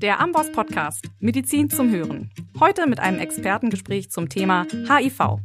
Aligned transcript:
der 0.00 0.18
Amboss 0.18 0.50
Podcast 0.50 1.04
Medizin 1.18 1.68
zum 1.68 1.90
Hören. 1.90 2.30
Heute 2.58 2.88
mit 2.88 3.00
einem 3.00 3.18
Expertengespräch 3.18 4.10
zum 4.10 4.30
Thema 4.30 4.66
HIV. 4.88 5.40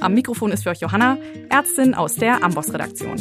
Am 0.00 0.12
Mikrofon 0.12 0.52
ist 0.52 0.64
für 0.64 0.70
euch 0.70 0.80
Johanna, 0.80 1.16
Ärztin 1.48 1.94
aus 1.94 2.16
der 2.16 2.44
Amboss 2.44 2.74
Redaktion. 2.74 3.16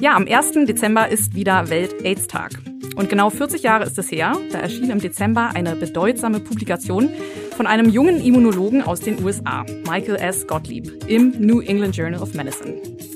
Ja, 0.00 0.16
am 0.16 0.26
1. 0.26 0.66
Dezember 0.66 1.08
ist 1.08 1.34
wieder 1.34 1.70
Welt-AIDS-Tag. 1.70 2.58
Und 2.96 3.08
genau 3.08 3.30
40 3.30 3.62
Jahre 3.62 3.84
ist 3.84 3.98
es 3.98 4.10
her, 4.10 4.36
da 4.50 4.58
erschien 4.58 4.90
im 4.90 4.98
Dezember 4.98 5.50
eine 5.54 5.76
bedeutsame 5.76 6.40
Publikation 6.40 7.08
von 7.56 7.68
einem 7.68 7.88
jungen 7.88 8.20
Immunologen 8.20 8.82
aus 8.82 9.00
den 9.00 9.22
USA, 9.22 9.64
Michael 9.88 10.16
S. 10.16 10.46
Gottlieb, 10.48 11.04
im 11.06 11.34
New 11.38 11.60
England 11.60 11.96
Journal 11.96 12.20
of 12.20 12.34
Medicine. 12.34 12.74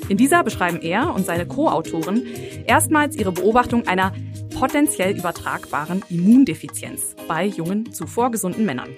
In 0.09 0.17
dieser 0.17 0.45
beschreiben 0.45 0.81
er 0.81 1.13
und 1.13 1.27
seine 1.27 1.47
Co-Autoren 1.47 2.23
erstmals 2.67 3.17
ihre 3.17 3.33
Beobachtung 3.33 3.87
einer 3.89 4.13
potenziell 4.55 5.17
übertragbaren 5.17 6.03
Immundefizienz 6.09 7.15
bei 7.29 7.45
jungen, 7.45 7.93
zuvor 7.93 8.31
gesunden 8.31 8.65
Männern. 8.65 8.91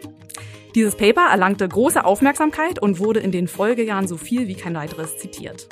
Dieses 0.75 0.95
Paper 0.95 1.29
erlangte 1.31 1.67
große 1.67 2.05
Aufmerksamkeit 2.05 2.79
und 2.81 2.99
wurde 2.99 3.21
in 3.21 3.33
den 3.33 3.49
Folgejahren 3.49 4.07
so 4.07 4.19
viel 4.19 4.47
wie 4.47 4.55
kein 4.55 4.75
weiteres 4.75 5.17
zitiert. 5.17 5.69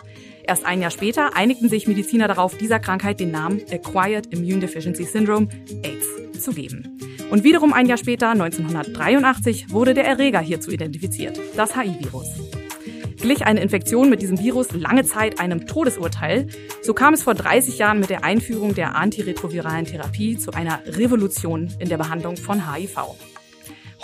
Erst 0.46 0.64
ein 0.64 0.80
Jahr 0.80 0.90
später 0.90 1.36
einigten 1.36 1.68
sich 1.68 1.86
Mediziner 1.86 2.26
darauf, 2.26 2.56
dieser 2.56 2.80
Krankheit 2.80 3.20
den 3.20 3.30
Namen 3.30 3.62
Acquired 3.70 4.26
Immune 4.32 4.60
Deficiency 4.60 5.04
Syndrome, 5.04 5.48
AIDS, 5.82 6.06
zu 6.42 6.52
geben. 6.52 6.98
Und 7.30 7.44
wiederum 7.44 7.72
ein 7.72 7.86
Jahr 7.86 7.98
später, 7.98 8.30
1983, 8.30 9.70
wurde 9.70 9.94
der 9.94 10.06
Erreger 10.06 10.40
hierzu 10.40 10.70
identifiziert, 10.70 11.38
das 11.56 11.76
HIV-Virus. 11.76 12.63
Glich 13.24 13.46
eine 13.46 13.62
Infektion 13.62 14.10
mit 14.10 14.20
diesem 14.20 14.38
Virus 14.38 14.72
lange 14.72 15.02
Zeit 15.02 15.40
einem 15.40 15.66
Todesurteil, 15.66 16.46
so 16.82 16.92
kam 16.92 17.14
es 17.14 17.22
vor 17.22 17.32
30 17.32 17.78
Jahren 17.78 17.98
mit 17.98 18.10
der 18.10 18.22
Einführung 18.22 18.74
der 18.74 18.96
antiretroviralen 18.96 19.86
Therapie 19.86 20.36
zu 20.36 20.50
einer 20.50 20.80
Revolution 20.84 21.72
in 21.78 21.88
der 21.88 21.96
Behandlung 21.96 22.36
von 22.36 22.70
HIV. 22.70 22.98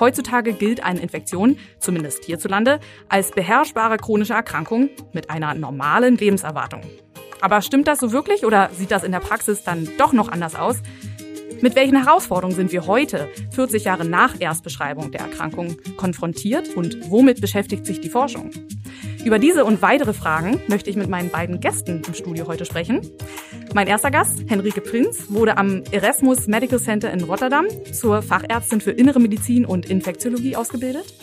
Heutzutage 0.00 0.54
gilt 0.54 0.82
eine 0.82 1.00
Infektion, 1.00 1.58
zumindest 1.80 2.24
hierzulande, 2.24 2.80
als 3.10 3.32
beherrschbare 3.32 3.98
chronische 3.98 4.32
Erkrankung 4.32 4.88
mit 5.12 5.28
einer 5.28 5.52
normalen 5.52 6.16
Lebenserwartung. 6.16 6.80
Aber 7.42 7.60
stimmt 7.60 7.88
das 7.88 7.98
so 7.98 8.12
wirklich 8.12 8.46
oder 8.46 8.70
sieht 8.72 8.90
das 8.90 9.04
in 9.04 9.12
der 9.12 9.20
Praxis 9.20 9.64
dann 9.64 9.86
doch 9.98 10.14
noch 10.14 10.30
anders 10.30 10.54
aus? 10.54 10.78
Mit 11.60 11.76
welchen 11.76 12.02
Herausforderungen 12.02 12.56
sind 12.56 12.72
wir 12.72 12.86
heute, 12.86 13.28
40 13.50 13.84
Jahre 13.84 14.06
nach 14.06 14.40
Erstbeschreibung 14.40 15.12
der 15.12 15.20
Erkrankung, 15.20 15.76
konfrontiert 15.98 16.74
und 16.74 16.96
womit 17.10 17.42
beschäftigt 17.42 17.84
sich 17.84 18.00
die 18.00 18.08
Forschung? 18.08 18.50
Über 19.24 19.38
diese 19.38 19.66
und 19.66 19.82
weitere 19.82 20.14
Fragen 20.14 20.60
möchte 20.66 20.88
ich 20.88 20.96
mit 20.96 21.10
meinen 21.10 21.28
beiden 21.28 21.60
Gästen 21.60 22.02
im 22.06 22.14
Studio 22.14 22.46
heute 22.46 22.64
sprechen. 22.64 23.02
Mein 23.74 23.86
erster 23.86 24.10
Gast, 24.10 24.44
Henrike 24.48 24.80
Prinz, 24.80 25.26
wurde 25.28 25.58
am 25.58 25.82
Erasmus 25.90 26.46
Medical 26.46 26.80
Center 26.80 27.12
in 27.12 27.22
Rotterdam 27.24 27.66
zur 27.92 28.22
Fachärztin 28.22 28.80
für 28.80 28.92
Innere 28.92 29.20
Medizin 29.20 29.66
und 29.66 29.90
Infektiologie 29.90 30.56
ausgebildet. 30.56 31.14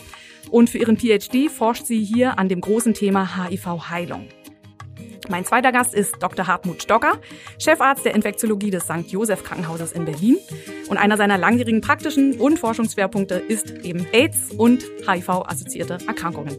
Und 0.52 0.70
für 0.70 0.78
ihren 0.78 0.98
PhD 0.98 1.50
forscht 1.50 1.86
sie 1.86 2.04
hier 2.04 2.38
an 2.38 2.50
dem 2.50 2.62
großen 2.62 2.94
Thema 2.94 3.48
HIV-Heilung. 3.50 4.28
Mein 5.30 5.44
zweiter 5.44 5.74
Gast 5.74 5.94
ist 5.94 6.16
Dr. 6.22 6.48
Hartmut 6.48 6.84
Stocker, 6.84 7.20
Chefarzt 7.60 8.06
der 8.06 8.16
Infektiologie 8.16 8.72
des 8.72 8.84
St. 8.84 9.08
Joseph 9.08 9.44
Krankenhauses 9.44 9.92
in 9.92 10.06
Berlin. 10.06 10.38
Und 10.88 10.98
einer 10.98 11.18
seiner 11.18 11.38
langjährigen 11.38 11.82
praktischen 11.82 12.40
und 12.40 12.58
Forschungsschwerpunkte 12.58 13.36
ist 13.36 13.72
eben 13.84 14.08
AIDS 14.14 14.52
und 14.52 14.86
HIV-assoziierte 15.06 15.98
Erkrankungen. 16.08 16.58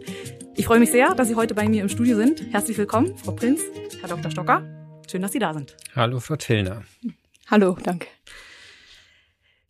Ich 0.54 0.66
freue 0.66 0.80
mich 0.80 0.90
sehr, 0.90 1.14
dass 1.14 1.28
Sie 1.28 1.34
heute 1.34 1.54
bei 1.54 1.66
mir 1.66 1.80
im 1.80 1.88
Studio 1.88 2.16
sind. 2.16 2.42
Herzlich 2.52 2.76
willkommen, 2.76 3.16
Frau 3.16 3.32
Prinz, 3.32 3.62
Herr 4.00 4.08
Dr. 4.10 4.30
Stocker. 4.30 4.62
Schön, 5.10 5.22
dass 5.22 5.32
Sie 5.32 5.38
da 5.38 5.54
sind. 5.54 5.74
Hallo, 5.96 6.20
Frau 6.20 6.36
Tillner. 6.36 6.82
Hallo, 7.50 7.78
danke. 7.82 8.06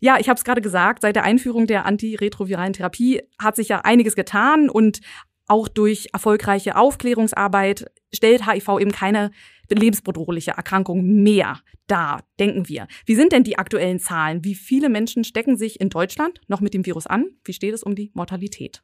Ja, 0.00 0.16
ich 0.18 0.28
habe 0.28 0.38
es 0.38 0.44
gerade 0.44 0.60
gesagt, 0.60 1.02
seit 1.02 1.16
der 1.16 1.24
Einführung 1.24 1.66
der 1.66 1.84
antiretroviralen 1.84 2.72
Therapie 2.72 3.22
hat 3.38 3.56
sich 3.56 3.68
ja 3.68 3.80
einiges 3.80 4.14
getan 4.14 4.70
und 4.70 5.00
auch 5.48 5.68
durch 5.68 6.08
erfolgreiche 6.12 6.76
Aufklärungsarbeit 6.76 7.90
stellt 8.14 8.46
HIV 8.46 8.78
eben 8.80 8.92
keine 8.92 9.30
lebensbedrohliche 9.70 10.52
Erkrankung 10.52 11.04
mehr 11.04 11.60
dar, 11.86 12.24
denken 12.38 12.68
wir. 12.68 12.86
Wie 13.06 13.14
sind 13.14 13.32
denn 13.32 13.44
die 13.44 13.58
aktuellen 13.58 13.98
Zahlen? 13.98 14.44
Wie 14.44 14.54
viele 14.54 14.88
Menschen 14.88 15.24
stecken 15.24 15.56
sich 15.56 15.80
in 15.80 15.90
Deutschland 15.90 16.40
noch 16.48 16.60
mit 16.60 16.74
dem 16.74 16.86
Virus 16.86 17.06
an? 17.06 17.26
Wie 17.44 17.52
steht 17.52 17.74
es 17.74 17.82
um 17.82 17.94
die 17.94 18.10
Mortalität? 18.14 18.82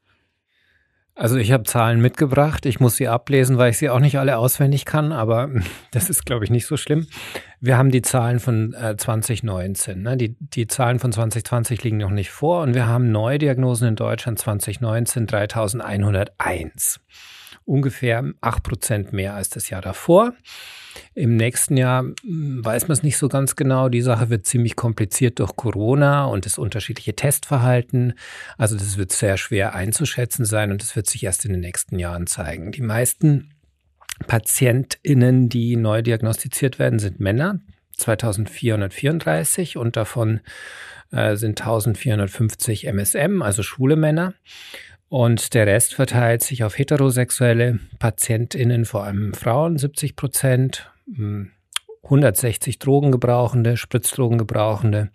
Also 1.17 1.37
ich 1.37 1.53
habe 1.53 1.63
Zahlen 1.63 2.01
mitgebracht. 2.01 2.67
Ich 2.67 2.81
muss 2.81 2.97
sie 2.97 3.07
ablesen, 3.07 3.57
weil 3.57 3.71
ich 3.71 3.79
sie 3.79 3.89
auch 3.89 4.01
nicht 4.01 4.19
alle 4.19 4.37
auswendig 4.37 4.85
kann, 4.85 5.13
aber 5.13 5.49
das 5.93 6.11
ist, 6.11 6.27
glaube 6.27 6.45
ich, 6.45 6.51
nicht 6.51 6.67
so 6.67 6.77
schlimm. 6.77 7.07
Wir 7.61 7.79
haben 7.79 7.91
die 7.91 8.03
Zahlen 8.03 8.41
von 8.41 8.75
äh, 8.75 8.97
2019. 8.97 10.03
Ne? 10.03 10.17
Die, 10.17 10.37
die 10.39 10.67
Zahlen 10.67 10.99
von 10.99 11.13
2020 11.13 11.85
liegen 11.85 11.99
noch 11.99 12.11
nicht 12.11 12.31
vor 12.31 12.63
und 12.63 12.75
wir 12.75 12.87
haben 12.87 13.13
Neudiagnosen 13.13 13.89
in 13.89 13.97
Deutschland 13.97 14.39
2019 14.39 15.27
3101 15.27 17.01
ungefähr 17.65 18.25
acht 18.41 18.63
Prozent 18.63 19.13
mehr 19.13 19.35
als 19.35 19.49
das 19.49 19.71
Jahr 19.71 19.81
davor. 19.81 20.35
Im 21.15 21.37
nächsten 21.37 21.77
Jahr 21.77 22.03
hm, 22.03 22.65
weiß 22.65 22.89
man 22.89 22.93
es 22.93 23.03
nicht 23.03 23.19
so 23.19 23.29
ganz 23.29 23.57
genau. 23.57 23.89
Die 23.89 24.03
Sache 24.03 24.31
wird 24.31 24.47
ziemlich 24.47 24.77
kompliziert 24.77 25.39
durch 25.39 25.57
Corona 25.57 26.25
und 26.25 26.47
das 26.47 26.59
unterschiedliche 26.59 27.15
Testverhalten. 27.15 28.15
Also 28.59 28.77
das 28.77 28.97
wird 28.97 29.13
sehr 29.13 29.37
schwer 29.37 29.75
einzuschätzen 29.75 30.45
sein 30.45 30.71
und 30.73 30.83
das 30.83 30.97
wird 30.97 31.09
sich 31.09 31.25
erst 31.25 31.45
in 31.45 31.53
den 31.53 31.61
nächsten 31.61 31.99
Jahren 31.99 32.27
zeigen. 32.27 32.73
Die 32.73 32.83
meisten 32.83 33.51
PatientInnen, 34.27 35.49
die 35.49 35.77
neu 35.77 36.03
diagnostiziert 36.03 36.79
werden, 36.79 36.99
sind 36.99 37.21
Männer, 37.21 37.61
2434 37.97 39.77
und 39.77 39.97
davon 39.97 40.41
äh, 41.11 41.37
sind 41.37 41.61
1450 41.61 42.87
MSM, 42.87 43.43
also 43.43 43.63
schwule 43.63 43.97
Männer. 43.97 44.35
Und 45.09 45.55
der 45.55 45.67
Rest 45.67 45.95
verteilt 45.95 46.43
sich 46.43 46.65
auf 46.65 46.79
heterosexuelle 46.79 47.79
PatientInnen, 47.99 48.85
vor 48.85 49.05
allem 49.05 49.35
Frauen, 49.35 49.79
70 49.79 50.17
Prozent, 50.17 50.91
160 52.03 52.75
hm, 52.75 52.79
Drogengebrauchende, 52.81 53.77
Spritzdrogengebrauchende, 53.77 55.11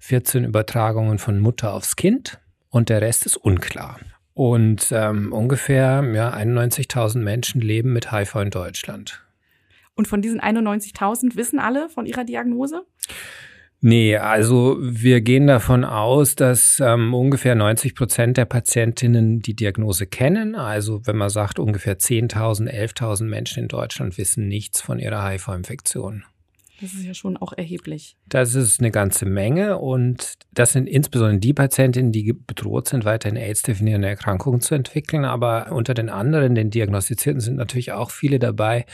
14 0.00 0.44
Übertragungen 0.44 1.18
von 1.18 1.38
Mutter 1.40 1.74
aufs 1.74 1.96
Kind 1.96 2.38
und 2.70 2.88
der 2.88 3.00
Rest 3.00 3.26
ist 3.26 3.36
unklar. 3.36 3.98
Und 4.34 4.88
ähm, 4.92 5.32
ungefähr 5.32 6.04
ja, 6.14 6.32
91.000 6.34 7.18
Menschen 7.18 7.60
leben 7.60 7.92
mit 7.92 8.12
HIV 8.12 8.34
in 8.36 8.50
Deutschland. 8.50 9.26
Und 9.94 10.08
von 10.08 10.20
diesen 10.20 10.40
91.000 10.42 11.36
wissen 11.36 11.58
alle 11.58 11.88
von 11.88 12.04
ihrer 12.04 12.24
Diagnose? 12.24 12.84
Nee, 13.88 14.16
also 14.16 14.78
wir 14.80 15.20
gehen 15.20 15.46
davon 15.46 15.84
aus, 15.84 16.34
dass 16.34 16.80
ähm, 16.80 17.14
ungefähr 17.14 17.54
90 17.54 17.94
Prozent 17.94 18.36
der 18.36 18.44
Patientinnen 18.44 19.42
die 19.42 19.54
Diagnose 19.54 20.08
kennen. 20.08 20.56
Also 20.56 21.06
wenn 21.06 21.14
man 21.14 21.30
sagt, 21.30 21.60
ungefähr 21.60 21.96
10.000, 21.96 22.68
11.000 22.68 23.26
Menschen 23.26 23.62
in 23.62 23.68
Deutschland 23.68 24.18
wissen 24.18 24.48
nichts 24.48 24.80
von 24.80 24.98
ihrer 24.98 25.24
HIV-Infektion. 25.28 26.24
Das 26.80 26.92
ist 26.92 27.04
ja 27.04 27.14
schon 27.14 27.38
auch 27.38 27.54
erheblich. 27.54 28.16
Das 28.28 28.54
ist 28.54 28.80
eine 28.80 28.90
ganze 28.90 29.24
Menge 29.24 29.78
und 29.78 30.34
das 30.52 30.72
sind 30.72 30.86
insbesondere 30.86 31.38
die 31.38 31.54
Patientinnen, 31.54 32.12
die 32.12 32.34
bedroht 32.34 32.88
sind, 32.88 33.06
weiterhin 33.06 33.36
AIDS-definierende 33.36 34.08
Erkrankungen 34.08 34.60
zu 34.60 34.74
entwickeln. 34.74 35.24
Aber 35.24 35.72
unter 35.72 35.94
den 35.94 36.10
anderen, 36.10 36.54
den 36.54 36.70
Diagnostizierten, 36.70 37.40
sind 37.40 37.56
natürlich 37.56 37.92
auch 37.92 38.10
viele 38.10 38.38
dabei, 38.38 38.84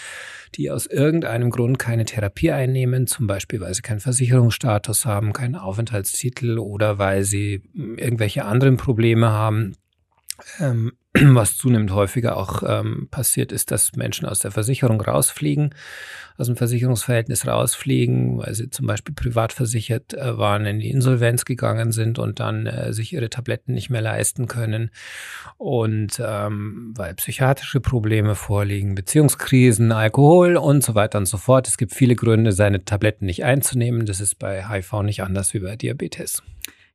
die 0.55 0.71
aus 0.71 0.87
irgendeinem 0.87 1.51
Grund 1.51 1.79
keine 1.81 2.05
Therapie 2.05 2.53
einnehmen, 2.53 3.09
zum 3.09 3.27
Beispiel 3.27 3.61
weil 3.61 3.75
sie 3.75 3.83
keinen 3.83 4.01
Versicherungsstatus 4.01 5.05
haben, 5.05 5.33
keinen 5.33 5.57
Aufenthaltstitel 5.57 6.59
oder 6.59 6.99
weil 6.99 7.25
sie 7.25 7.63
irgendwelche 7.75 8.45
anderen 8.45 8.77
Probleme 8.77 9.31
haben. 9.31 9.75
Ähm, 10.61 10.93
was 11.35 11.59
zunehmend 11.59 11.93
häufiger 11.93 12.39
auch 12.39 12.63
ähm, 12.67 13.09
passiert, 13.11 13.53
ist, 13.53 13.71
dass 13.71 13.93
Menschen 13.97 14.27
aus 14.27 14.39
der 14.39 14.51
Versicherung 14.51 14.99
rausfliegen, 14.99 15.75
aus 16.39 16.47
dem 16.47 16.57
Versicherungsverhältnis 16.57 17.47
rausfliegen, 17.47 18.39
weil 18.39 18.55
sie 18.55 18.71
zum 18.71 18.87
Beispiel 18.87 19.15
privat 19.15 19.53
versichert 19.53 20.15
äh, 20.15 20.39
waren, 20.39 20.65
in 20.65 20.79
die 20.79 20.91
Insolvenz 20.91 21.45
gegangen 21.45 21.93
sind 21.93 22.19
und 22.19 22.41
dann 22.41 22.67
äh, 22.67 22.95
sich 22.95 23.13
ihre 23.13 23.29
Tabletten 23.29 23.75
nicht 23.75 23.91
mehr 23.91 24.01
leisten 24.01 24.47
können 24.47 24.91
und 25.59 26.21
ähm, 26.25 26.95
weil 26.97 27.15
psychiatrische 27.15 27.81
Probleme 27.81 28.35
vorliegen, 28.35 28.95
Beziehungskrisen, 28.95 29.93
Alkohol 29.93 30.57
und 30.57 30.83
so 30.83 30.95
weiter 30.95 31.19
und 31.19 31.27
so 31.27 31.37
fort. 31.37 31.69
Es 31.69 31.77
gibt 31.77 31.93
viele 31.95 32.17
Gründe, 32.17 32.53
seine 32.53 32.87
Tabletten 32.87 33.27
nicht 33.27 33.45
einzunehmen. 33.45 34.07
Das 34.07 34.23
ist 34.23 34.39
bei 34.39 34.67
HIV 34.67 35.03
nicht 35.03 35.23
anders 35.23 35.53
wie 35.53 35.59
bei 35.59 35.77
Diabetes. 35.77 36.43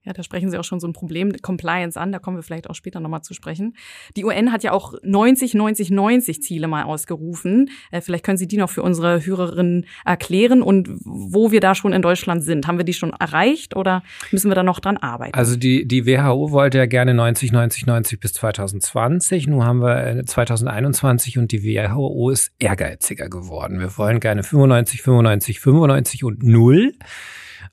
Ja, 0.08 0.14
da 0.14 0.24
sprechen 0.24 0.50
Sie 0.50 0.58
auch 0.58 0.64
schon 0.64 0.80
so 0.80 0.88
ein 0.88 0.94
Problem 0.94 1.34
Compliance 1.42 2.00
an, 2.00 2.14
da 2.14 2.20
kommen 2.20 2.38
wir 2.38 2.44
vielleicht 2.44 2.70
auch 2.70 2.76
später 2.76 3.02
nochmal 3.02 3.24
zu 3.24 3.34
sprechen. 3.34 3.76
Die 4.16 4.24
UN 4.24 4.54
hat 4.54 4.64
ja 4.64 4.72
auch 4.72 4.94
90, 5.04 5.54
90, 5.54 5.92
90 5.92 6.42
Ziele 6.42 6.70
mal 6.70 6.84
ausgerufen. 6.84 7.70
Äh, 7.92 8.00
vielleicht 8.00 8.24
können 8.24 8.38
Sie 8.38 8.48
die 8.48 8.56
noch 8.56 8.70
für 8.70 8.84
unsere 8.84 9.26
Hörerinnen 9.26 9.86
erklären 10.06 10.62
und 10.62 10.88
wo 11.04 11.52
wir 11.52 11.60
da 11.60 11.76
schon 11.76 11.92
in 11.92 12.02
Deutschland 12.02 12.42
sind. 12.42 12.68
Haben 12.68 12.78
wir 12.78 12.86
die 12.86 12.94
schon 12.94 13.12
erreicht 13.12 13.76
oder 13.76 14.02
müssen 14.32 14.50
wir 14.50 14.56
da 14.56 14.64
noch 14.64 14.80
dran 14.80 14.96
arbeiten? 14.96 15.34
Also 15.34 15.58
die, 15.58 15.86
die 15.86 16.06
WHO 16.06 16.52
wollte 16.52 16.78
ja 16.78 16.86
gerne 16.86 17.14
90, 17.14 17.52
90, 17.52 17.86
90 17.86 18.20
bis 18.22 18.32
2020. 18.32 19.48
Nun 19.48 19.66
haben 19.66 19.82
wir 19.82 20.24
2021 20.26 21.36
äh, 21.36 21.40
und 21.40 21.52
die 21.52 21.64
WHO 21.66 22.30
ist 22.30 22.54
ehrgeiziger 22.60 23.28
geworden. 23.28 23.82
Wir 23.82 23.98
wollen 23.98 24.22
gerne 24.22 24.44
95, 24.44 25.02
95, 25.02 25.60
95 25.60 26.24
und 26.24 26.44
null. 26.44 26.94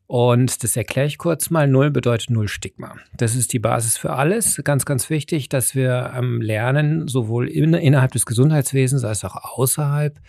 Und 0.06 0.62
das 0.62 0.76
erkläre 0.76 1.06
ich 1.06 1.18
kurz 1.18 1.50
mal. 1.50 1.66
Null 1.66 1.90
bedeutet 1.90 2.30
Null 2.30 2.48
Stigma. 2.48 2.96
Das 3.16 3.34
ist 3.34 3.52
die 3.52 3.58
Basis 3.58 3.96
für 3.96 4.12
alles. 4.12 4.60
Ganz, 4.64 4.84
ganz 4.84 5.10
wichtig, 5.10 5.48
dass 5.48 5.74
wir 5.74 6.12
ähm, 6.16 6.40
lernen, 6.40 7.08
sowohl 7.08 7.48
in, 7.48 7.74
innerhalb 7.74 8.12
des 8.12 8.26
Gesundheitswesens 8.26 9.04
als 9.04 9.24
auch 9.24 9.36
außerhalb, 9.58 10.20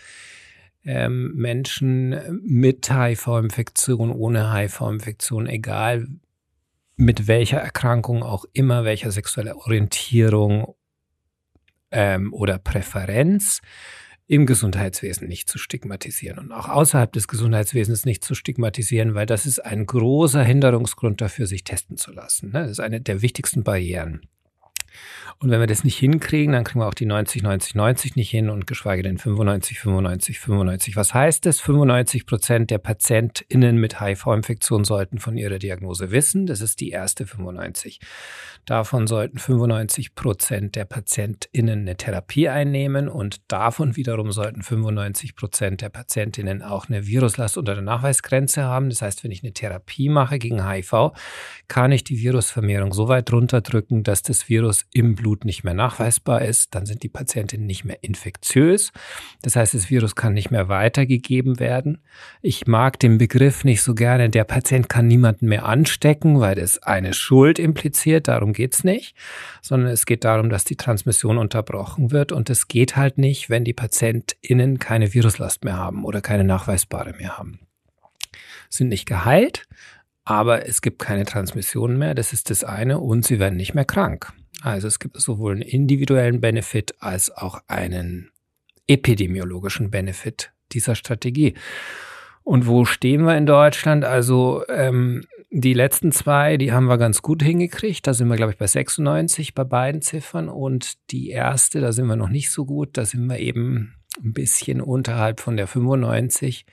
ähm, 0.86 1.34
Menschen 1.36 2.16
mit 2.44 2.90
HIV-Infektion, 2.92 4.12
ohne 4.12 4.54
HIV-Infektion, 4.54 5.48
egal 5.48 6.08
mit 6.96 7.28
welcher 7.28 7.60
Erkrankung 7.60 8.24
auch 8.24 8.46
immer, 8.54 8.86
welcher 8.86 9.12
sexuelle 9.12 9.58
Orientierung 9.58 10.76
ähm, 11.92 12.34
oder 12.34 12.58
Präferenz, 12.58 13.62
im 14.28 14.46
Gesundheitswesen 14.46 15.28
nicht 15.28 15.50
zu 15.50 15.58
stigmatisieren 15.58 16.40
und 16.40 16.52
auch 16.52 16.68
außerhalb 16.68 17.12
des 17.12 17.28
Gesundheitswesens 17.28 18.06
nicht 18.06 18.24
zu 18.24 18.34
stigmatisieren, 18.34 19.14
weil 19.14 19.26
das 19.26 19.46
ist 19.46 19.60
ein 19.60 19.86
großer 19.86 20.44
Hinderungsgrund 20.44 21.22
dafür, 21.22 21.46
sich 21.46 21.64
testen 21.64 21.98
zu 21.98 22.12
lassen. 22.12 22.52
Ne? 22.52 22.62
Das 22.62 22.72
ist 22.72 22.80
eine 22.80 23.02
der 23.02 23.22
wichtigsten 23.22 23.64
Barrieren. 23.64 24.22
Und 25.40 25.52
wenn 25.52 25.60
wir 25.60 25.68
das 25.68 25.84
nicht 25.84 25.98
hinkriegen, 25.98 26.54
dann 26.54 26.64
kriegen 26.64 26.80
wir 26.80 26.88
auch 26.88 26.94
die 26.94 27.06
90, 27.06 27.44
90, 27.44 27.76
90 27.76 28.16
nicht 28.16 28.30
hin 28.30 28.50
und 28.50 28.68
geschweige 28.68 29.04
denn 29.04 29.18
95, 29.18 29.80
95, 29.80 30.40
95. 30.40 30.96
Was 30.96 31.14
heißt 31.14 31.46
das? 31.46 31.60
95 31.60 32.26
Prozent 32.26 32.72
der 32.72 32.78
PatientInnen 32.78 33.78
mit 33.78 34.00
HIV-Infektion 34.00 34.86
sollten 34.86 35.20
von 35.20 35.38
ihrer 35.38 35.60
Diagnose 35.60 36.12
wissen. 36.12 36.46
Das 36.46 36.62
ist 36.62 36.80
die 36.80 36.90
erste 36.90 37.26
95. 37.26 38.00
Davon 38.66 39.06
sollten 39.08 39.38
95 39.38 40.16
Prozent 40.16 40.76
der 40.76 40.86
PatientInnen 40.86 41.82
eine 41.82 41.98
Therapie 41.98 42.50
einnehmen 42.50 43.08
und 43.08 43.42
davon 43.52 43.96
wiederum 43.96 44.32
sollten 44.32 44.64
95 44.64 45.36
Prozent 45.36 45.82
der 45.82 45.90
PatientInnen 45.90 46.64
auch 46.64 46.88
eine 46.88 47.06
Viruslast 47.06 47.58
unter 47.58 47.76
der 47.76 47.84
Nachweisgrenze 47.84 48.64
haben. 48.64 48.90
Das 48.90 49.02
heißt, 49.02 49.24
wenn 49.24 49.32
ich 49.32 49.44
eine 49.44 49.54
Therapie 49.54 50.10
mache 50.10 50.40
gegen 50.40 50.68
HIV, 50.68 51.12
kann 51.68 51.92
ich 51.92 52.04
die 52.04 52.20
Virusvermehrung 52.20 52.94
so 52.94 53.08
weit 53.08 53.32
runterdrücken, 53.32 54.04
dass 54.04 54.24
das 54.24 54.50
Virus 54.50 54.85
im 54.94 55.16
Blut 55.16 55.46
nicht 55.46 55.64
mehr 55.64 55.74
nachweisbar 55.74 56.42
ist. 56.42 56.74
Dann 56.74 56.86
sind 56.86 57.04
die 57.04 57.10
Patientinnen 57.10 57.66
nicht 57.66 57.86
mehr 57.86 58.02
infektiös. 58.02 58.92
Das 59.42 59.56
heißt, 59.56 59.74
das 59.74 59.90
Virus 59.90 60.16
kann 60.16 60.34
nicht 60.34 60.52
mehr 60.52 60.70
weitergegeben 60.70 61.60
werden. 61.60 62.02
Ich 62.42 62.68
mag 62.68 63.00
den 63.00 63.18
Begriff 63.18 63.64
nicht 63.64 63.82
so 63.82 63.94
gerne. 63.94 64.30
Der 64.30 64.46
Patient 64.46 64.88
kann 64.88 65.08
niemanden 65.08 65.48
mehr 65.48 65.66
anstecken, 65.66 66.40
weil 66.40 66.56
das 66.56 66.82
eine 66.82 67.14
Schuld 67.14 67.60
impliziert. 67.60 68.28
Darum 68.28 68.54
geht's 68.54 68.84
nicht, 68.84 69.16
sondern 69.62 69.92
es 69.92 70.06
geht 70.06 70.24
darum, 70.24 70.50
dass 70.50 70.64
die 70.64 70.78
Transmission 70.78 71.38
unterbrochen 71.38 72.12
wird 72.12 72.32
und 72.32 72.50
es 72.50 72.68
geht 72.68 72.96
halt 72.96 73.18
nicht, 73.18 73.50
wenn 73.50 73.64
die 73.64 73.74
PatientInnen 73.74 74.80
keine 74.80 75.14
Viruslast 75.14 75.64
mehr 75.64 75.78
haben 75.78 76.06
oder 76.06 76.22
keine 76.22 76.44
nachweisbare 76.44 77.14
mehr 77.14 77.38
haben. 77.38 77.60
Sind 78.70 78.90
nicht 78.90 79.06
geheilt, 79.06 79.68
aber 80.26 80.68
es 80.68 80.82
gibt 80.82 81.00
keine 81.00 81.26
Transmission 81.26 81.98
mehr, 81.98 82.16
das 82.16 82.34
ist 82.34 82.50
das 82.50 82.64
eine, 82.64 83.00
und 83.00 83.26
sie 83.26 83.40
werden 83.40 83.58
nicht 83.58 83.76
mehr 83.76 83.86
krank. 83.86 84.34
Also 84.62 84.88
es 84.88 85.00
gibt 85.00 85.20
sowohl 85.20 85.54
einen 85.54 85.62
individuellen 85.62 86.42
Benefit 86.42 86.96
als 87.00 87.32
auch 87.32 87.62
einen 87.68 88.32
epidemiologischen 88.88 89.92
Benefit 89.92 90.52
dieser 90.72 90.96
Strategie. 90.96 91.56
Und 92.44 92.68
wo 92.68 92.86
stehen 92.86 93.24
wir 93.24 93.36
in 93.38 93.48
Deutschland? 93.48 94.06
Also 94.06 94.64
ähm, 94.70 95.24
die 95.50 95.74
letzten 95.74 96.12
zwei, 96.12 96.58
die 96.58 96.72
haben 96.72 96.86
wir 96.86 96.98
ganz 96.98 97.22
gut 97.22 97.42
hingekriegt. 97.42 98.06
Da 98.06 98.14
sind 98.14 98.28
wir, 98.28 98.36
glaube 98.36 98.52
ich, 98.52 98.58
bei 98.58 98.68
96 98.68 99.56
bei 99.56 99.64
beiden 99.64 100.02
Ziffern. 100.02 100.48
Und 100.48 100.94
die 101.12 101.30
erste, 101.30 101.82
da 101.82 101.92
sind 101.92 102.08
wir 102.08 102.16
noch 102.16 102.30
nicht 102.30 102.52
so 102.52 102.66
gut. 102.66 102.98
Da 102.98 103.06
sind 103.06 103.26
wir 103.28 103.40
eben 103.40 103.96
ein 104.24 104.34
bisschen 104.34 104.80
unterhalb 104.80 105.40
von 105.40 105.58
der 105.58 105.68
95. 105.68 106.66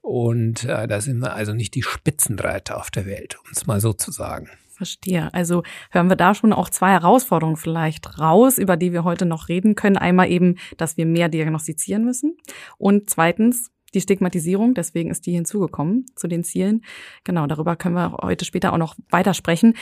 Und 0.00 0.64
äh, 0.64 0.86
da 0.86 1.00
sind 1.00 1.18
wir 1.18 1.34
also 1.34 1.52
nicht 1.52 1.74
die 1.74 1.82
Spitzenreiter 1.82 2.78
auf 2.78 2.90
der 2.90 3.04
Welt, 3.04 3.36
um 3.44 3.50
es 3.52 3.66
mal 3.66 3.80
so 3.80 3.92
zu 3.92 4.10
sagen. 4.10 4.48
Verstehe. 4.74 5.32
Also 5.32 5.62
hören 5.90 6.08
wir 6.08 6.16
da 6.16 6.34
schon 6.34 6.52
auch 6.52 6.68
zwei 6.68 6.90
Herausforderungen 6.90 7.56
vielleicht 7.56 8.18
raus, 8.18 8.58
über 8.58 8.76
die 8.76 8.92
wir 8.92 9.04
heute 9.04 9.26
noch 9.26 9.48
reden 9.48 9.74
können. 9.74 9.96
Einmal 9.96 10.30
eben, 10.30 10.56
dass 10.76 10.96
wir 10.96 11.06
mehr 11.06 11.28
diagnostizieren 11.28 12.04
müssen. 12.04 12.36
Und 12.76 13.08
zweitens, 13.08 13.70
die 13.94 14.00
Stigmatisierung, 14.00 14.74
deswegen 14.74 15.10
ist 15.10 15.26
die 15.26 15.32
hinzugekommen 15.32 16.06
zu 16.16 16.26
den 16.26 16.42
Zielen. 16.42 16.82
Genau, 17.22 17.46
darüber 17.46 17.76
können 17.76 17.94
wir 17.94 18.16
heute 18.22 18.44
später 18.44 18.72
auch 18.72 18.78
noch 18.78 18.96
weitersprechen. 19.10 19.74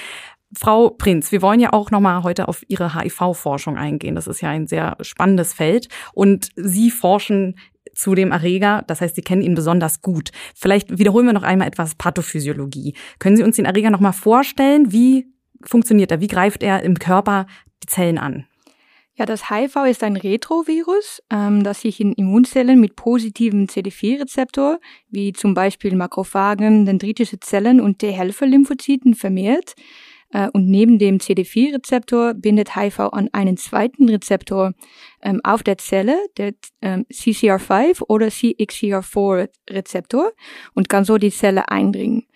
Frau 0.54 0.90
Prinz, 0.90 1.32
wir 1.32 1.40
wollen 1.40 1.60
ja 1.60 1.72
auch 1.72 1.90
nochmal 1.90 2.22
heute 2.22 2.46
auf 2.46 2.62
Ihre 2.68 2.94
HIV-Forschung 2.94 3.78
eingehen. 3.78 4.14
Das 4.14 4.26
ist 4.26 4.42
ja 4.42 4.50
ein 4.50 4.66
sehr 4.66 4.98
spannendes 5.00 5.54
Feld. 5.54 5.88
Und 6.12 6.50
Sie 6.56 6.90
forschen 6.90 7.56
zu 7.94 8.14
dem 8.14 8.32
Erreger, 8.32 8.84
das 8.86 9.00
heißt, 9.00 9.14
Sie 9.14 9.22
kennen 9.22 9.42
ihn 9.42 9.54
besonders 9.54 10.02
gut. 10.02 10.30
Vielleicht 10.54 10.98
wiederholen 10.98 11.26
wir 11.26 11.32
noch 11.32 11.42
einmal 11.42 11.68
etwas 11.68 11.94
Pathophysiologie. 11.94 12.94
Können 13.18 13.36
Sie 13.36 13.42
uns 13.42 13.56
den 13.56 13.64
Erreger 13.64 13.90
nochmal 13.90 14.12
vorstellen? 14.12 14.92
Wie 14.92 15.26
funktioniert 15.64 16.10
er? 16.10 16.20
Wie 16.20 16.28
greift 16.28 16.62
er 16.62 16.82
im 16.82 16.98
Körper 16.98 17.46
die 17.82 17.86
Zellen 17.86 18.18
an? 18.18 18.46
Ja, 19.14 19.26
das 19.26 19.50
HIV 19.50 19.76
ist 19.90 20.02
ein 20.02 20.16
Retrovirus, 20.16 21.22
ähm, 21.30 21.62
das 21.64 21.82
sich 21.82 22.00
in 22.00 22.12
Immunzellen 22.14 22.80
mit 22.80 22.96
positivem 22.96 23.66
CD4-Rezeptor, 23.66 24.80
wie 25.10 25.34
zum 25.34 25.52
Beispiel 25.52 25.94
Makrophagen, 25.94 26.86
dendritische 26.86 27.38
Zellen 27.38 27.80
und 27.80 27.98
T-Helfer-Lymphozyten 27.98 29.14
vermehrt. 29.14 29.74
Äh, 30.32 30.48
und 30.52 30.66
neben 30.66 30.98
dem 30.98 31.18
CD4-Rezeptor 31.18 32.34
bindet 32.34 32.76
HIV 32.76 33.00
an 33.00 33.28
einen 33.32 33.56
zweiten 33.56 34.08
Rezeptor 34.08 34.72
ähm, 35.22 35.40
auf 35.44 35.62
der 35.62 35.78
Zelle, 35.78 36.16
der 36.36 36.54
ähm, 36.80 37.06
CCR5 37.12 38.02
oder 38.08 38.28
CXCR4-Rezeptor, 38.28 40.32
und 40.74 40.88
kann 40.88 41.04
so 41.04 41.18
die 41.18 41.30
Zelle 41.30 41.68
eindringen. 41.68 42.26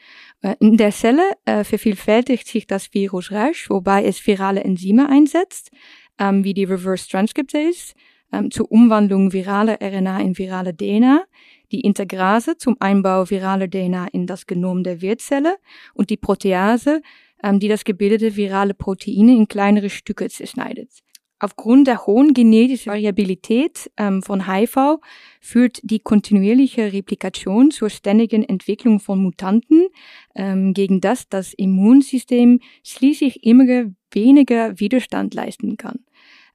Äh, 0.43 0.55
in 0.61 0.77
der 0.77 0.91
Zelle 0.91 1.23
äh, 1.45 1.65
vervielfältigt 1.65 2.47
sich 2.47 2.67
das 2.67 2.93
Virus 2.95 3.33
rasch, 3.33 3.71
wobei 3.71 4.05
es 4.05 4.25
virale 4.27 4.63
Enzyme 4.63 5.09
einsetzt 5.09 5.71
ähm, 6.19 6.45
wie 6.45 6.55
die 6.55 6.65
Reverse 6.65 7.09
Transcriptase 7.09 7.95
ähm, 8.33 8.51
zur 8.51 8.71
Umwandlung 8.71 9.33
viraler 9.33 9.79
RNA 9.81 10.21
in 10.21 10.39
virale 10.39 10.77
DNA, 10.77 11.25
die 11.73 11.81
Integrase 11.81 12.57
zum 12.57 12.77
Einbau 12.81 13.29
viraler 13.29 13.69
DNA 13.69 14.09
in 14.13 14.27
das 14.27 14.47
Genom 14.47 14.85
der 14.85 15.01
Wirtzelle 15.01 15.57
und 15.95 16.11
die 16.11 16.17
Protease, 16.17 17.03
ähm, 17.43 17.61
die 17.61 17.69
das 17.69 17.85
gebildete 17.85 18.37
virale 18.37 18.75
Proteine 18.75 19.35
in 19.35 19.49
kleinere 19.49 19.91
Stücke 19.91 20.29
zerschneidet. 20.29 20.91
Aufgrund 21.39 21.87
der 21.87 22.07
hohen 22.07 22.33
genetischen 22.33 22.91
Variabilität 22.91 23.91
ähm, 23.99 24.23
von 24.23 24.51
HIV 24.51 25.01
führt 25.41 25.81
die 25.83 26.01
kontinuierliche 26.01 26.95
Replikation 26.95 27.71
zur 27.71 27.91
ständigen 27.91 28.43
Entwicklung 28.43 29.01
von 29.01 29.23
Mutanten, 29.23 29.89
ähm, 30.35 30.73
gegen 30.73 31.03
das 31.03 31.29
das 31.29 31.53
Immunsystem 31.53 32.61
schließlich 32.83 33.45
immer 33.45 33.93
weniger 34.11 34.81
Widerstand 34.81 35.35
leisten 35.35 35.77
kann. 35.77 36.07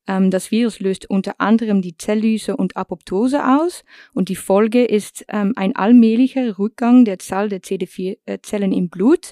Ähm, 0.07 0.31
das 0.31 0.49
Virus 0.49 0.79
löst 0.79 1.07
unter 1.09 1.39
anderem 1.39 1.83
die 1.83 1.95
Zelllyse 1.95 2.57
und 2.57 2.75
Apoptose 2.75 3.45
aus 3.45 3.83
und 4.13 4.29
die 4.29 4.35
Folge 4.35 4.83
ist 4.83 5.25
ähm, 5.29 5.53
ein 5.55 5.75
allmählicher 5.75 6.57
Rückgang 6.57 7.05
der 7.05 7.19
Zahl 7.19 7.49
der 7.49 7.61
CD4-Zellen 7.61 8.71
äh, 8.71 8.77
im 8.77 8.89
Blut 8.89 9.31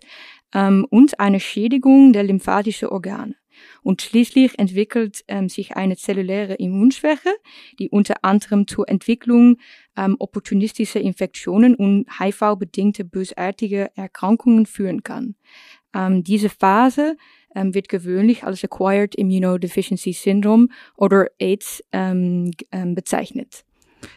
ähm, 0.53 0.85
und 0.89 1.19
eine 1.19 1.39
Schädigung 1.39 2.13
der 2.13 2.23
lymphatischen 2.23 2.89
Organe. 2.89 3.35
Und 3.81 4.01
schließlich 4.01 4.57
entwickelt 4.57 5.23
ähm, 5.27 5.49
sich 5.49 5.75
eine 5.75 5.97
zelluläre 5.97 6.55
Immunschwäche, 6.55 7.29
die 7.77 7.89
unter 7.89 8.23
anderem 8.23 8.67
zur 8.67 8.87
Entwicklung 8.87 9.57
ähm, 9.97 10.15
opportunistischer 10.19 11.01
Infektionen 11.01 11.75
und 11.75 12.05
HIV-bedingte 12.19 13.03
bösartige 13.03 13.91
Erkrankungen 13.95 14.65
führen 14.65 15.03
kann. 15.03 15.35
Ähm, 15.93 16.23
diese 16.23 16.49
Phase 16.49 17.17
ähm, 17.55 17.73
wird 17.73 17.89
gewöhnlich 17.89 18.43
als 18.43 18.63
Acquired 18.63 19.15
Immunodeficiency 19.15 20.13
Syndrome 20.13 20.67
oder 20.95 21.27
AIDS 21.39 21.83
ähm, 21.91 22.51
ähm, 22.71 22.95
bezeichnet. 22.95 23.65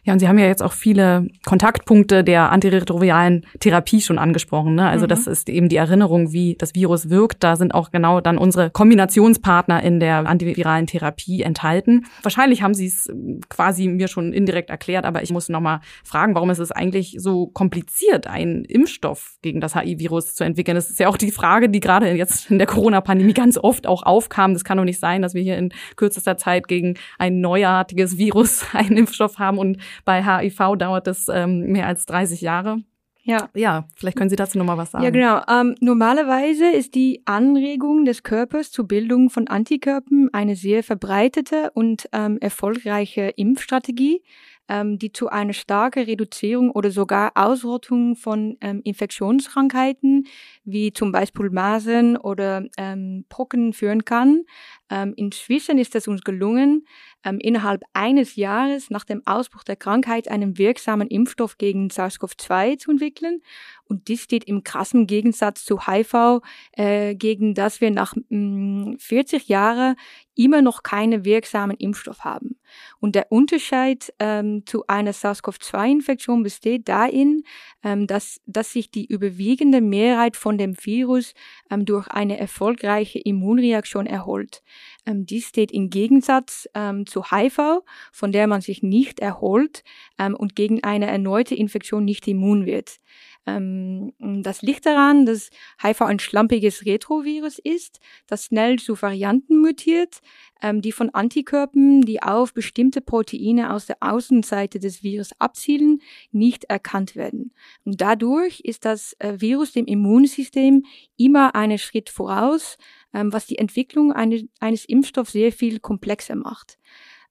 Ja, 0.05 0.13
und 0.13 0.19
Sie 0.19 0.29
haben 0.29 0.39
ja 0.39 0.47
jetzt 0.47 0.63
auch 0.63 0.73
viele 0.73 1.29
Kontaktpunkte 1.45 2.25
der 2.25 2.51
antiretroviralen 2.51 3.47
Therapie 3.61 4.01
schon 4.01 4.19
angesprochen. 4.19 4.75
Ne? 4.75 4.89
Also 4.89 5.05
mhm. 5.05 5.09
das 5.09 5.27
ist 5.27 5.49
eben 5.49 5.69
die 5.69 5.77
Erinnerung, 5.77 6.33
wie 6.33 6.57
das 6.59 6.75
Virus 6.75 7.11
wirkt. 7.11 7.43
Da 7.43 7.57
sind 7.57 7.75
auch 7.75 7.91
genau 7.91 8.21
dann 8.21 8.39
unsere 8.39 8.71
Kombinationspartner 8.71 9.83
in 9.83 10.01
der 10.01 10.27
antiviralen 10.27 10.87
Therapie 10.87 11.43
enthalten. 11.43 12.07
Wahrscheinlich 12.23 12.63
haben 12.63 12.75
Sie 12.75 12.87
es 12.87 13.11
quasi 13.49 13.89
mir 13.89 14.09
schon 14.09 14.33
indirekt 14.33 14.71
erklärt, 14.71 15.05
aber 15.05 15.23
ich 15.23 15.31
muss 15.31 15.49
noch 15.49 15.61
mal 15.61 15.81
fragen, 16.05 16.35
warum 16.35 16.51
ist 16.51 16.59
es 16.59 16.73
eigentlich 16.73 17.17
so 17.19 17.47
kompliziert, 17.47 18.27
einen 18.27 18.65
Impfstoff 18.65 19.37
gegen 19.43 19.61
das 19.61 19.75
HIV-Virus 19.75 20.35
zu 20.35 20.45
entwickeln? 20.45 20.75
Das 20.75 20.91
ist 20.91 20.99
ja 20.99 21.09
auch 21.09 21.17
die 21.17 21.31
Frage, 21.31 21.69
die 21.69 21.81
gerade 21.81 22.11
jetzt 22.13 22.51
in 22.51 22.59
der 22.59 22.67
Corona-Pandemie 22.67 23.35
ganz 23.35 23.59
oft 23.59 23.87
auch 23.87 24.03
aufkam. 24.03 24.53
Das 24.55 24.65
kann 24.65 24.79
doch 24.79 24.85
nicht 24.85 25.01
sein, 25.01 25.23
dass 25.23 25.35
wir 25.35 25.43
hier 25.43 25.57
in 25.57 25.73
kürzester 25.97 26.37
Zeit 26.37 26.69
gegen 26.69 26.95
ein 27.19 27.41
neuartiges 27.41 28.19
Virus 28.19 28.65
einen 28.73 28.97
Impfstoff 28.97 29.39
haben 29.39 29.59
und 29.59 29.72
bei 30.05 30.23
HIV 30.23 30.77
dauert 30.79 31.07
das 31.07 31.27
ähm, 31.29 31.73
mehr 31.73 31.87
als 31.87 32.07
30 32.07 32.41
Jahre. 32.41 32.79
Ja. 33.25 33.49
Ja, 33.55 33.87
vielleicht 33.95 34.17
können 34.17 34.31
Sie 34.31 34.37
dazu 34.37 34.59
nochmal 34.59 34.79
was 34.79 34.91
sagen. 34.91 35.05
Ja, 35.05 35.11
genau. 35.11 35.41
Ähm, 35.49 35.77
normalerweise 35.81 36.67
ist 36.71 36.97
die 36.97 37.23
Anregung 37.25 38.05
des 38.05 38.25
Körpers 38.25 38.73
zur 38.73 38.89
Bildung 38.89 39.31
von 39.31 39.47
Antikörpern 39.47 40.29
eine 40.33 40.57
sehr 40.57 40.83
verbreitete 40.83 41.71
und 41.75 42.09
ähm, 42.13 42.39
erfolgreiche 42.41 43.29
Impfstrategie. 43.37 44.23
ähm, 44.69 44.99
die 44.99 45.13
zu 45.13 45.29
einer 45.29 45.53
starken 45.53 46.05
Reduzierung 46.05 46.71
oder 46.71 46.91
sogar 46.91 47.33
Ausrottung 47.35 48.17
von 48.17 48.57
ähm, 48.61 48.81
Infektionskrankheiten 48.85 50.27
wie 50.65 50.93
zum 50.93 51.13
Beispiel 51.13 51.51
Masern 51.51 52.17
oder 52.17 52.65
ähm, 52.77 53.25
Pocken 53.29 53.73
führen 53.73 54.05
kann. 54.05 54.45
Ähm, 54.91 55.15
inzwischen 55.17 55.79
ist 55.79 55.95
es 55.95 56.07
uns 56.07 56.23
gelungen, 56.23 56.87
ähm, 57.25 57.39
innerhalb 57.41 57.83
eines 57.93 58.37
Jahres 58.37 58.91
nach 58.91 59.05
dem 59.05 59.23
Ausbruch 59.27 59.65
der 59.65 59.77
Krankheit 59.77 60.29
einen 60.29 60.59
wirksamen 60.59 61.09
Impfstoff 61.09 61.59
gegen 61.59 61.89
SARS-CoV-2 61.89 62.79
zu 62.79 62.91
entwickeln. 62.91 63.41
Und 63.85 64.09
dies 64.09 64.23
steht 64.23 64.45
im 64.45 64.65
krassen 64.65 65.07
Gegensatz 65.07 65.65
zu 65.65 65.87
HIV, 65.87 66.41
äh, 66.73 67.15
gegen 67.15 67.55
das 67.55 67.81
wir 67.81 67.91
nach 67.91 68.15
mh, 68.29 68.93
mm, 68.93 68.99
40 68.99 69.49
Jahren 69.49 69.97
immer 70.35 70.63
noch 70.63 70.83
keine 70.83 71.25
wirksamen 71.25 71.77
Impfstoff 71.77 72.21
haben. 72.21 72.59
Und 73.01 73.15
der 73.15 73.31
Unterschied 73.31 74.13
ähm, 74.19 74.65
zu 74.67 74.87
einer 74.87 75.13
SARS-CoV-2-Infektion 75.13 76.43
besteht 76.43 76.89
darin, 76.89 77.45
ähm, 77.83 78.07
dass, 78.07 78.41
dass 78.47 78.73
sich 78.73 78.91
die 78.91 79.07
überwiegende 79.07 79.81
Mehrheit 79.81 80.37
von 80.37 80.59
dem 80.59 80.75
Virus 80.85 81.35
ähm, 81.71 81.85
durch 81.85 82.09
eine 82.09 82.39
erfolgreiche 82.39 83.19
Immunreaktion 83.19 84.07
erholt. 84.07 84.63
Ähm, 85.07 85.27
dies 85.27 85.49
steht 85.49 85.73
im 85.73 85.91
Gegensatz 85.91 86.69
ähm, 86.75 87.07
zu 87.07 87.31
HIV, 87.31 87.83
von 88.13 88.33
der 88.33 88.47
man 88.47 88.61
sich 88.61 88.83
nicht 88.83 89.21
erholt 89.21 89.83
ähm, 90.19 90.35
und 90.35 90.55
gegen 90.57 90.85
eine 90.85 91.07
erneute 91.07 91.55
Infektion 91.55 92.05
nicht 92.05 92.27
immun 92.29 92.67
wird. 92.67 92.99
Ähm, 93.45 94.13
das 94.19 94.63
liegt 94.63 94.87
daran, 94.87 95.27
dass 95.27 95.51
HIV 95.83 96.03
ein 96.03 96.19
schlampiges 96.19 96.85
Retrovirus 96.87 97.59
ist, 97.59 97.99
das 98.27 98.47
schnell 98.47 98.79
zu 98.79 99.01
Varianten 99.01 99.59
mutiert, 99.59 100.21
ähm, 100.63 100.81
die 100.81 100.93
von 100.93 101.11
Antikörpern, 101.11 102.03
die 102.03 102.23
auf 102.23 102.55
bestimmte 102.55 103.01
Proteine 103.01 103.73
aus 103.73 103.87
der 103.87 103.97
Außenseite 104.01 104.79
des 104.79 105.03
Virus 105.03 105.31
abzielen, 105.41 106.01
nicht 106.31 106.65
erkannt 106.65 107.17
werden. 107.17 107.53
Und 107.85 108.01
dadurch 108.01 108.61
ist 108.61 108.85
das 108.85 109.15
äh, 109.19 109.41
Virus 109.41 109.73
dem 109.73 109.87
Immunsystem 109.87 110.85
immer 111.17 111.57
einen 111.57 111.79
Schritt 111.79 112.11
voraus, 112.11 112.77
ähm, 113.13 113.33
was 113.33 113.47
die 113.47 113.59
Entwicklung 113.59 114.13
eine, 114.13 114.49
eines 114.61 114.85
Impfstoffs 114.85 115.33
sehr 115.33 115.53
viel 115.53 115.81
komplexer 115.81 116.37
macht. 116.37 116.79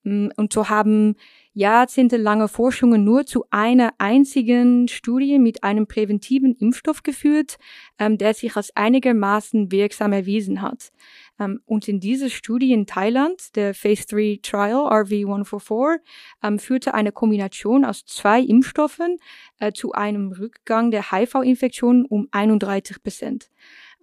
Mm, 0.03 0.29
und 0.36 0.53
so 0.53 0.70
haben 0.70 1.15
jahrzehntelange 1.53 2.48
Forschungen 2.48 3.03
nur 3.03 3.25
zu 3.25 3.46
einer 3.50 3.93
einzigen 3.98 4.88
Studie 4.88 5.38
mit 5.38 5.63
einem 5.63 5.86
präventiven 5.86 6.55
Impfstoff 6.55 7.03
geführt, 7.03 7.58
ähm, 8.00 8.17
der 8.17 8.34
sich 8.34 8.55
als 8.55 8.75
einigermaßen 8.75 9.72
wirksam 9.72 10.13
erwiesen 10.13 10.62
hat. 10.62 10.91
Ähm, 11.39 11.60
und 11.65 11.88
in 11.88 12.00
dieser 12.00 12.29
Studie 12.29 12.72
in 12.72 12.86
Thailand, 12.86 13.55
der 13.55 13.74
Phase 13.74 14.05
3 14.08 14.39
Trial 14.41 14.88
RV144, 14.88 16.00
ähm, 16.41 16.58
führte 16.58 16.93
eine 16.93 17.12
Kombination 17.12 17.84
aus 17.84 18.05
zwei 18.05 18.41
Impfstoffen 18.41 19.17
äh, 19.60 19.74
zu 19.74 19.91
einem 19.91 20.31
Rückgang 20.31 20.89
der 20.91 21.12
HIV-Infektion 21.12 22.05
um 22.05 22.27
31 22.31 23.03
Prozent. 23.03 23.50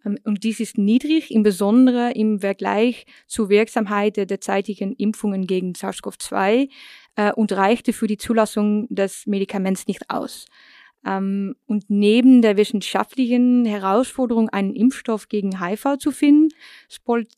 Ähm, 0.08 0.18
und 0.24 0.44
dies 0.44 0.60
ist 0.60 0.78
niedrig, 0.78 1.30
im 1.30 1.42
Besonderen 1.42 2.12
im 2.12 2.40
Vergleich 2.40 3.06
zur 3.26 3.48
Wirksamkeit 3.48 4.16
der 4.16 4.26
derzeitigen 4.26 4.92
Impfungen 4.94 5.46
gegen 5.46 5.74
SARS-CoV-2 5.74 6.68
äh, 7.16 7.32
und 7.32 7.52
reichte 7.52 7.92
für 7.92 8.06
die 8.06 8.18
Zulassung 8.18 8.86
des 8.88 9.26
Medikaments 9.26 9.86
nicht 9.86 10.10
aus. 10.10 10.46
Ähm, 11.06 11.54
und 11.66 11.84
neben 11.88 12.42
der 12.42 12.56
wissenschaftlichen 12.56 13.64
Herausforderung, 13.64 14.48
einen 14.48 14.74
Impfstoff 14.74 15.28
gegen 15.28 15.60
HIV 15.60 15.98
zu 15.98 16.10
finden, 16.10 16.48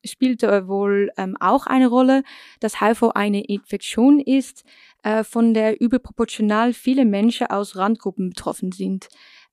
spielte 0.04 0.66
wohl 0.66 1.10
ähm, 1.16 1.36
auch 1.40 1.66
eine 1.66 1.88
Rolle, 1.88 2.22
dass 2.60 2.80
HIV 2.80 3.10
eine 3.14 3.44
Infektion 3.44 4.18
ist, 4.18 4.64
äh, 5.02 5.24
von 5.24 5.54
der 5.54 5.80
überproportional 5.80 6.72
viele 6.72 7.04
Menschen 7.04 7.48
aus 7.48 7.76
Randgruppen 7.76 8.30
betroffen 8.30 8.72
sind. 8.72 9.08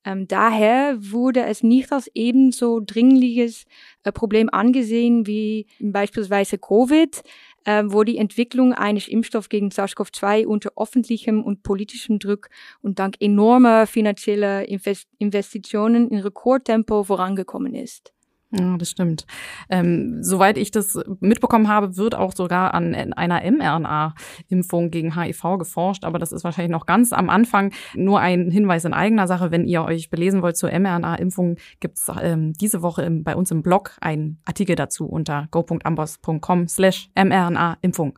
Ähm, 0.07 0.25
daher 0.25 0.95
wurde 1.01 1.43
es 1.43 1.63
nicht 1.63 1.91
als 1.91 2.09
ebenso 2.13 2.79
dringliches 2.79 3.65
äh, 4.03 4.13
Problem 4.13 4.49
angesehen 4.49 5.27
wie 5.27 5.67
beispielsweise 5.81 6.57
Covid, 6.57 7.21
äh, 7.65 7.83
wo 7.87 8.05
die 8.05 8.17
Entwicklung 8.17 8.71
eines 8.71 9.09
Impfstoffs 9.09 9.49
gegen 9.49 9.67
SARS-CoV-2 9.69 10.45
unter 10.45 10.71
öffentlichem 10.77 11.43
und 11.43 11.61
politischem 11.61 12.19
Druck 12.19 12.47
und 12.81 12.99
dank 12.99 13.17
enormer 13.19 13.85
finanzieller 13.85 14.69
Invest 14.69 15.09
Investitionen 15.17 16.09
in 16.09 16.19
Rekordtempo 16.19 17.03
vorangekommen 17.03 17.75
ist. 17.75 18.13
Ja, 18.51 18.77
das 18.77 18.89
stimmt. 18.89 19.25
Ähm, 19.69 20.23
soweit 20.23 20.57
ich 20.57 20.71
das 20.71 20.97
mitbekommen 21.19 21.67
habe, 21.67 21.97
wird 21.97 22.15
auch 22.15 22.33
sogar 22.33 22.73
an 22.73 22.95
einer 22.95 23.41
mRNA-Impfung 23.51 24.89
gegen 24.89 25.19
HIV 25.19 25.57
geforscht, 25.59 26.05
aber 26.05 26.17
das 26.17 26.31
ist 26.31 26.45
wahrscheinlich 26.45 26.71
noch 26.71 26.85
ganz 26.85 27.11
am 27.11 27.29
Anfang. 27.29 27.73
Nur 27.93 28.21
ein 28.21 28.49
Hinweis 28.49 28.85
in 28.85 28.93
eigener 28.93 29.27
Sache, 29.27 29.51
wenn 29.51 29.65
ihr 29.65 29.83
euch 29.83 30.09
belesen 30.09 30.41
wollt 30.41 30.55
zur 30.55 30.71
mRNA-Impfung, 30.71 31.57
gibt 31.81 31.97
es 31.97 32.09
ähm, 32.21 32.53
diese 32.53 32.81
Woche 32.81 33.01
im, 33.03 33.25
bei 33.25 33.35
uns 33.35 33.51
im 33.51 33.63
Blog 33.63 33.97
einen 33.99 34.39
Artikel 34.45 34.77
dazu 34.77 35.07
unter 35.07 35.49
go.ambos.com 35.51 36.69
slash 36.69 37.09
mRNA-Impfung. 37.15 38.17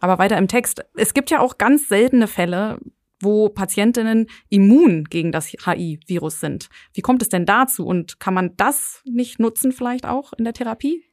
Aber 0.00 0.18
weiter 0.18 0.38
im 0.38 0.48
Text. 0.48 0.84
Es 0.96 1.14
gibt 1.14 1.30
ja 1.30 1.38
auch 1.40 1.58
ganz 1.58 1.88
seltene 1.88 2.26
Fälle, 2.26 2.80
wo 3.20 3.48
Patientinnen 3.48 4.26
immun 4.48 5.04
gegen 5.04 5.32
das 5.32 5.48
HI-Virus 5.48 6.40
sind. 6.40 6.68
Wie 6.94 7.02
kommt 7.02 7.22
es 7.22 7.28
denn 7.28 7.46
dazu 7.46 7.86
und 7.86 8.18
kann 8.20 8.34
man 8.34 8.56
das 8.56 9.02
nicht 9.04 9.38
nutzen 9.38 9.72
vielleicht 9.72 10.06
auch 10.06 10.32
in 10.32 10.44
der 10.44 10.54
Therapie? 10.54 11.04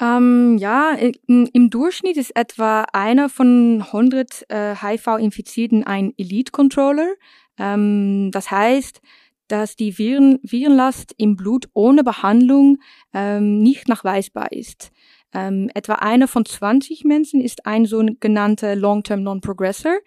Ähm, 0.00 0.56
ja, 0.58 0.96
im 1.26 1.70
Durchschnitt 1.70 2.16
ist 2.16 2.34
etwa 2.34 2.86
einer 2.92 3.28
von 3.28 3.82
100 3.82 4.46
äh, 4.48 4.74
HIV-Infizierten 4.74 5.84
ein 5.84 6.14
Elite-Controller. 6.16 7.14
Ähm, 7.58 8.30
das 8.32 8.50
heißt, 8.50 9.02
dass 9.48 9.76
die 9.76 9.98
Viren, 9.98 10.38
Virenlast 10.42 11.14
im 11.18 11.36
Blut 11.36 11.68
ohne 11.74 12.02
Behandlung 12.02 12.78
ähm, 13.12 13.62
nicht 13.62 13.88
nachweisbar 13.88 14.52
ist. 14.52 14.90
Ähm, 15.32 15.70
etwa 15.74 15.94
einer 15.94 16.28
von 16.28 16.44
20 16.44 17.04
Menschen 17.04 17.40
ist 17.40 17.66
ein 17.66 17.84
sogenannter 17.84 18.76
Long-Term 18.76 19.22
Non-Progressor. 19.22 19.98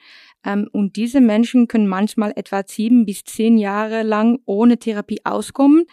Ähm, 0.46 0.68
und 0.72 0.96
diese 0.96 1.22
Menschen 1.22 1.68
können 1.68 1.88
manchmal 1.88 2.34
etwa 2.36 2.64
sieben 2.66 3.06
bis 3.06 3.24
zehn 3.24 3.58
Jahre 3.58 4.04
lang 4.04 4.40
ohne 4.46 4.78
Therapie 4.78 5.22
auskommen, 5.24 5.86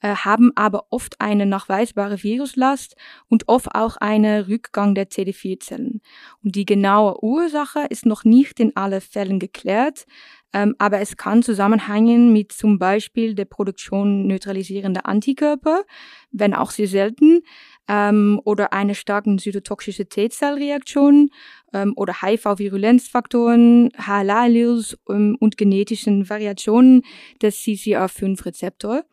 äh, 0.00 0.14
haben 0.14 0.52
aber 0.54 0.86
oft 0.90 1.20
eine 1.20 1.46
nachweisbare 1.46 2.22
Viruslast 2.22 2.96
und 3.28 3.48
oft 3.48 3.74
auch 3.74 3.96
einen 3.96 4.44
Rückgang 4.44 4.94
der 4.94 5.10
CD4-Zellen. 5.10 6.00
Und 6.42 6.54
die 6.56 6.64
genaue 6.64 7.22
Ursache 7.22 7.86
ist 7.88 8.06
noch 8.06 8.24
nicht 8.24 8.60
in 8.60 8.76
allen 8.76 9.00
Fällen 9.00 9.38
geklärt, 9.38 10.06
ähm, 10.54 10.74
aber 10.78 11.00
es 11.00 11.16
kann 11.16 11.42
zusammenhängen 11.42 12.32
mit 12.32 12.52
zum 12.52 12.78
Beispiel 12.78 13.34
der 13.34 13.44
Produktion 13.44 14.26
neutralisierender 14.26 15.04
Antikörper, 15.06 15.82
wenn 16.30 16.54
auch 16.54 16.70
sehr 16.70 16.88
selten, 16.88 17.40
ähm, 17.88 18.40
oder 18.44 18.72
einer 18.72 18.94
starken 18.94 19.38
zytotoxische 19.38 20.06
T-Zellreaktion 20.06 21.30
ähm, 21.72 21.94
oder 21.96 22.22
HIV-Virulenzfaktoren, 22.22 23.90
HLA-Alleles 23.96 24.98
ähm, 25.08 25.36
und 25.40 25.56
genetischen 25.56 26.28
Variationen 26.28 27.02
des 27.42 27.60
CCR5-Rezeptor. 27.62 29.04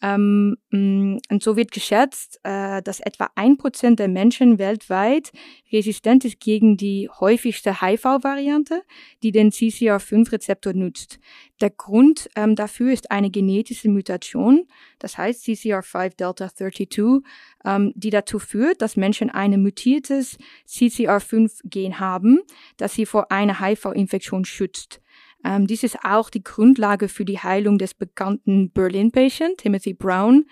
Ähm, 0.00 0.56
mm, 0.70 1.18
und 1.28 1.42
so 1.42 1.56
wird 1.56 1.72
geschätzt, 1.72 2.38
äh, 2.44 2.82
dass 2.82 3.00
etwa 3.00 3.30
ein 3.34 3.56
Prozent 3.56 3.98
der 3.98 4.08
Menschen 4.08 4.58
weltweit 4.58 5.32
resistent 5.72 6.24
ist 6.24 6.38
gegen 6.38 6.76
die 6.76 7.08
häufigste 7.08 7.80
HIV-Variante, 7.80 8.82
die 9.22 9.32
den 9.32 9.50
CCR5-Rezeptor 9.50 10.72
nutzt. 10.72 11.18
Der 11.60 11.70
Grund 11.70 12.30
ähm, 12.36 12.54
dafür 12.54 12.92
ist 12.92 13.10
eine 13.10 13.30
genetische 13.30 13.88
Mutation, 13.88 14.68
das 15.00 15.18
heißt 15.18 15.44
CCR5 15.44 16.16
Delta 16.16 16.54
32, 16.54 17.24
ähm, 17.64 17.92
die 17.96 18.10
dazu 18.10 18.38
führt, 18.38 18.80
dass 18.80 18.96
Menschen 18.96 19.30
ein 19.30 19.60
mutiertes 19.60 20.38
CCR5-Gen 20.68 21.98
haben, 21.98 22.40
das 22.76 22.94
sie 22.94 23.04
vor 23.04 23.32
einer 23.32 23.60
HIV-Infektion 23.60 24.44
schützt. 24.44 25.00
Ähm, 25.44 25.66
dies 25.66 25.82
ist 25.82 25.98
auch 26.04 26.30
die 26.30 26.42
Grundlage 26.42 27.08
für 27.08 27.24
die 27.24 27.38
Heilung 27.38 27.78
des 27.78 27.94
bekannten 27.94 28.70
Berlin-Patient, 28.70 29.58
Timothy 29.58 29.94
Brown. 29.94 30.46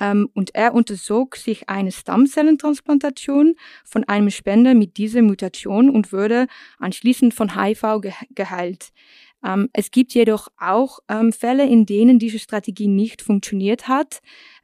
Ähm, 0.00 0.28
und 0.34 0.54
er 0.54 0.74
unterzog 0.74 1.36
sich 1.36 1.68
eine 1.68 1.90
Stammzellentransplantation 1.90 3.56
von 3.84 4.04
einem 4.04 4.30
Spender 4.30 4.74
mit 4.74 4.96
dieser 4.96 5.22
Mutation 5.22 5.90
und 5.90 6.12
wurde 6.12 6.46
anschließend 6.78 7.34
von 7.34 7.60
HIV 7.60 8.00
ge 8.00 8.12
geheilt. 8.30 8.90
Ähm, 9.44 9.68
es 9.72 9.90
gibt 9.90 10.14
jedoch 10.14 10.48
auch 10.58 10.98
ähm, 11.08 11.32
Fälle, 11.32 11.66
in 11.66 11.86
denen 11.86 12.18
diese 12.18 12.38
Strategie 12.38 12.88
nicht 12.88 13.22
funktioniert 13.22 13.88
hat. 13.88 14.20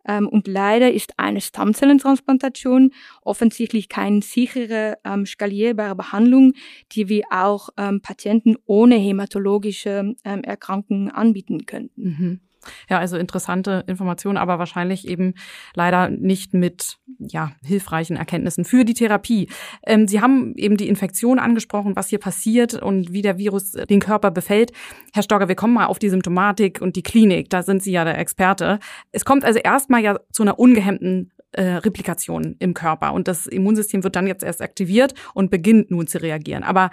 Ähm, 0.07 0.29
und 0.29 0.49
leider 0.49 0.93
ist 0.93 1.19
eine 1.19 1.41
Stammzellentransplantation 1.41 2.93
offensichtlich 3.23 3.89
keine 3.89 4.23
sichere, 4.23 4.99
ähm, 5.05 5.27
skalierbare 5.27 5.97
Behandlung, 5.97 6.53
die 6.93 7.09
wir 7.09 7.25
auch 7.31 7.71
ähm, 7.77 8.01
Patienten 8.01 8.57
ohne 8.67 8.97
hämatologische 8.97 10.15
ähm, 10.25 10.43
Erkrankungen 10.43 11.11
anbieten 11.11 11.67
könnten. 11.67 12.03
Mhm. 12.03 12.41
Ja, 12.89 12.99
also 12.99 13.17
interessante 13.17 13.85
Informationen, 13.87 14.37
aber 14.37 14.59
wahrscheinlich 14.59 15.09
eben 15.09 15.35
leider 15.75 16.09
nicht 16.09 16.55
mit 16.55 16.99
ja, 17.19 17.53
hilfreichen 17.65 18.17
Erkenntnissen 18.17 18.65
für 18.65 18.85
die 18.85 18.95
Therapie. 18.95 19.49
Ähm, 19.85 20.09
Sie 20.09 20.21
haben 20.21 20.55
eben 20.57 20.77
die 20.77 20.89
Infektion 20.89 21.39
angesprochen, 21.39 21.97
was 21.97 22.09
hier 22.09 22.19
passiert 22.19 22.75
und 22.75 23.13
wie 23.13 23.23
der 23.23 23.39
Virus 23.39 23.73
den 23.73 24.01
Körper 24.01 24.31
befällt. 24.31 24.73
Herr 25.13 25.23
Stogger, 25.23 25.49
wir 25.49 25.55
kommen 25.55 25.75
mal 25.75 25.87
auf 25.87 25.99
die 25.99 26.11
Symptomatik 26.11 26.81
und 26.81 26.97
die 26.97 27.03
Klinik. 27.03 27.51
Da 27.51 27.63
sind 27.63 27.83
Sie 27.83 27.93
ja 27.93 28.05
der 28.05 28.19
Experte. 28.19 28.79
Es 29.13 29.25
kommt 29.25 29.45
also 29.45 29.59
erstmal 29.59 30.03
ja 30.03 30.19
zu 30.33 30.43
einer 30.43 30.59
ungehemmten 30.59 31.31
äh, 31.55 31.77
Replikation 31.77 32.57
im 32.59 32.75
Körper 32.75 33.13
und 33.13 33.29
das 33.29 33.47
Immunsystem 33.47 34.03
wird 34.03 34.17
dann 34.17 34.27
jetzt 34.27 34.43
erst 34.43 34.61
aktiviert 34.61 35.15
und 35.35 35.51
beginnt 35.51 35.91
nun 35.91 36.07
zu 36.07 36.21
reagieren. 36.21 36.65
Aber 36.65 36.91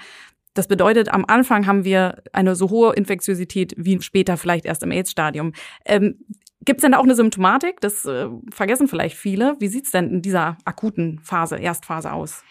das 0.53 0.67
bedeutet, 0.67 1.13
am 1.13 1.25
Anfang 1.25 1.65
haben 1.65 1.83
wir 1.85 2.21
eine 2.33 2.55
so 2.55 2.69
hohe 2.69 2.93
Infektiosität 2.93 3.73
wie 3.77 4.01
später 4.01 4.37
vielleicht 4.37 4.65
erst 4.65 4.83
im 4.83 4.91
AIDS-Stadium. 4.91 5.53
Ähm, 5.85 6.15
Gibt 6.63 6.79
es 6.79 6.81
denn 6.83 6.91
da 6.91 6.99
auch 6.99 7.03
eine 7.03 7.15
Symptomatik? 7.15 7.81
Das 7.81 8.05
äh, 8.05 8.27
vergessen 8.51 8.87
vielleicht 8.87 9.17
viele. 9.17 9.55
Wie 9.59 9.67
sieht 9.67 9.85
es 9.85 9.91
denn 9.91 10.09
in 10.11 10.21
dieser 10.21 10.57
akuten 10.63 11.19
Phase, 11.23 11.57
Erstphase 11.57 12.11
aus? 12.11 12.43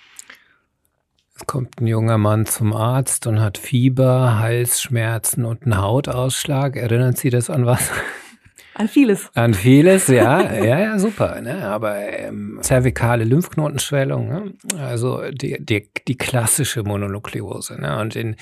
Es 1.36 1.46
kommt 1.46 1.80
ein 1.80 1.86
junger 1.86 2.18
Mann 2.18 2.44
zum 2.44 2.72
Arzt 2.72 3.26
und 3.26 3.40
hat 3.40 3.56
Fieber, 3.56 4.40
Halsschmerzen 4.40 5.44
und 5.44 5.62
einen 5.62 5.78
Hautausschlag. 5.78 6.76
Erinnern 6.76 7.14
Sie 7.14 7.30
das 7.30 7.48
an 7.50 7.66
was? 7.66 7.90
An 8.80 8.88
vieles. 8.88 9.28
An 9.34 9.52
vieles, 9.52 10.08
ja, 10.08 10.54
ja, 10.54 10.78
ja, 10.80 10.98
super. 10.98 11.42
Ne? 11.42 11.66
Aber 11.66 11.96
ähm, 11.98 12.60
zervikale 12.62 13.24
Lymphknotenschwellung, 13.24 14.28
ne? 14.28 14.54
also 14.78 15.20
die, 15.30 15.58
die, 15.60 15.90
die 16.08 16.16
klassische 16.16 16.82
Mononukleose. 16.82 17.78
Ne? 17.78 18.00
Und 18.00 18.16
in, 18.16 18.36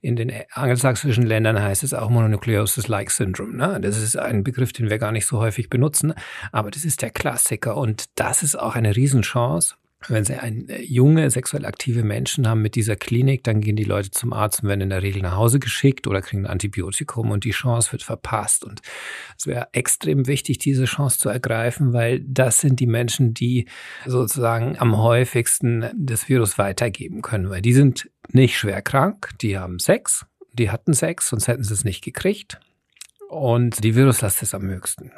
in 0.00 0.14
den 0.14 0.32
angelsächsischen 0.52 1.26
Ländern 1.26 1.60
heißt 1.60 1.82
es 1.82 1.92
auch 1.92 2.08
Mononucleosis-like 2.08 3.10
Syndrome. 3.10 3.56
Ne? 3.56 3.80
Das 3.80 4.00
ist 4.00 4.16
ein 4.16 4.44
Begriff, 4.44 4.72
den 4.72 4.90
wir 4.90 4.98
gar 4.98 5.10
nicht 5.10 5.26
so 5.26 5.40
häufig 5.40 5.68
benutzen, 5.68 6.14
aber 6.52 6.70
das 6.70 6.84
ist 6.84 7.02
der 7.02 7.10
Klassiker. 7.10 7.76
Und 7.76 8.04
das 8.14 8.44
ist 8.44 8.54
auch 8.54 8.76
eine 8.76 8.94
Riesenchance 8.94 9.74
wenn 10.08 10.24
Sie 10.24 10.34
ein, 10.34 10.68
äh, 10.68 10.82
junge, 10.82 11.30
sexuell 11.30 11.66
aktive 11.66 12.02
Menschen 12.02 12.48
haben 12.48 12.62
mit 12.62 12.74
dieser 12.74 12.96
Klinik, 12.96 13.44
dann 13.44 13.60
gehen 13.60 13.76
die 13.76 13.84
Leute 13.84 14.10
zum 14.10 14.32
Arzt 14.32 14.62
und 14.62 14.68
werden 14.68 14.80
in 14.80 14.90
der 14.90 15.02
Regel 15.02 15.22
nach 15.22 15.36
Hause 15.36 15.58
geschickt 15.58 16.06
oder 16.06 16.22
kriegen 16.22 16.46
ein 16.46 16.50
Antibiotikum 16.50 17.30
und 17.30 17.44
die 17.44 17.50
Chance 17.50 17.92
wird 17.92 18.02
verpasst. 18.02 18.64
Und 18.64 18.80
es 19.38 19.46
wäre 19.46 19.68
extrem 19.72 20.26
wichtig, 20.26 20.58
diese 20.58 20.86
Chance 20.86 21.18
zu 21.18 21.28
ergreifen, 21.28 21.92
weil 21.92 22.20
das 22.20 22.60
sind 22.60 22.80
die 22.80 22.86
Menschen, 22.86 23.34
die 23.34 23.66
sozusagen 24.06 24.78
am 24.78 24.96
häufigsten 24.96 25.90
das 25.94 26.28
Virus 26.28 26.56
weitergeben 26.56 27.20
können, 27.20 27.50
weil 27.50 27.62
die 27.62 27.74
sind 27.74 28.10
nicht 28.32 28.56
schwer 28.56 28.80
krank, 28.80 29.30
die 29.42 29.58
haben 29.58 29.78
Sex, 29.78 30.24
die 30.52 30.70
hatten 30.70 30.94
Sex, 30.94 31.28
sonst 31.28 31.48
hätten 31.48 31.64
sie 31.64 31.74
es 31.74 31.84
nicht 31.84 32.02
gekriegt. 32.02 32.58
Und 33.28 33.84
die 33.84 33.94
Viruslast 33.94 34.42
ist 34.42 34.54
am 34.54 34.62
höchsten. 34.62 35.12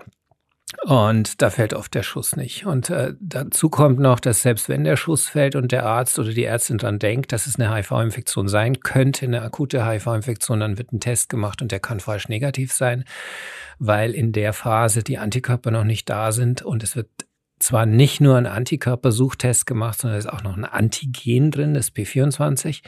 Und 0.85 1.43
da 1.43 1.51
fällt 1.51 1.75
oft 1.75 1.95
der 1.95 2.03
Schuss 2.03 2.35
nicht. 2.37 2.67
Und 2.67 2.91
äh, 2.91 3.15
dazu 3.21 3.69
kommt 3.69 4.01
noch, 4.01 4.19
dass 4.19 4.43
selbst 4.43 4.69
wenn 4.69 4.85
der 4.85 4.97
Schuss 4.97 5.29
fällt 5.29 5.55
und 5.55 5.71
der 5.71 5.87
Arzt 5.87 6.19
oder 6.19 6.33
die 6.33 6.45
Ärztin 6.45 6.79
dran 6.79 6.99
denkt, 6.99 7.33
dass 7.33 7.47
es 7.47 7.59
eine 7.59 7.73
HIV-Infektion 7.73 8.49
sein 8.49 8.81
könnte, 8.81 9.27
eine 9.27 9.43
akute 9.43 9.87
HIV-Infektion, 9.87 10.61
dann 10.61 10.79
wird 10.79 10.93
ein 10.93 11.01
Test 11.01 11.29
gemacht 11.29 11.63
und 11.63 11.73
der 11.73 11.81
kann 11.81 12.01
falsch 12.01 12.29
negativ 12.29 12.73
sein, 12.73 13.05
weil 13.79 14.13
in 14.13 14.33
der 14.33 14.53
Phase 14.53 15.03
die 15.03 15.19
Antikörper 15.19 15.71
noch 15.71 15.85
nicht 15.85 16.09
da 16.09 16.33
sind 16.33 16.63
und 16.63 16.83
es 16.83 16.97
wird 16.97 17.09
zwar 17.63 17.87
nicht 17.87 18.21
nur 18.21 18.37
ein 18.37 18.47
Antikörpersuchtest 18.47 19.67
gemacht, 19.67 20.01
sondern 20.01 20.19
es 20.19 20.27
ist 20.27 20.31
auch 20.31 20.43
noch 20.43 20.57
ein 20.57 20.65
Antigen 20.65 21.51
drin, 21.51 21.75
das 21.75 21.95
P24, 21.95 22.83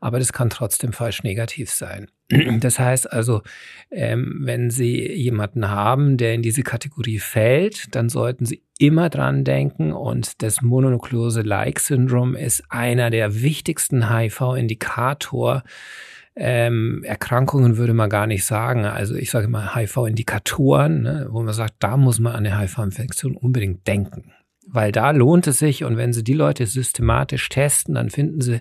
aber 0.00 0.18
das 0.18 0.32
kann 0.32 0.50
trotzdem 0.50 0.92
falsch 0.92 1.22
negativ 1.22 1.70
sein. 1.70 2.08
Das 2.60 2.78
heißt 2.78 3.12
also, 3.12 3.42
ähm, 3.90 4.42
wenn 4.42 4.70
Sie 4.70 5.10
jemanden 5.12 5.68
haben, 5.68 6.16
der 6.16 6.34
in 6.34 6.42
diese 6.42 6.62
Kategorie 6.62 7.18
fällt, 7.18 7.94
dann 7.94 8.08
sollten 8.08 8.46
Sie 8.46 8.62
immer 8.78 9.10
dran 9.10 9.44
denken 9.44 9.92
und 9.92 10.42
das 10.42 10.62
Mononukleose-like-Syndrom 10.62 12.36
ist 12.36 12.62
einer 12.68 13.10
der 13.10 13.42
wichtigsten 13.42 14.08
HIV-Indikator 14.10 15.64
ähm, 16.42 17.04
Erkrankungen 17.04 17.76
würde 17.76 17.92
man 17.92 18.08
gar 18.08 18.26
nicht 18.26 18.46
sagen. 18.46 18.86
Also 18.86 19.14
ich 19.14 19.30
sage 19.30 19.46
mal 19.46 19.74
HIV-Indikatoren, 19.74 21.02
ne, 21.02 21.26
wo 21.30 21.42
man 21.42 21.52
sagt, 21.52 21.74
da 21.80 21.98
muss 21.98 22.18
man 22.18 22.32
an 22.32 22.46
eine 22.46 22.58
HIV-Infektion 22.58 23.36
unbedingt 23.36 23.86
denken. 23.86 24.32
Weil 24.66 24.90
da 24.90 25.10
lohnt 25.10 25.46
es 25.46 25.58
sich 25.58 25.84
und 25.84 25.98
wenn 25.98 26.14
Sie 26.14 26.24
die 26.24 26.32
Leute 26.32 26.64
systematisch 26.64 27.46
testen, 27.50 27.94
dann 27.94 28.08
finden 28.08 28.40
Sie 28.40 28.60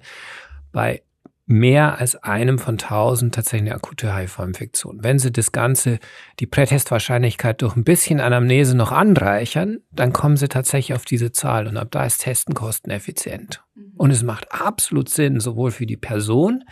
bei 0.74 1.04
mehr 1.46 1.98
als 1.98 2.15
einem 2.15 2.60
von 2.60 2.78
tausend 2.78 3.34
tatsächlich 3.34 3.72
eine 3.72 3.76
akute 3.76 4.13
HIV-Infektion. 4.13 5.00
Wenn 5.02 5.18
Sie 5.18 5.32
das 5.32 5.54
Ganze, 5.54 6.00
die 6.39 6.48
Prätestwahrscheinlichkeit 6.48 7.62
durch 7.62 7.78
ein 7.78 7.86
bisschen 7.86 8.20
Anamnese 8.20 8.76
noch 8.76 8.92
anreichern, 8.92 9.80
dann 9.92 10.12
kommen 10.12 10.36
Sie 10.36 10.50
tatsächlich 10.50 10.96
auf 10.96 11.06
diese 11.06 11.32
Zahl 11.32 11.65
und 11.65 11.78
ab 11.78 11.88
da 11.92 12.06
ist 12.06 12.20
Testen 12.20 12.54
kosteneffizient. 12.54 13.63
Mhm. 13.74 13.94
Und 13.96 14.12
es 14.12 14.22
macht 14.22 14.52
absolut 14.52 15.10
Sinn, 15.10 15.39
sowohl 15.39 15.72
für 15.72 15.88
die 15.88 15.98
Person 15.98 16.65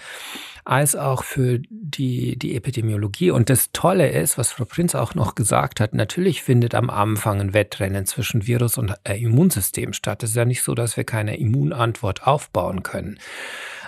als 0.67 0.97
auch 0.97 1.23
für 1.23 1.59
die, 1.69 2.37
die 2.37 2.55
Epidemiologie. 2.55 3.31
Und 3.31 3.49
das 3.49 3.71
Tolle 3.71 4.09
ist, 4.09 4.37
was 4.37 4.51
Frau 4.51 4.65
Prinz 4.65 4.95
auch 4.95 5.15
noch 5.15 5.33
gesagt 5.33 5.79
hat, 5.79 5.93
natürlich 5.93 6.43
findet 6.43 6.75
am 6.75 6.89
Anfang 6.89 7.39
ein 7.39 7.53
Wettrennen 7.53 8.05
zwischen 8.05 8.47
Virus 8.47 8.77
und 8.77 8.93
Immunsystem 9.05 9.93
statt. 9.93 10.23
Es 10.23 10.31
ist 10.31 10.35
ja 10.35 10.43
nicht 10.43 10.63
so, 10.63 10.75
dass 10.75 10.97
wir 10.97 11.05
keine 11.05 11.37
Immunantwort 11.37 12.27
aufbauen 12.27 12.83
können. 12.83 13.17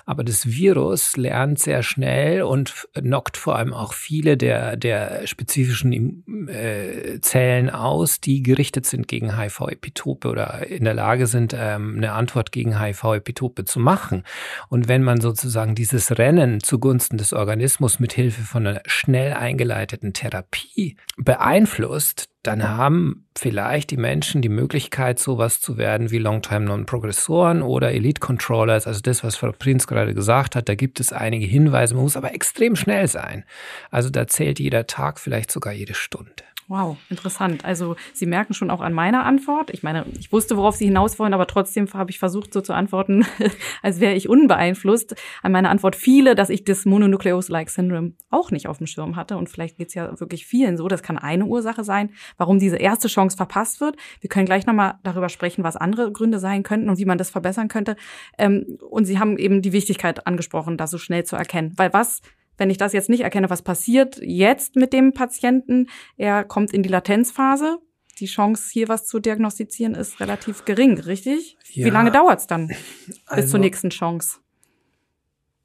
Aber 0.09 0.23
das 0.23 0.47
Virus 0.47 1.17
lernt 1.17 1.59
sehr 1.59 1.83
schnell 1.83 2.41
und 2.41 2.87
knockt 2.95 3.37
vor 3.37 3.57
allem 3.57 3.75
auch 3.75 3.93
viele 3.93 4.37
der, 4.37 4.75
der 4.75 5.27
spezifischen 5.27 6.47
äh, 6.47 7.21
Zellen 7.21 7.69
aus, 7.69 8.19
die 8.19 8.41
gerichtet 8.41 8.87
sind 8.87 9.07
gegen 9.07 9.37
HIV-Epitope 9.37 10.27
oder 10.27 10.65
in 10.65 10.85
der 10.85 10.95
Lage 10.95 11.27
sind, 11.27 11.53
ähm, 11.55 11.97
eine 11.97 12.13
Antwort 12.13 12.51
gegen 12.51 12.79
HIV-Epitope 12.81 13.65
zu 13.65 13.79
machen. 13.79 14.23
Und 14.67 14.87
wenn 14.87 15.03
man 15.03 15.21
sozusagen 15.21 15.75
dieses 15.75 16.17
Rennen 16.17 16.59
zugunsten 16.59 17.19
des 17.19 17.31
Organismus 17.31 17.99
mit 17.99 18.11
Hilfe 18.11 18.41
von 18.41 18.65
einer 18.65 18.81
schnell 18.87 19.33
eingeleiteten 19.33 20.13
Therapie 20.13 20.97
beeinflusst, 21.17 22.29
dann 22.43 22.67
haben 22.67 23.27
vielleicht 23.37 23.91
die 23.91 23.97
Menschen 23.97 24.41
die 24.41 24.49
Möglichkeit, 24.49 25.19
sowas 25.19 25.59
zu 25.59 25.77
werden 25.77 26.09
wie 26.09 26.19
Longtime 26.19 26.65
Non-Progressoren 26.65 27.61
oder 27.61 27.91
Elite 27.91 28.21
Controllers, 28.21 28.87
also 28.87 29.01
das, 29.01 29.23
was 29.23 29.35
Frau 29.35 29.51
Prinz 29.51 29.87
gerade 29.87 30.13
gesagt 30.13 30.55
hat. 30.55 30.69
Da 30.69 30.75
gibt 30.75 30.99
es 30.99 31.11
einige 31.11 31.45
Hinweise, 31.45 31.95
man 31.95 32.03
muss 32.03 32.17
aber 32.17 32.33
extrem 32.33 32.75
schnell 32.75 33.07
sein. 33.07 33.43
Also 33.91 34.09
da 34.09 34.27
zählt 34.27 34.59
jeder 34.59 34.87
Tag, 34.87 35.19
vielleicht 35.19 35.51
sogar 35.51 35.73
jede 35.73 35.93
Stunde. 35.93 36.43
Wow, 36.69 36.97
interessant. 37.09 37.65
Also 37.65 37.95
Sie 38.13 38.27
merken 38.27 38.53
schon 38.53 38.69
auch 38.69 38.81
an 38.81 38.93
meiner 38.93 39.25
Antwort. 39.25 39.71
Ich 39.71 39.81
meine, 39.81 40.05
ich 40.19 40.31
wusste, 40.31 40.55
worauf 40.55 40.75
Sie 40.75 40.85
hinaus 40.85 41.17
wollen, 41.17 41.33
aber 41.33 41.47
trotzdem 41.47 41.91
habe 41.95 42.11
ich 42.11 42.19
versucht, 42.19 42.53
so 42.53 42.61
zu 42.61 42.73
antworten, 42.73 43.25
als 43.81 43.99
wäre 43.99 44.13
ich 44.13 44.29
unbeeinflusst. 44.29 45.15
An 45.41 45.51
meiner 45.51 45.71
Antwort 45.71 45.95
viele, 45.95 46.35
dass 46.35 46.51
ich 46.51 46.65
das 46.65 46.85
Mononucleose-like 46.85 47.71
Syndrome 47.71 48.13
auch 48.29 48.51
nicht 48.51 48.67
auf 48.67 48.77
dem 48.77 48.85
Schirm 48.85 49.15
hatte. 49.15 49.35
Und 49.35 49.49
vielleicht 49.49 49.77
geht 49.77 49.87
es 49.87 49.95
ja 49.95 50.19
wirklich 50.19 50.45
vielen 50.45 50.77
so. 50.77 50.87
Das 50.87 51.01
kann 51.01 51.17
eine 51.17 51.45
Ursache 51.45 51.83
sein, 51.83 52.11
warum 52.37 52.59
diese 52.59 52.77
erste 52.77 53.07
Chance 53.07 53.37
verpasst 53.37 53.81
wird. 53.81 53.95
Wir 54.21 54.29
können 54.29 54.45
gleich 54.45 54.65
nochmal 54.65 54.95
darüber 55.03 55.29
sprechen, 55.29 55.63
was 55.63 55.75
andere 55.75 56.11
Gründe 56.11 56.39
sein 56.39 56.63
könnten 56.63 56.89
und 56.89 56.97
wie 56.97 57.05
man 57.05 57.17
das 57.17 57.29
verbessern 57.29 57.67
könnte. 57.67 57.95
Ähm, 58.37 58.77
und 58.89 59.05
Sie 59.05 59.19
haben 59.19 59.37
eben 59.37 59.61
die 59.61 59.73
Wichtigkeit 59.73 60.25
angesprochen, 60.27 60.77
das 60.77 60.91
so 60.91 60.97
schnell 60.97 61.23
zu 61.23 61.35
erkennen. 61.35 61.73
Weil 61.75 61.93
was 61.93 62.21
wenn 62.59 62.69
ich 62.69 62.77
das 62.77 62.93
jetzt 62.93 63.09
nicht 63.09 63.21
erkenne, 63.21 63.49
was 63.49 63.61
passiert 63.61 64.19
jetzt 64.21 64.75
mit 64.75 64.93
dem 64.93 65.13
Patienten? 65.13 65.87
Er 66.17 66.43
kommt 66.43 66.73
in 66.73 66.83
die 66.83 66.89
Latenzphase. 66.89 67.77
Die 68.19 68.25
Chance, 68.25 68.69
hier 68.73 68.89
was 68.89 69.07
zu 69.07 69.19
diagnostizieren, 69.19 69.95
ist 69.95 70.19
relativ 70.19 70.65
gering, 70.65 70.99
richtig? 70.99 71.57
Ja, 71.71 71.85
Wie 71.85 71.89
lange 71.89 72.11
dauert 72.11 72.39
es 72.39 72.47
dann 72.47 72.67
bis 72.67 73.21
also, 73.25 73.51
zur 73.51 73.59
nächsten 73.61 73.91
Chance? 73.91 74.39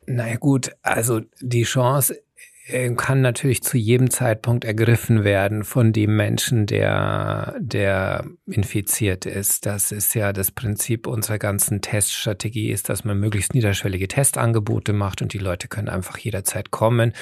Naja 0.07 0.37
gut, 0.37 0.71
also 0.83 1.21
die 1.41 1.65
Chance 1.65 2.23
kann 2.67 3.21
natürlich 3.21 3.63
zu 3.63 3.77
jedem 3.77 4.09
Zeitpunkt 4.09 4.65
ergriffen 4.65 5.23
werden 5.23 5.65
von 5.65 5.93
dem 5.93 6.17
Menschen, 6.17 6.65
der, 6.65 7.55
der 7.59 8.25
infiziert 8.47 9.27
ist. 9.27 9.67
Das 9.67 9.93
ist 9.93 10.15
ja 10.15 10.33
das 10.33 10.51
Prinzip 10.51 11.07
unserer 11.07 11.39
ganzen 11.39 11.83
Teststrategie, 11.83 12.71
ist, 12.71 12.89
dass 12.89 13.05
man 13.05 13.21
möglichst 13.21 13.53
niederschwellige 13.53 14.09
Testangebote 14.09 14.95
macht 14.95 15.21
und 15.21 15.35
die 15.35 15.39
Leute 15.39 15.69
können 15.69 15.91
einfach 15.91 16.17
jederzeit 16.17 16.71
kommen. 16.71 17.13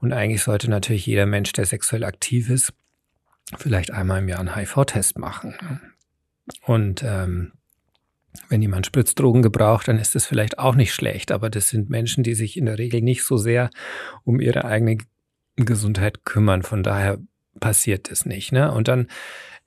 Und 0.00 0.12
eigentlich 0.12 0.42
sollte 0.42 0.68
natürlich 0.68 1.06
jeder 1.06 1.24
Mensch, 1.24 1.52
der 1.52 1.64
sexuell 1.64 2.04
aktiv 2.04 2.50
ist, 2.50 2.74
vielleicht 3.56 3.92
einmal 3.92 4.18
im 4.18 4.28
Jahr 4.28 4.40
einen 4.40 4.54
HIV-Test 4.54 5.18
machen. 5.18 5.54
Und 6.66 7.02
ähm, 7.02 7.52
wenn 8.48 8.62
jemand 8.62 8.86
Spritzdrogen 8.86 9.42
gebraucht, 9.42 9.88
dann 9.88 9.98
ist 9.98 10.14
das 10.14 10.26
vielleicht 10.26 10.58
auch 10.58 10.74
nicht 10.74 10.94
schlecht, 10.94 11.32
aber 11.32 11.50
das 11.50 11.68
sind 11.68 11.90
Menschen, 11.90 12.24
die 12.24 12.34
sich 12.34 12.56
in 12.56 12.66
der 12.66 12.78
Regel 12.78 13.02
nicht 13.02 13.24
so 13.24 13.36
sehr 13.36 13.70
um 14.24 14.40
ihre 14.40 14.64
eigene 14.64 14.98
Gesundheit 15.56 16.24
kümmern. 16.24 16.62
Von 16.62 16.82
daher 16.82 17.18
passiert 17.60 18.10
es 18.10 18.24
nicht. 18.24 18.52
Ne? 18.52 18.72
Und 18.72 18.88
dann 18.88 19.08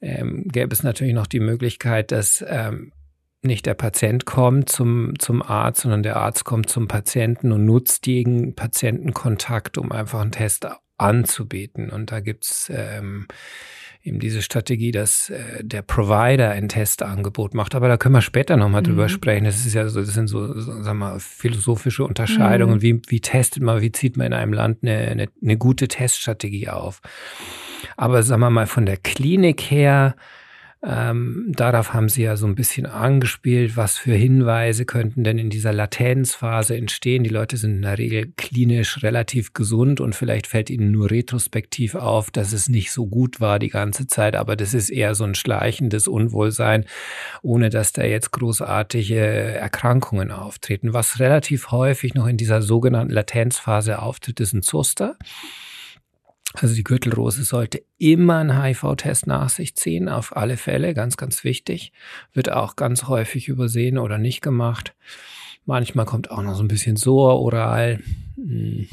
ähm, 0.01 0.47
gäbe 0.47 0.73
es 0.73 0.83
natürlich 0.83 1.13
noch 1.13 1.27
die 1.27 1.39
Möglichkeit, 1.39 2.11
dass 2.11 2.43
ähm, 2.47 2.91
nicht 3.41 3.65
der 3.65 3.75
Patient 3.75 4.25
kommt 4.25 4.69
zum, 4.69 5.13
zum 5.19 5.43
Arzt, 5.43 5.81
sondern 5.81 6.03
der 6.03 6.17
Arzt 6.17 6.45
kommt 6.45 6.69
zum 6.69 6.87
Patienten 6.87 7.51
und 7.51 7.65
nutzt 7.65 8.07
jeden 8.07 8.55
Patientenkontakt, 8.55 9.77
um 9.77 9.91
einfach 9.91 10.21
einen 10.21 10.31
Test 10.31 10.67
anzubieten. 10.97 11.89
Und 11.91 12.11
da 12.11 12.19
gibt's 12.19 12.71
ähm, 12.73 13.27
eben 14.05 14.19
diese 14.19 14.43
Strategie, 14.43 14.91
dass 14.91 15.31
äh, 15.31 15.63
der 15.63 15.81
Provider 15.81 16.51
ein 16.51 16.69
Testangebot 16.69 17.55
macht. 17.55 17.73
Aber 17.73 17.87
da 17.87 17.97
können 17.97 18.13
wir 18.13 18.21
später 18.21 18.55
nochmal 18.55 18.81
mhm. 18.81 18.85
drüber 18.85 19.09
sprechen. 19.09 19.45
Das 19.45 19.65
ist 19.65 19.73
ja 19.73 19.87
so, 19.89 19.99
das 19.99 20.13
sind 20.13 20.27
so, 20.27 20.59
so 20.59 20.83
sagen 20.83 20.99
wir, 20.99 21.19
philosophische 21.19 22.05
Unterscheidungen. 22.05 22.75
Mhm. 22.75 22.81
Wie, 22.81 23.01
wie 23.07 23.19
testet 23.19 23.63
man, 23.63 23.81
wie 23.81 23.91
zieht 23.91 24.15
man 24.15 24.27
in 24.27 24.33
einem 24.33 24.53
Land 24.53 24.79
eine, 24.83 24.97
eine, 24.97 25.27
eine 25.41 25.57
gute 25.57 25.87
Teststrategie 25.87 26.69
auf? 26.69 27.01
Aber 27.97 28.21
sagen 28.21 28.41
wir 28.41 28.51
mal 28.51 28.67
von 28.67 28.85
der 28.85 28.97
Klinik 28.97 29.61
her, 29.61 30.15
ähm, 30.83 31.51
darauf 31.55 31.93
haben 31.93 32.09
Sie 32.09 32.23
ja 32.23 32.35
so 32.37 32.45
ein 32.45 32.53
bisschen 32.53 32.85
angespielt, 32.85 33.75
was 33.75 33.97
für 33.97 34.13
Hinweise 34.13 34.85
könnten 34.85 35.23
denn 35.23 35.39
in 35.39 35.49
dieser 35.49 35.73
Latenzphase 35.73 36.77
entstehen. 36.77 37.23
Die 37.23 37.29
Leute 37.29 37.57
sind 37.57 37.77
in 37.77 37.81
der 37.81 37.97
Regel 37.97 38.33
klinisch 38.37 39.01
relativ 39.01 39.53
gesund 39.53 39.99
und 39.99 40.13
vielleicht 40.13 40.45
fällt 40.45 40.69
ihnen 40.69 40.91
nur 40.91 41.09
retrospektiv 41.09 41.95
auf, 41.95 42.29
dass 42.29 42.53
es 42.53 42.69
nicht 42.69 42.91
so 42.91 43.07
gut 43.07 43.41
war 43.41 43.57
die 43.57 43.69
ganze 43.69 44.05
Zeit, 44.05 44.35
aber 44.35 44.55
das 44.55 44.73
ist 44.73 44.89
eher 44.89 45.15
so 45.15 45.23
ein 45.23 45.33
schleichendes 45.35 46.07
Unwohlsein, 46.07 46.85
ohne 47.41 47.69
dass 47.69 47.91
da 47.91 48.03
jetzt 48.03 48.31
großartige 48.31 49.17
Erkrankungen 49.17 50.31
auftreten. 50.31 50.93
Was 50.93 51.19
relativ 51.19 51.71
häufig 51.71 52.13
noch 52.13 52.27
in 52.27 52.37
dieser 52.37 52.61
sogenannten 52.61 53.13
Latenzphase 53.13 53.99
auftritt, 53.99 54.39
ist 54.39 54.53
ein 54.53 54.61
Zoster. 54.61 55.17
Also 56.61 56.75
die 56.75 56.83
Gürtelrose 56.83 57.43
sollte 57.43 57.83
immer 57.97 58.37
einen 58.37 58.61
HIV-Test 58.61 59.27
nach 59.27 59.49
sich 59.49 59.75
ziehen, 59.75 60.09
auf 60.09 60.35
alle 60.35 60.57
Fälle, 60.57 60.93
ganz, 60.93 61.17
ganz 61.17 61.43
wichtig. 61.43 61.91
Wird 62.33 62.51
auch 62.51 62.75
ganz 62.75 63.07
häufig 63.07 63.47
übersehen 63.47 63.97
oder 63.97 64.17
nicht 64.17 64.41
gemacht. 64.41 64.95
Manchmal 65.65 66.05
kommt 66.05 66.31
auch 66.31 66.41
noch 66.41 66.55
so 66.55 66.63
ein 66.63 66.67
bisschen 66.67 66.95
Sohr 66.95 67.41
oral. 67.41 68.01
Hm. 68.35 68.87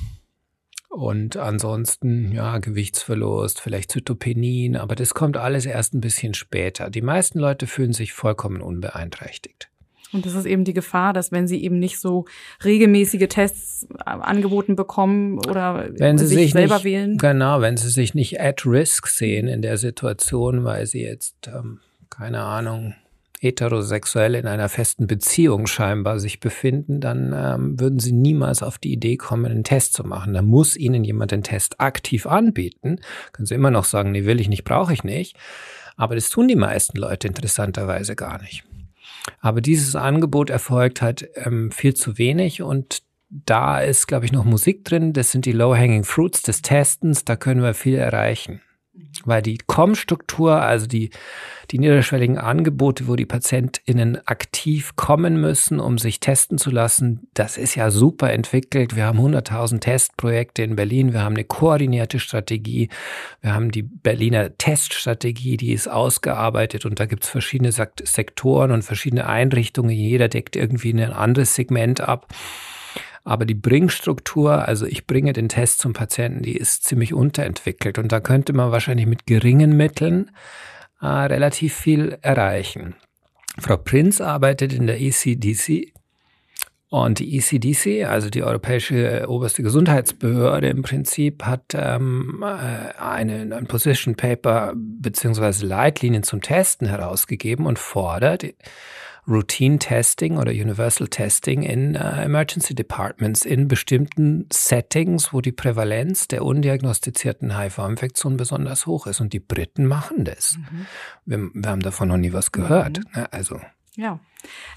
Und 0.88 1.38
ansonsten, 1.38 2.32
ja, 2.32 2.58
Gewichtsverlust, 2.58 3.60
vielleicht 3.62 3.90
Zytopenin, 3.90 4.76
aber 4.76 4.94
das 4.94 5.14
kommt 5.14 5.38
alles 5.38 5.64
erst 5.64 5.94
ein 5.94 6.02
bisschen 6.02 6.34
später. 6.34 6.90
Die 6.90 7.00
meisten 7.00 7.38
Leute 7.38 7.66
fühlen 7.66 7.94
sich 7.94 8.12
vollkommen 8.12 8.60
unbeeinträchtigt. 8.60 9.71
Und 10.12 10.26
das 10.26 10.34
ist 10.34 10.46
eben 10.46 10.64
die 10.64 10.74
Gefahr, 10.74 11.12
dass 11.12 11.32
wenn 11.32 11.46
sie 11.46 11.62
eben 11.62 11.78
nicht 11.78 11.98
so 11.98 12.26
regelmäßige 12.64 13.28
Tests 13.28 13.86
äh, 13.98 14.10
angeboten 14.10 14.76
bekommen 14.76 15.38
oder 15.38 15.88
wenn 15.98 16.18
sie 16.18 16.26
sich, 16.26 16.38
sich 16.38 16.52
selber 16.52 16.76
nicht, 16.76 16.84
wählen. 16.84 17.18
Genau, 17.18 17.60
wenn 17.60 17.76
sie 17.76 17.88
sich 17.88 18.14
nicht 18.14 18.40
at 18.40 18.66
risk 18.66 19.08
sehen 19.08 19.48
in 19.48 19.62
der 19.62 19.78
Situation, 19.78 20.64
weil 20.64 20.86
sie 20.86 21.02
jetzt, 21.02 21.48
ähm, 21.48 21.80
keine 22.10 22.42
Ahnung, 22.42 22.94
heterosexuell 23.42 24.36
in 24.36 24.46
einer 24.46 24.68
festen 24.68 25.08
Beziehung 25.08 25.66
scheinbar 25.66 26.20
sich 26.20 26.38
befinden, 26.38 27.00
dann 27.00 27.34
ähm, 27.36 27.80
würden 27.80 27.98
sie 27.98 28.12
niemals 28.12 28.62
auf 28.62 28.78
die 28.78 28.92
Idee 28.92 29.16
kommen, 29.16 29.46
einen 29.46 29.64
Test 29.64 29.94
zu 29.94 30.04
machen. 30.04 30.32
Da 30.32 30.42
muss 30.42 30.76
ihnen 30.76 31.02
jemand 31.02 31.32
den 31.32 31.42
Test 31.42 31.80
aktiv 31.80 32.26
anbieten. 32.26 33.00
Können 33.32 33.46
sie 33.46 33.56
immer 33.56 33.72
noch 33.72 33.84
sagen, 33.84 34.12
nee, 34.12 34.26
will 34.26 34.40
ich 34.40 34.48
nicht, 34.48 34.62
brauche 34.62 34.92
ich 34.92 35.02
nicht. 35.02 35.36
Aber 35.96 36.14
das 36.14 36.28
tun 36.28 36.46
die 36.46 36.54
meisten 36.54 36.96
Leute 36.96 37.26
interessanterweise 37.26 38.14
gar 38.14 38.40
nicht. 38.40 38.62
Aber 39.40 39.60
dieses 39.60 39.94
Angebot 39.94 40.50
erfolgt 40.50 41.02
halt 41.02 41.28
ähm, 41.34 41.70
viel 41.70 41.94
zu 41.94 42.18
wenig 42.18 42.62
und 42.62 43.02
da 43.32 43.80
ist, 43.80 44.08
glaube 44.08 44.26
ich, 44.26 44.32
noch 44.32 44.44
Musik 44.44 44.84
drin. 44.84 45.12
Das 45.14 45.32
sind 45.32 45.46
die 45.46 45.52
Low-Hanging 45.52 46.04
Fruits 46.04 46.42
des 46.42 46.60
Testens. 46.60 47.24
Da 47.24 47.36
können 47.36 47.62
wir 47.62 47.72
viel 47.72 47.94
erreichen. 47.94 48.60
Weil 49.24 49.40
die 49.40 49.56
COM-Struktur, 49.56 50.60
also 50.60 50.86
die, 50.86 51.10
die 51.72 51.78
niederschwelligen 51.78 52.36
Angebote, 52.36 53.08
wo 53.08 53.16
die 53.16 53.24
PatientInnen 53.24 54.26
aktiv 54.26 54.94
kommen 54.94 55.40
müssen, 55.40 55.80
um 55.80 55.96
sich 55.96 56.20
testen 56.20 56.58
zu 56.58 56.70
lassen, 56.70 57.26
das 57.32 57.56
ist 57.56 57.74
ja 57.74 57.90
super 57.90 58.30
entwickelt. 58.30 58.94
Wir 58.94 59.06
haben 59.06 59.18
100.000 59.18 59.80
Testprojekte 59.80 60.62
in 60.62 60.76
Berlin. 60.76 61.14
Wir 61.14 61.22
haben 61.22 61.34
eine 61.34 61.44
koordinierte 61.44 62.18
Strategie. 62.18 62.90
Wir 63.40 63.54
haben 63.54 63.70
die 63.70 63.82
Berliner 63.82 64.56
Teststrategie, 64.58 65.56
die 65.56 65.72
ist 65.72 65.88
ausgearbeitet 65.88 66.84
und 66.84 67.00
da 67.00 67.06
gibt 67.06 67.24
es 67.24 67.30
verschiedene 67.30 67.72
Sektoren 67.72 68.70
und 68.70 68.82
verschiedene 68.82 69.26
Einrichtungen. 69.26 69.90
Jeder 69.90 70.28
deckt 70.28 70.56
irgendwie 70.56 70.92
ein 70.92 71.12
anderes 71.12 71.54
Segment 71.54 72.02
ab. 72.02 72.26
Aber 73.24 73.46
die 73.46 73.54
Bringstruktur, 73.54 74.68
also 74.68 74.84
ich 74.84 75.06
bringe 75.06 75.32
den 75.32 75.48
Test 75.48 75.78
zum 75.78 75.94
Patienten, 75.94 76.42
die 76.42 76.56
ist 76.56 76.84
ziemlich 76.84 77.14
unterentwickelt. 77.14 77.98
Und 77.98 78.12
da 78.12 78.20
könnte 78.20 78.52
man 78.52 78.72
wahrscheinlich 78.72 79.06
mit 79.06 79.26
geringen 79.26 79.74
Mitteln 79.76 80.30
äh, 81.02 81.06
relativ 81.06 81.74
viel 81.74 82.16
erreichen. 82.22 82.94
Frau 83.58 83.76
Prinz 83.76 84.20
arbeitet 84.20 84.72
in 84.72 84.86
der 84.86 85.00
ECDC. 85.00 85.92
Und 86.88 87.20
die 87.20 87.38
ECDC, 87.38 88.06
also 88.06 88.28
die 88.28 88.42
Europäische 88.42 89.24
Oberste 89.26 89.62
Gesundheitsbehörde 89.62 90.68
im 90.68 90.82
Prinzip, 90.82 91.42
hat 91.42 91.72
ähm, 91.74 92.44
äh, 92.44 93.00
eine, 93.00 93.56
ein 93.56 93.66
Position 93.66 94.14
Paper 94.14 94.74
beziehungsweise 94.76 95.64
Leitlinien 95.64 96.22
zum 96.22 96.42
Testen 96.42 96.86
herausgegeben 96.86 97.64
und 97.64 97.78
fordert 97.78 98.44
Routine 99.26 99.78
Testing 99.78 100.36
oder 100.36 100.50
Universal 100.50 101.08
Testing 101.08 101.62
in 101.62 101.94
uh, 101.94 102.20
Emergency 102.22 102.74
Departments 102.74 103.44
in 103.44 103.68
bestimmten 103.68 104.48
Settings, 104.52 105.32
wo 105.32 105.40
die 105.40 105.52
Prävalenz 105.52 106.26
der 106.28 106.44
undiagnostizierten 106.44 107.56
HIV-Infektion 107.56 108.36
besonders 108.36 108.86
hoch 108.86 109.06
ist. 109.06 109.20
Und 109.20 109.32
die 109.32 109.40
Briten 109.40 109.86
machen 109.86 110.24
das. 110.24 110.56
Mhm. 110.58 110.86
Wir, 111.24 111.38
wir, 111.54 111.70
haben 111.70 111.82
davon 111.82 112.08
noch 112.08 112.16
nie 112.16 112.32
was 112.32 112.50
gehört. 112.50 112.98
Mhm. 112.98 113.04
Ne? 113.14 113.32
Also 113.32 113.60
ja. 113.96 114.20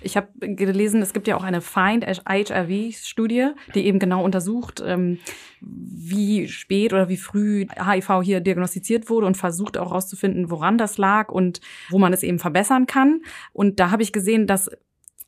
Ich 0.02 0.16
habe 0.16 0.28
gelesen, 0.40 1.02
es 1.02 1.14
gibt 1.14 1.28
ja 1.28 1.36
auch 1.36 1.44
eine 1.44 1.62
Find 1.62 2.06
HIV-Studie, 2.06 3.50
die 3.74 3.86
eben 3.86 3.98
genau 3.98 4.24
untersucht, 4.24 4.84
ähm, 4.86 5.20
wie 5.62 6.48
spät 6.48 6.94
oder 6.94 7.10
wie 7.10 7.18
früh 7.18 7.66
HIV 7.76 8.22
hier 8.22 8.42
diagnostiziert 8.42 9.10
wurde 9.10 9.26
und 9.26 9.38
versucht 9.38 9.78
auch 9.78 9.90
herauszufinden, 9.90 10.52
woran 10.52 10.78
das 10.78 10.98
lag 10.98 11.30
und 11.30 11.62
wo 11.90 11.98
man 11.98 12.14
es 12.14 12.22
eben 12.22 12.38
verbessern 12.38 12.86
kann. 12.86 13.22
Und 13.54 13.80
da 13.80 13.90
habe 13.90 14.04
ich 14.04 14.12
gesehen, 14.12 14.46
dass 14.46 14.70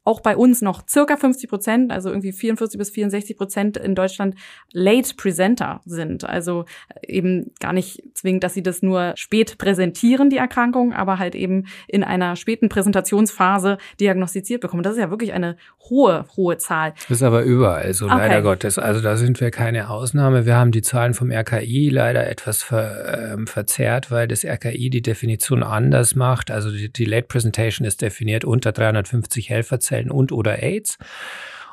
auch 0.08 0.22
bei 0.22 0.38
uns 0.38 0.62
noch 0.62 0.88
circa 0.88 1.18
50 1.18 1.50
Prozent, 1.50 1.92
also 1.92 2.10
irgendwie 2.10 2.32
44 2.32 2.78
bis 2.78 2.90
64 2.92 3.36
Prozent 3.36 3.76
in 3.76 3.94
Deutschland 3.94 4.36
Late 4.72 5.16
Presenter 5.18 5.82
sind. 5.86 6.24
Also 6.24 6.64
eben 7.06 7.52
gar 7.60 7.74
nicht 7.74 8.02
zwingend, 8.14 8.46
dass 8.46 8.54
sie 8.54 8.64
das 8.64 8.82
nur 8.82 9.14
spät 9.18 9.58
präsentieren, 9.58 10.30
die 10.30 10.38
Erkrankung, 10.38 10.94
aber 10.94 11.20
halt 11.20 11.36
eben 11.36 11.66
in 11.90 12.06
einer 12.06 12.38
späten 12.38 12.70
Präsentationsphase 12.70 13.78
diagnostiziert 14.00 14.62
bekommen. 14.62 14.82
Das 14.82 14.94
ist 14.94 15.00
ja 15.00 15.10
wirklich 15.10 15.34
eine 15.34 15.58
hohe, 15.90 16.26
hohe 16.38 16.58
Zahl. 16.58 16.94
Das 17.10 17.18
ist 17.18 17.24
aber 17.24 17.44
überall 17.44 17.94
so, 17.94 18.06
okay. 18.06 18.16
leider 18.16 18.42
Gottes. 18.42 18.80
Also 18.80 19.02
da 19.02 19.18
sind 19.18 19.42
wir 19.42 19.52
keine 19.52 19.90
Ausnahme. 19.90 20.46
Wir 20.46 20.56
haben 20.56 20.72
die 20.72 20.82
Zahlen 20.82 21.16
vom 21.16 21.32
RKI 21.32 21.90
leider 21.90 22.28
etwas 22.30 22.64
ver, 22.64 23.34
äh, 23.34 23.46
verzerrt, 23.46 24.10
weil 24.10 24.30
das 24.30 24.46
RKI 24.46 24.90
die 24.90 25.02
Definition 25.02 25.64
anders 25.64 26.16
macht. 26.16 26.50
Also 26.50 26.72
die, 26.72 26.90
die 26.90 27.06
Late 27.06 27.28
Presentation 27.28 27.86
ist 27.86 28.02
definiert 28.02 28.46
unter 28.46 28.72
350 28.72 29.50
Helferzellen 29.50 29.97
Helferzellen 29.98 30.12
und 30.12 30.32
oder 30.32 30.62
AIDS. 30.62 30.98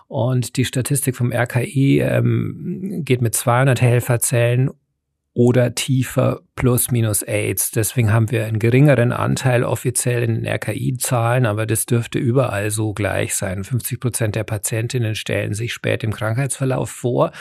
Und 0.06 0.56
die 0.56 0.64
Statistik 0.64 1.16
vom 1.16 1.32
RKI 1.32 2.00
ähm, 2.00 3.02
geht 3.04 3.22
mit 3.22 3.34
200 3.34 3.80
Helferzellen 3.80 4.70
oder 5.32 5.74
tiefer 5.74 6.42
plus 6.54 6.92
minus 6.92 7.22
AIDS. 7.22 7.72
Deswegen 7.72 8.12
haben 8.12 8.30
wir 8.30 8.44
einen 8.44 8.60
geringeren 8.60 9.10
Anteil 9.10 9.64
offiziell 9.64 10.22
in 10.22 10.34
den 10.34 10.46
RKI-Zahlen, 10.46 11.44
aber 11.46 11.66
das 11.66 11.87
dürfte 11.87 12.20
überall 12.20 12.70
so 12.70 12.92
gleich 12.92 13.34
sein. 13.34 13.64
50 13.64 13.98
Prozent 13.98 14.37
der 14.37 14.44
Patientinnen 14.44 15.16
stellen 15.16 15.54
sich 15.54 15.72
spät 15.72 16.04
im 16.04 16.12
Krankheitsverlauf 16.12 16.90
vor 16.90 17.32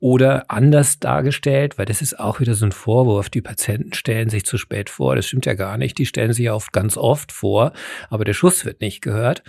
oder 0.00 0.44
anders 0.48 0.98
dargestellt, 0.98 1.76
weil 1.76 1.86
das 1.86 2.00
ist 2.02 2.18
auch 2.18 2.40
wieder 2.40 2.54
so 2.54 2.64
ein 2.64 2.72
Vorwurf. 2.72 3.28
Die 3.28 3.42
Patienten 3.42 3.92
stellen 3.92 4.30
sich 4.30 4.46
zu 4.46 4.56
spät 4.56 4.88
vor. 4.88 5.16
Das 5.16 5.26
stimmt 5.26 5.46
ja 5.46 5.54
gar 5.54 5.76
nicht. 5.76 5.98
Die 5.98 6.06
stellen 6.06 6.32
sich 6.32 6.50
oft 6.50 6.72
ganz 6.72 6.96
oft 6.96 7.32
vor, 7.32 7.72
aber 8.08 8.24
der 8.24 8.32
Schuss 8.32 8.64
wird 8.64 8.80
nicht 8.80 9.02
gehört. 9.02 9.42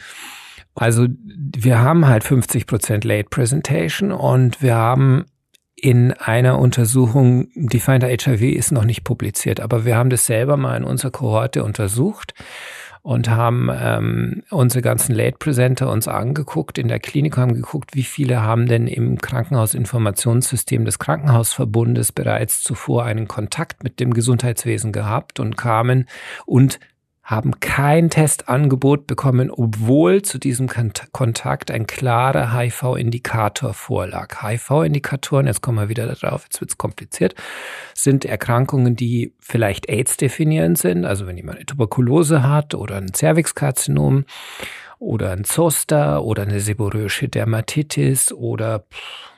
Also 0.75 1.07
wir 1.27 1.79
haben 1.79 2.07
halt 2.07 2.23
50 2.23 2.65
Prozent 2.65 3.03
Late 3.03 3.29
Presentation 3.29 4.11
und 4.11 4.61
wir 4.61 4.75
haben 4.75 5.25
in 5.75 6.13
einer 6.13 6.59
Untersuchung, 6.59 7.47
die 7.55 7.79
Finder 7.79 8.07
HIV 8.07 8.41
ist 8.55 8.71
noch 8.71 8.85
nicht 8.85 9.03
publiziert, 9.03 9.59
aber 9.59 9.83
wir 9.83 9.97
haben 9.97 10.11
das 10.11 10.27
selber 10.27 10.55
mal 10.55 10.77
in 10.77 10.83
unserer 10.83 11.11
Kohorte 11.11 11.63
untersucht 11.63 12.35
und 13.01 13.29
haben 13.31 13.69
ähm, 13.73 14.43
unsere 14.51 14.83
ganzen 14.83 15.15
Late 15.15 15.37
Presenter 15.39 15.89
uns 15.89 16.07
angeguckt, 16.07 16.77
in 16.77 16.87
der 16.87 16.99
Klinik 16.99 17.35
haben 17.35 17.55
geguckt, 17.55 17.95
wie 17.95 18.03
viele 18.03 18.43
haben 18.43 18.67
denn 18.67 18.85
im 18.85 19.17
Krankenhausinformationssystem 19.17 20.85
des 20.85 20.99
Krankenhausverbundes 20.99 22.11
bereits 22.11 22.61
zuvor 22.61 23.05
einen 23.05 23.27
Kontakt 23.27 23.83
mit 23.83 23.99
dem 23.99 24.13
Gesundheitswesen 24.13 24.91
gehabt 24.91 25.39
und 25.39 25.57
kamen 25.57 26.07
und 26.45 26.79
haben 27.31 27.59
kein 27.61 28.09
Testangebot 28.09 29.07
bekommen, 29.07 29.49
obwohl 29.49 30.21
zu 30.21 30.37
diesem 30.37 30.67
Kontakt 30.67 31.71
ein 31.71 31.87
klarer 31.87 32.53
HIV-Indikator 32.53 33.73
vorlag. 33.73 34.43
HIV-Indikatoren, 34.43 35.47
jetzt 35.47 35.61
kommen 35.61 35.79
wir 35.79 35.89
wieder 35.89 36.13
darauf, 36.13 36.43
jetzt 36.43 36.59
wird 36.59 36.71
es 36.71 36.77
kompliziert, 36.77 37.33
sind 37.95 38.25
Erkrankungen, 38.25 38.95
die 38.95 39.33
vielleicht 39.39 39.89
AIDS 39.89 40.17
definierend 40.17 40.77
sind, 40.77 41.05
also 41.05 41.25
wenn 41.25 41.37
jemand 41.37 41.57
eine 41.57 41.65
Tuberkulose 41.65 42.43
hat 42.47 42.75
oder 42.75 42.97
ein 42.97 43.13
Cervixkarzinom 43.13 44.25
oder 44.99 45.31
ein 45.31 45.45
Zoster 45.45 46.23
oder 46.23 46.43
eine 46.43 46.59
seborrhoische 46.59 47.29
Dermatitis 47.29 48.31
oder 48.33 48.85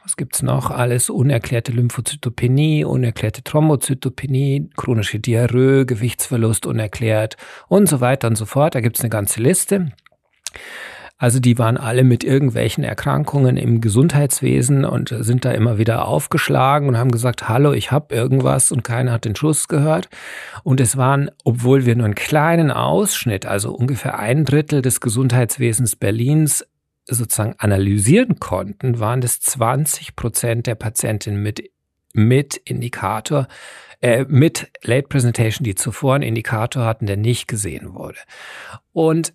was 0.04 0.18
gibt's 0.18 0.42
noch 0.42 0.70
alles? 0.70 1.10
Unerklärte 1.10 1.72
Lymphozytopenie, 1.72 2.84
unerklärte 2.84 3.44
Thrombozytopenie, 3.44 4.70
chronische 4.76 5.20
Diarrhoe, 5.20 5.86
Gewichtsverlust 5.86 6.66
unerklärt 6.66 7.38
und 7.70 7.88
so 7.88 8.02
weiter 8.02 8.28
und 8.28 8.36
so 8.36 8.46
fort. 8.46 8.76
Da 8.76 8.82
gibt's 8.82 9.00
eine 9.00 9.10
ganze 9.10 9.42
Liste. 9.42 9.94
Also 11.18 11.40
die 11.40 11.58
waren 11.58 11.78
alle 11.78 12.04
mit 12.04 12.26
irgendwelchen 12.26 12.84
Erkrankungen 12.84 13.56
im 13.56 13.80
Gesundheitswesen 13.80 14.84
und 14.84 15.16
sind 15.20 15.46
da 15.46 15.52
immer 15.52 15.78
wieder 15.78 16.06
aufgeschlagen 16.06 16.90
und 16.90 16.98
haben 16.98 17.12
gesagt, 17.12 17.48
hallo, 17.48 17.72
ich 17.72 17.94
habe 17.94 18.14
irgendwas 18.14 18.74
und 18.74 18.84
keiner 18.84 19.14
hat 19.14 19.24
den 19.24 19.38
Schuss 19.38 19.70
gehört. 19.70 20.10
Und 20.64 20.82
es 20.82 20.98
waren, 20.98 21.32
obwohl 21.46 21.86
wir 21.86 21.96
nur 21.96 22.06
einen 22.06 22.16
kleinen 22.16 22.72
Ausschnitt, 22.72 23.46
also 23.46 23.74
ungefähr 23.74 24.20
ein 24.20 24.44
Drittel 24.44 24.82
des 24.82 25.00
Gesundheitswesens 25.00 25.96
Berlins 25.96 26.66
sozusagen 27.06 27.56
analysieren 27.58 28.40
konnten, 28.40 29.00
waren 29.00 29.22
das 29.22 29.40
20 29.42 30.16
Prozent 30.16 30.68
der 30.68 30.76
Patientinnen 30.76 31.42
mit, 31.42 31.70
mit 32.14 32.58
Indikator, 32.58 33.48
äh, 34.02 34.26
mit 34.28 34.72
Late 34.84 35.08
Presentation, 35.08 35.64
die 35.64 35.76
zuvor 35.76 36.16
einen 36.16 36.24
Indikator 36.24 36.86
hatten, 36.86 37.06
der 37.06 37.18
nicht 37.18 37.48
gesehen 37.48 37.94
wurde. 37.94 38.20
Und 38.92 39.34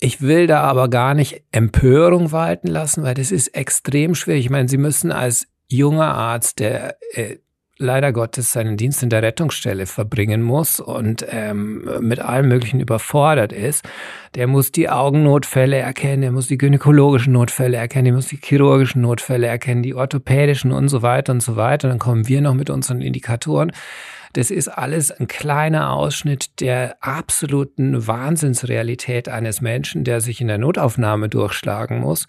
ich 0.00 0.20
will 0.20 0.46
da 0.46 0.60
aber 0.62 0.88
gar 0.88 1.14
nicht 1.14 1.42
Empörung 1.52 2.32
walten 2.32 2.68
lassen, 2.68 3.04
weil 3.04 3.14
das 3.14 3.30
ist 3.30 3.48
extrem 3.48 4.14
schwierig. 4.14 4.44
Ich 4.44 4.50
meine, 4.50 4.68
Sie 4.68 4.76
müssen 4.76 5.12
als 5.12 5.46
junger 5.68 6.14
Arzt, 6.14 6.58
der 6.58 6.96
äh, 7.12 7.36
leider 7.78 8.12
Gottes 8.12 8.52
seinen 8.52 8.76
Dienst 8.76 9.02
in 9.02 9.10
der 9.10 9.22
Rettungsstelle 9.22 9.86
verbringen 9.86 10.42
muss 10.42 10.78
und 10.80 11.26
ähm, 11.28 11.88
mit 12.00 12.20
allem 12.20 12.48
Möglichen 12.48 12.80
überfordert 12.80 13.52
ist, 13.52 13.84
der 14.34 14.46
muss 14.46 14.70
die 14.70 14.88
Augennotfälle 14.88 15.76
erkennen, 15.76 16.22
der 16.22 16.32
muss 16.32 16.46
die 16.46 16.58
gynäkologischen 16.58 17.32
Notfälle 17.32 17.76
erkennen, 17.76 18.06
der 18.06 18.14
muss 18.14 18.28
die 18.28 18.38
chirurgischen 18.42 19.02
Notfälle 19.02 19.46
erkennen, 19.46 19.82
die 19.82 19.94
orthopädischen 19.94 20.72
und 20.72 20.88
so 20.88 21.02
weiter 21.02 21.32
und 21.32 21.42
so 21.42 21.56
weiter. 21.56 21.88
Dann 21.88 21.98
kommen 21.98 22.28
wir 22.28 22.40
noch 22.40 22.54
mit 22.54 22.70
unseren 22.70 23.00
Indikatoren. 23.00 23.72
Das 24.34 24.50
ist 24.50 24.66
alles 24.66 25.12
ein 25.12 25.28
kleiner 25.28 25.92
Ausschnitt 25.92 26.60
der 26.60 26.96
absoluten 27.00 28.06
Wahnsinnsrealität 28.06 29.28
eines 29.28 29.60
Menschen, 29.60 30.02
der 30.02 30.20
sich 30.20 30.40
in 30.40 30.48
der 30.48 30.58
Notaufnahme 30.58 31.28
durchschlagen 31.28 32.00
muss. 32.00 32.26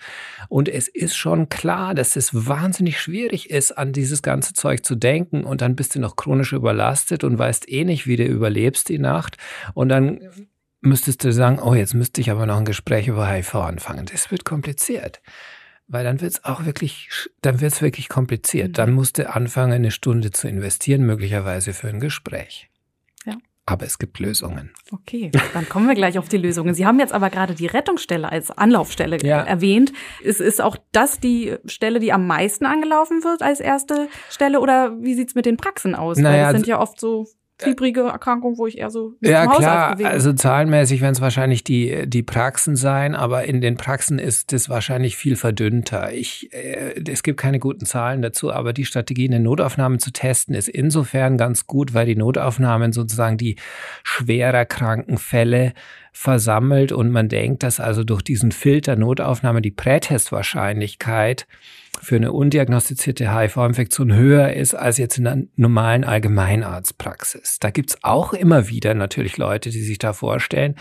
Und 0.47 0.69
es 0.69 0.87
ist 0.87 1.17
schon 1.17 1.49
klar, 1.49 1.95
dass 1.95 2.15
es 2.15 2.47
wahnsinnig 2.47 3.01
schwierig 3.01 3.49
ist, 3.49 3.71
an 3.75 3.91
dieses 3.91 4.21
ganze 4.21 4.53
Zeug 4.53 4.85
zu 4.85 4.95
denken. 4.95 5.43
Und 5.43 5.61
dann 5.61 5.75
bist 5.75 5.95
du 5.95 5.99
noch 5.99 6.15
chronisch 6.15 6.53
überlastet 6.53 7.23
und 7.23 7.39
weißt 7.39 7.71
eh 7.71 7.83
nicht, 7.83 8.05
wie 8.05 8.17
du 8.17 8.23
überlebst 8.23 8.87
die 8.89 8.99
Nacht. 8.99 9.37
Und 9.73 9.89
dann 9.89 10.19
müsstest 10.81 11.23
du 11.23 11.33
sagen, 11.33 11.57
oh, 11.59 11.73
jetzt 11.73 11.95
müsste 11.95 12.21
ich 12.21 12.29
aber 12.29 12.45
noch 12.45 12.57
ein 12.57 12.65
Gespräch 12.65 13.07
über 13.07 13.27
HIV 13.27 13.55
anfangen. 13.55 14.05
Das 14.05 14.29
wird 14.29 14.45
kompliziert 14.45 15.21
weil 15.87 16.03
dann 16.03 16.21
wird 16.21 16.33
es 16.33 16.45
auch 16.45 16.65
wirklich, 16.65 17.09
dann 17.41 17.61
wird 17.61 17.73
es 17.73 17.81
wirklich 17.81 18.09
kompliziert. 18.09 18.69
Mhm. 18.69 18.73
Dann 18.73 18.93
musst 18.93 19.17
du 19.17 19.29
anfangen, 19.29 19.73
eine 19.73 19.91
Stunde 19.91 20.31
zu 20.31 20.47
investieren, 20.47 21.05
möglicherweise 21.05 21.73
für 21.73 21.89
ein 21.89 21.99
Gespräch. 21.99 22.69
Ja. 23.25 23.37
Aber 23.67 23.85
es 23.85 23.97
gibt 23.97 24.19
Lösungen. 24.19 24.71
Okay, 24.91 25.31
dann 25.53 25.67
kommen 25.67 25.87
wir 25.87 25.95
gleich 25.95 26.19
auf 26.19 26.29
die 26.29 26.37
Lösungen. 26.37 26.75
Sie 26.75 26.85
haben 26.85 26.99
jetzt 26.99 27.13
aber 27.13 27.29
gerade 27.29 27.55
die 27.55 27.65
Rettungsstelle 27.65 28.31
als 28.31 28.51
Anlaufstelle 28.51 29.17
ja. 29.23 29.41
erwähnt. 29.41 29.91
Ist, 30.21 30.39
ist 30.39 30.61
auch 30.61 30.77
das 30.91 31.19
die 31.19 31.55
Stelle, 31.65 31.99
die 31.99 32.13
am 32.13 32.27
meisten 32.27 32.65
angelaufen 32.65 33.23
wird 33.23 33.41
als 33.41 33.59
erste 33.59 34.07
Stelle? 34.29 34.59
Oder 34.59 35.01
wie 35.01 35.15
sieht's 35.15 35.33
mit 35.33 35.45
den 35.45 35.57
Praxen 35.57 35.95
aus? 35.95 36.17
Naja, 36.17 36.31
Weil 36.31 36.41
das 36.41 36.51
sind 36.51 36.61
also 36.61 36.71
ja 36.71 36.79
oft 36.79 36.99
so 36.99 37.27
fiebrige 37.57 38.01
Erkrankung, 38.01 38.57
wo 38.57 38.67
ich 38.67 38.77
eher 38.77 38.89
so 38.89 39.15
ja 39.21 39.47
klar, 39.47 39.97
also 40.03 40.33
zahlenmäßig 40.33 41.01
werden 41.01 41.13
es 41.13 41.21
wahrscheinlich 41.21 41.63
die 41.63 42.07
die 42.07 42.23
Praxen 42.23 42.75
sein, 42.75 43.15
aber 43.15 43.45
in 43.45 43.61
den 43.61 43.77
Praxen 43.77 44.19
ist 44.19 44.51
es 44.51 44.69
wahrscheinlich 44.69 45.15
viel 45.15 45.35
verdünnter. 45.35 46.11
Ich 46.11 46.51
äh, 46.53 47.01
es 47.07 47.23
gibt 47.23 47.39
keine 47.39 47.59
guten 47.59 47.85
Zahlen 47.85 48.21
dazu, 48.21 48.51
aber 48.51 48.73
die 48.73 48.85
Strategie, 48.85 49.27
eine 49.27 49.39
Notaufnahme 49.39 49.99
zu 49.99 50.11
testen, 50.11 50.53
ist 50.53 50.67
insofern 50.67 51.37
ganz 51.37 51.65
gut, 51.65 51.93
weil 51.93 52.05
die 52.05 52.15
Notaufnahmen 52.15 52.91
sozusagen 52.91 53.37
die 53.37 53.55
schwerer 54.03 54.65
kranken 54.65 55.17
Fälle 55.17 55.73
versammelt 56.11 56.91
und 56.91 57.09
man 57.09 57.29
denkt, 57.29 57.63
dass 57.63 57.79
also 57.79 58.03
durch 58.03 58.21
diesen 58.21 58.51
Filter 58.51 58.95
Notaufnahme 58.95 59.61
die 59.61 59.71
Prätestwahrscheinlichkeit 59.71 61.45
für 62.05 62.17
eine 62.17 62.31
undiagnostizierte 62.33 63.35
HIV-Infektion 63.35 64.13
höher 64.13 64.53
ist 64.53 64.75
als 64.75 64.99
jetzt 64.99 65.17
in 65.17 65.25
einer 65.25 65.43
normalen 65.55 66.03
Allgemeinarztpraxis. 66.03 67.57
Da 67.59 67.71
gibt's 67.71 67.97
auch 68.03 68.33
immer 68.33 68.69
wieder 68.69 68.93
natürlich 68.93 69.37
Leute, 69.37 69.71
die 69.71 69.81
sich 69.81 69.97
da 69.97 70.13
vorstellen. 70.13 70.75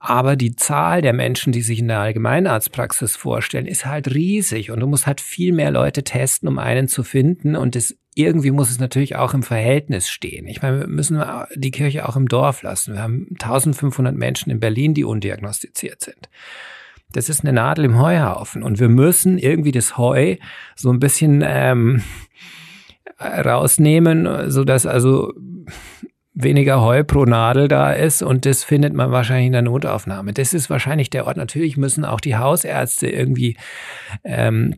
Aber 0.00 0.34
die 0.34 0.56
Zahl 0.56 1.02
der 1.02 1.12
Menschen, 1.12 1.52
die 1.52 1.62
sich 1.62 1.78
in 1.78 1.86
der 1.86 2.00
Allgemeinarztpraxis 2.00 3.14
vorstellen, 3.14 3.66
ist 3.66 3.86
halt 3.86 4.12
riesig. 4.12 4.72
Und 4.72 4.80
du 4.80 4.88
musst 4.88 5.06
halt 5.06 5.20
viel 5.20 5.52
mehr 5.52 5.70
Leute 5.70 6.02
testen, 6.02 6.48
um 6.48 6.58
einen 6.58 6.88
zu 6.88 7.04
finden. 7.04 7.54
Und 7.54 7.76
das, 7.76 7.94
irgendwie 8.16 8.50
muss 8.50 8.72
es 8.72 8.80
natürlich 8.80 9.14
auch 9.14 9.34
im 9.34 9.44
Verhältnis 9.44 10.08
stehen. 10.08 10.48
Ich 10.48 10.62
meine, 10.62 10.80
wir 10.80 10.88
müssen 10.88 11.22
die 11.54 11.70
Kirche 11.70 12.08
auch 12.08 12.16
im 12.16 12.26
Dorf 12.26 12.62
lassen. 12.62 12.94
Wir 12.94 13.02
haben 13.02 13.28
1500 13.34 14.16
Menschen 14.16 14.50
in 14.50 14.58
Berlin, 14.58 14.94
die 14.94 15.04
undiagnostiziert 15.04 16.00
sind 16.00 16.28
das 17.12 17.28
ist 17.28 17.42
eine 17.42 17.52
Nadel 17.52 17.84
im 17.84 18.00
Heuhaufen 18.00 18.62
und 18.62 18.78
wir 18.78 18.88
müssen 18.88 19.38
irgendwie 19.38 19.72
das 19.72 19.96
Heu 19.96 20.36
so 20.76 20.90
ein 20.90 21.00
bisschen 21.00 21.42
ähm, 21.44 22.02
rausnehmen, 23.20 24.50
so 24.50 24.64
dass 24.64 24.86
also 24.86 25.32
weniger 26.32 26.80
Heu 26.80 27.04
pro 27.04 27.24
Nadel 27.24 27.68
da 27.68 27.92
ist 27.92 28.22
und 28.22 28.46
das 28.46 28.64
findet 28.64 28.94
man 28.94 29.10
wahrscheinlich 29.10 29.46
in 29.46 29.52
der 29.52 29.62
Notaufnahme. 29.62 30.32
Das 30.32 30.54
ist 30.54 30.70
wahrscheinlich 30.70 31.10
der 31.10 31.26
Ort. 31.26 31.36
Natürlich 31.36 31.76
müssen 31.76 32.04
auch 32.04 32.20
die 32.20 32.36
Hausärzte 32.36 33.08
irgendwie 33.08 33.56
ähm, 34.24 34.76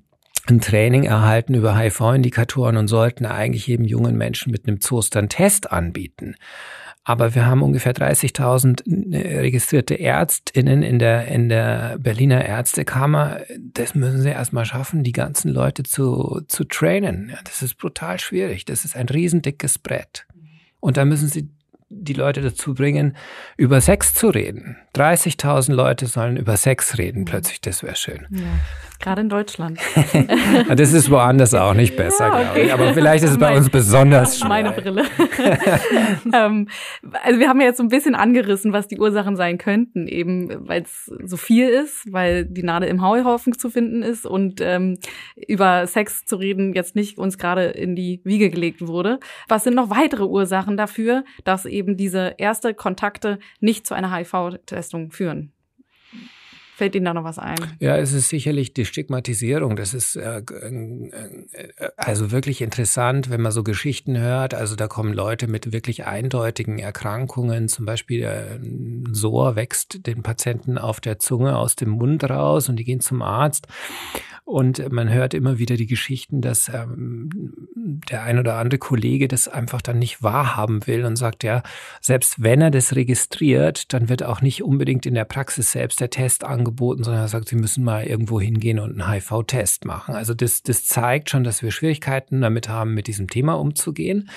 ein 0.49 0.61
Training 0.61 1.05
erhalten 1.05 1.55
über 1.55 1.77
HIV-Indikatoren 1.77 2.77
und 2.77 2.88
sollten 2.88 3.27
eigentlich 3.27 3.66
jedem 3.66 3.87
jungen 3.87 4.16
Menschen 4.16 4.51
mit 4.51 4.66
einem 4.66 4.81
Zoster 4.81 5.21
einen 5.21 5.29
Test 5.29 5.71
anbieten. 5.71 6.35
Aber 7.05 7.35
wir 7.35 7.47
haben 7.47 7.62
ungefähr 7.62 7.95
30.000 7.95 9.12
äh, 9.12 9.38
registrierte 9.41 9.99
Ärztinnen 9.99 10.83
in 10.83 11.01
der, 11.01 11.27
in 11.27 11.49
der 11.49 11.99
Berliner 11.99 12.45
Ärztekammer. 12.45 13.41
Das 13.59 13.97
müssen 13.97 14.23
sie 14.23 14.29
erstmal 14.29 14.65
schaffen, 14.65 15.03
die 15.03 15.12
ganzen 15.12 15.51
Leute 15.51 15.83
zu, 15.83 16.43
zu 16.47 16.65
trainen. 16.65 17.31
Ja, 17.31 17.38
das 17.43 17.62
ist 17.62 17.77
brutal 17.77 18.21
schwierig. 18.21 18.65
Das 18.67 18.85
ist 18.85 18.97
ein 18.97 19.09
riesendickes 19.09 19.81
Brett. 19.81 20.27
Und 20.79 20.97
da 20.97 21.05
müssen 21.05 21.29
sie 21.29 21.49
die 21.94 22.14
Leute 22.14 22.40
dazu 22.40 22.74
bringen, 22.74 23.16
über 23.57 23.81
Sex 23.81 24.14
zu 24.14 24.28
reden. 24.28 24.76
30.000 24.96 25.72
Leute 25.72 26.07
sollen 26.07 26.37
über 26.37 26.57
Sex 26.57 26.98
reden 26.98 27.24
plötzlich. 27.24 27.61
Das 27.61 27.83
wäre 27.83 27.96
schön. 27.96 28.26
Ja. 28.31 28.42
Gerade 29.02 29.22
in 29.22 29.28
Deutschland. 29.28 29.81
das 30.76 30.92
ist 30.92 31.11
woanders 31.11 31.55
auch 31.55 31.74
nicht 31.74 31.96
besser, 31.96 32.28
ja, 32.28 32.35
okay. 32.35 32.42
glaube 32.42 32.61
ich. 32.61 32.72
Aber 32.72 32.94
vielleicht 32.94 33.24
ist 33.24 33.33
es 33.33 33.38
bei 33.38 33.57
uns 33.57 33.68
besonders 33.68 34.38
schwer. 34.38 34.48
Meine 34.48 34.70
Brille. 34.70 35.05
ähm, 36.33 36.68
also 37.24 37.40
wir 37.40 37.48
haben 37.48 37.61
ja 37.61 37.66
jetzt 37.66 37.78
so 37.78 37.83
ein 37.83 37.88
bisschen 37.88 38.14
angerissen, 38.14 38.72
was 38.72 38.87
die 38.87 39.00
Ursachen 39.00 39.35
sein 39.35 39.59
könnten, 39.59 40.07
eben 40.07 40.68
weil 40.68 40.83
es 40.83 41.11
so 41.24 41.37
viel 41.37 41.68
ist, 41.68 42.12
weil 42.12 42.44
die 42.44 42.62
Nadel 42.62 42.88
im 42.88 43.05
Heuhaufen 43.05 43.59
zu 43.59 43.70
finden 43.70 44.02
ist 44.02 44.24
und 44.24 44.61
ähm, 44.61 44.98
über 45.48 45.88
Sex 45.88 46.24
zu 46.24 46.37
reden 46.37 46.72
jetzt 46.72 46.94
nicht 46.94 47.18
uns 47.18 47.38
gerade 47.38 47.64
in 47.64 47.96
die 47.96 48.20
Wiege 48.22 48.50
gelegt 48.50 48.87
wurde. 48.87 49.18
Was 49.48 49.64
sind 49.64 49.74
noch 49.74 49.90
weitere 49.90 50.24
Ursachen 50.24 50.76
dafür, 50.76 51.24
dass 51.42 51.66
eben 51.66 51.82
diese 51.83 52.35
erste 52.38 52.75
Kontakte 52.75 53.38
nicht 53.61 53.87
zu 53.87 53.95
einer 53.95 54.14
HIV-Testung 54.14 55.11
führen? 55.11 55.53
Fällt 56.75 56.95
Ihnen 56.95 57.05
da 57.05 57.14
noch 57.14 57.25
was 57.25 57.38
ein? 57.38 57.59
Ja, 57.81 57.97
es 57.97 58.14
ist 58.14 58.31
sicherlich 58.31 58.73
die 58.73 58.87
Stigmatisierung. 58.87 59.77
Das 59.77 59.92
ist 59.92 60.16
äh, 60.16 60.38
äh, 60.38 61.90
also 61.97 62.33
wirklich 62.33 62.62
interessant, 62.62 63.29
wenn 63.29 63.42
man 63.42 63.53
so 63.53 63.62
Geschichten 63.62 64.18
hört. 64.18 64.55
Also 64.55 64.75
da 64.75 64.88
kommen 64.88 65.12
Leute 65.12 65.49
mit 65.49 65.73
wirklich 65.73 66.07
eindeutigen 66.07 66.79
Erkrankungen. 66.79 67.68
Zum 67.68 67.85
Beispiel 67.85 68.27
ein 68.27 69.05
Sohr 69.12 69.55
wächst 69.55 70.07
den 70.07 70.23
Patienten 70.23 70.79
auf 70.79 71.01
der 71.01 71.18
Zunge 71.18 71.57
aus 71.57 71.77
dem 71.77 71.90
Mund 71.90 72.25
raus 72.25 72.71
und 72.71 72.77
die 72.77 72.85
gehen 72.85 73.01
zum 73.01 73.21
Arzt. 73.21 73.68
Und 74.44 74.90
man 74.90 75.09
hört 75.09 75.35
immer 75.35 75.59
wieder 75.59 75.76
die 75.76 75.87
Geschichten, 75.87 76.40
dass 76.40 76.68
ähm, 76.68 77.68
der 78.11 78.24
ein 78.24 78.38
oder 78.38 78.57
andere 78.57 78.78
Kollege 78.78 79.28
das 79.28 79.46
einfach 79.46 79.81
dann 79.81 79.98
nicht 79.98 80.22
wahrhaben 80.22 80.87
will 80.87 81.05
und 81.05 81.16
sagt, 81.16 81.44
ja, 81.44 81.62
selbst 82.00 82.42
wenn 82.42 82.61
er 82.61 82.70
das 82.70 82.96
registriert, 82.96 83.92
dann 83.92 84.09
wird 84.09 84.24
auch 84.24 84.40
nicht 84.42 84.62
unbedingt 84.62 85.07
in 85.07 85.14
der 85.14 85.24
Praxis 85.24 85.72
selbst 85.72 86.00
der 86.00 86.11
Test 86.11 86.44
angeboten, 86.44 87.05
sondern 87.05 87.22
er 87.22 87.28
sagt, 87.28 87.48
sie 87.48 87.57
müssen 87.57 87.85
mal 87.85 88.05
irgendwo 88.05 88.40
hingehen 88.40 88.81
und 88.81 89.00
einen 89.00 89.11
HIV-Test 89.11 89.85
machen. 89.85 90.14
Also 90.14 90.35
das, 90.35 90.62
das 90.62 90.87
zeigt 90.87 91.31
schon, 91.31 91.44
dass 91.44 91.62
wir 91.62 91.70
Schwierigkeiten 91.70 92.40
damit 92.40 92.68
haben, 92.68 92.94
mit 92.94 93.07
diesem 93.07 93.28
Thema 93.28 93.55
umzugehen 93.55 94.28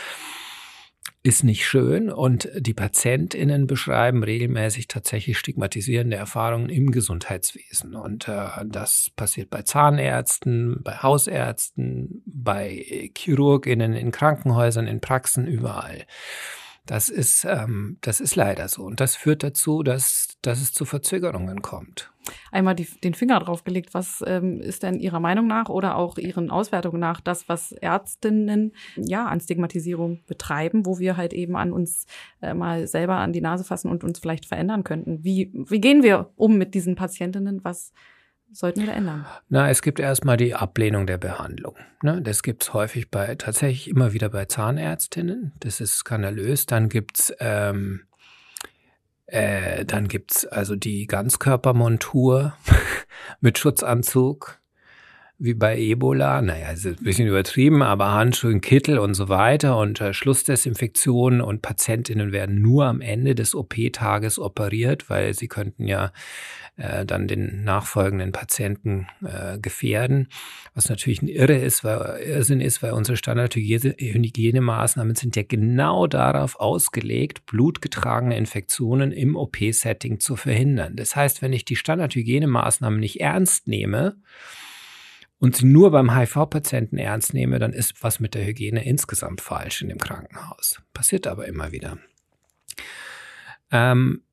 ist 1.25 1.43
nicht 1.43 1.65
schön 1.65 2.11
und 2.11 2.47
die 2.55 2.75
PatientInnen 2.75 3.65
beschreiben 3.65 4.23
regelmäßig 4.23 4.87
tatsächlich 4.87 5.39
stigmatisierende 5.39 6.15
Erfahrungen 6.15 6.69
im 6.69 6.91
Gesundheitswesen. 6.91 7.95
Und 7.95 8.27
äh, 8.27 8.45
das 8.63 9.09
passiert 9.15 9.49
bei 9.49 9.63
Zahnärzten, 9.63 10.83
bei 10.83 10.97
Hausärzten, 10.97 12.21
bei 12.27 13.09
ChirurgInnen 13.15 13.93
in 13.93 14.11
Krankenhäusern, 14.11 14.85
in 14.85 15.01
Praxen, 15.01 15.47
überall. 15.47 16.05
Das 16.85 17.09
ist, 17.09 17.45
ähm, 17.45 17.97
das 18.01 18.19
ist 18.19 18.35
leider 18.35 18.67
so. 18.67 18.83
Und 18.83 18.99
das 18.99 19.15
führt 19.15 19.41
dazu, 19.43 19.81
dass, 19.81 20.37
dass 20.41 20.61
es 20.61 20.71
zu 20.71 20.85
Verzögerungen 20.85 21.61
kommt. 21.61 22.11
einmal 22.51 22.75
die, 22.75 22.87
den 23.03 23.13
Finger 23.15 23.39
drauf 23.39 23.63
gelegt. 23.63 23.93
Was 23.93 24.23
ähm, 24.25 24.61
ist 24.61 24.83
denn 24.83 24.99
Ihrer 24.99 25.19
Meinung 25.19 25.47
nach 25.47 25.69
oder 25.69 25.95
auch 25.95 26.17
Ihren 26.17 26.51
Auswertungen 26.51 26.99
nach 26.99 27.21
das, 27.21 27.49
was 27.49 27.71
Ärztinnen 27.71 28.73
ja 28.95 29.25
an 29.25 29.39
Stigmatisierung 29.39 30.21
betreiben, 30.27 30.85
wo 30.85 30.99
wir 30.99 31.17
halt 31.17 31.33
eben 31.33 31.55
an 31.55 31.71
uns 31.73 32.05
äh, 32.41 32.53
mal 32.53 32.87
selber 32.87 33.17
an 33.17 33.33
die 33.33 33.41
Nase 33.41 33.63
fassen 33.63 33.89
und 33.89 34.03
uns 34.03 34.19
vielleicht 34.19 34.45
verändern 34.45 34.83
könnten? 34.83 35.23
Wie, 35.23 35.51
wie 35.53 35.81
gehen 35.81 36.03
wir 36.03 36.31
um 36.35 36.57
mit 36.57 36.75
diesen 36.75 36.95
Patientinnen? 36.95 37.63
Was 37.63 37.93
sollten 38.51 38.81
wir 38.81 38.87
da 38.87 38.93
ändern? 38.93 39.25
Na, 39.49 39.69
es 39.69 39.81
gibt 39.81 39.99
erstmal 39.99 40.37
die 40.37 40.55
Ablehnung 40.55 41.07
der 41.07 41.17
Behandlung. 41.17 41.75
Ne? 42.01 42.21
Das 42.21 42.43
gibt 42.43 42.63
es 42.63 42.73
häufig 42.73 43.09
bei, 43.09 43.35
tatsächlich 43.35 43.89
immer 43.89 44.13
wieder 44.13 44.29
bei 44.29 44.45
Zahnärztinnen. 44.45 45.53
Das 45.59 45.81
ist 45.81 45.95
skandalös. 45.95 46.65
Dann 46.65 46.89
gibt's 46.89 47.33
ähm, 47.39 48.01
äh, 49.27 49.85
dann 49.85 50.07
gibt's 50.07 50.45
also 50.45 50.75
die 50.75 51.07
Ganzkörpermontur 51.07 52.53
mit 53.41 53.57
Schutzanzug, 53.57 54.59
wie 55.37 55.53
bei 55.53 55.77
Ebola. 55.77 56.41
Naja, 56.41 56.71
ist 56.71 56.85
ein 56.85 56.95
bisschen 56.95 57.27
übertrieben, 57.27 57.81
aber 57.81 58.13
Handschuhe, 58.13 58.59
Kittel 58.59 58.99
und 58.99 59.15
so 59.15 59.27
weiter 59.27 59.77
und 59.77 59.99
äh, 59.99 60.13
Schlussdesinfektionen 60.13 61.41
und 61.41 61.61
Patientinnen 61.61 62.31
werden 62.31 62.61
nur 62.61 62.85
am 62.85 63.01
Ende 63.01 63.35
des 63.35 63.53
OP-Tages 63.53 64.39
operiert, 64.39 65.09
weil 65.09 65.33
sie 65.33 65.47
könnten 65.47 65.87
ja 65.87 66.13
äh, 66.77 67.05
dann 67.05 67.27
den 67.27 67.63
nachfolgenden 67.63 68.31
Patienten 68.31 69.07
äh, 69.25 69.59
gefährden. 69.59 70.29
Was 70.73 70.89
natürlich 70.89 71.21
ein 71.21 71.27
Irre 71.27 71.57
ist, 71.57 71.83
weil 71.83 72.21
Irrsinn 72.25 72.61
ist, 72.61 72.81
weil 72.81 72.93
unsere 72.93 73.17
Standardhygienemaßnahmen 73.17 75.15
sind 75.15 75.35
ja 75.35 75.43
genau 75.43 76.07
darauf 76.07 76.59
ausgelegt, 76.59 77.45
blutgetragene 77.45 78.37
Infektionen 78.37 79.11
im 79.11 79.35
OP-Setting 79.35 80.19
zu 80.19 80.35
verhindern. 80.37 80.95
Das 80.95 81.15
heißt, 81.15 81.41
wenn 81.41 81.51
ich 81.53 81.65
die 81.65 81.75
Standardhygienemaßnahmen 81.75 82.99
nicht 82.99 83.19
ernst 83.19 83.67
nehme, 83.67 84.15
und 85.45 85.55
sie 85.55 85.67
nur 85.67 85.91
beim 85.91 86.17
HIV-Patienten 86.17 86.97
ernst 86.97 87.35
nehme, 87.35 87.59
dann 87.59 87.71
ist 87.71 88.01
was 88.01 88.19
mit 88.19 88.33
der 88.33 88.47
Hygiene 88.47 88.83
insgesamt 88.83 89.41
falsch 89.41 89.83
in 89.83 89.89
dem 89.89 89.99
Krankenhaus. 89.99 90.81
Passiert 90.91 91.27
aber 91.27 91.45
immer 91.45 91.71
wieder. 91.71 91.99
Ähm, 93.69 94.23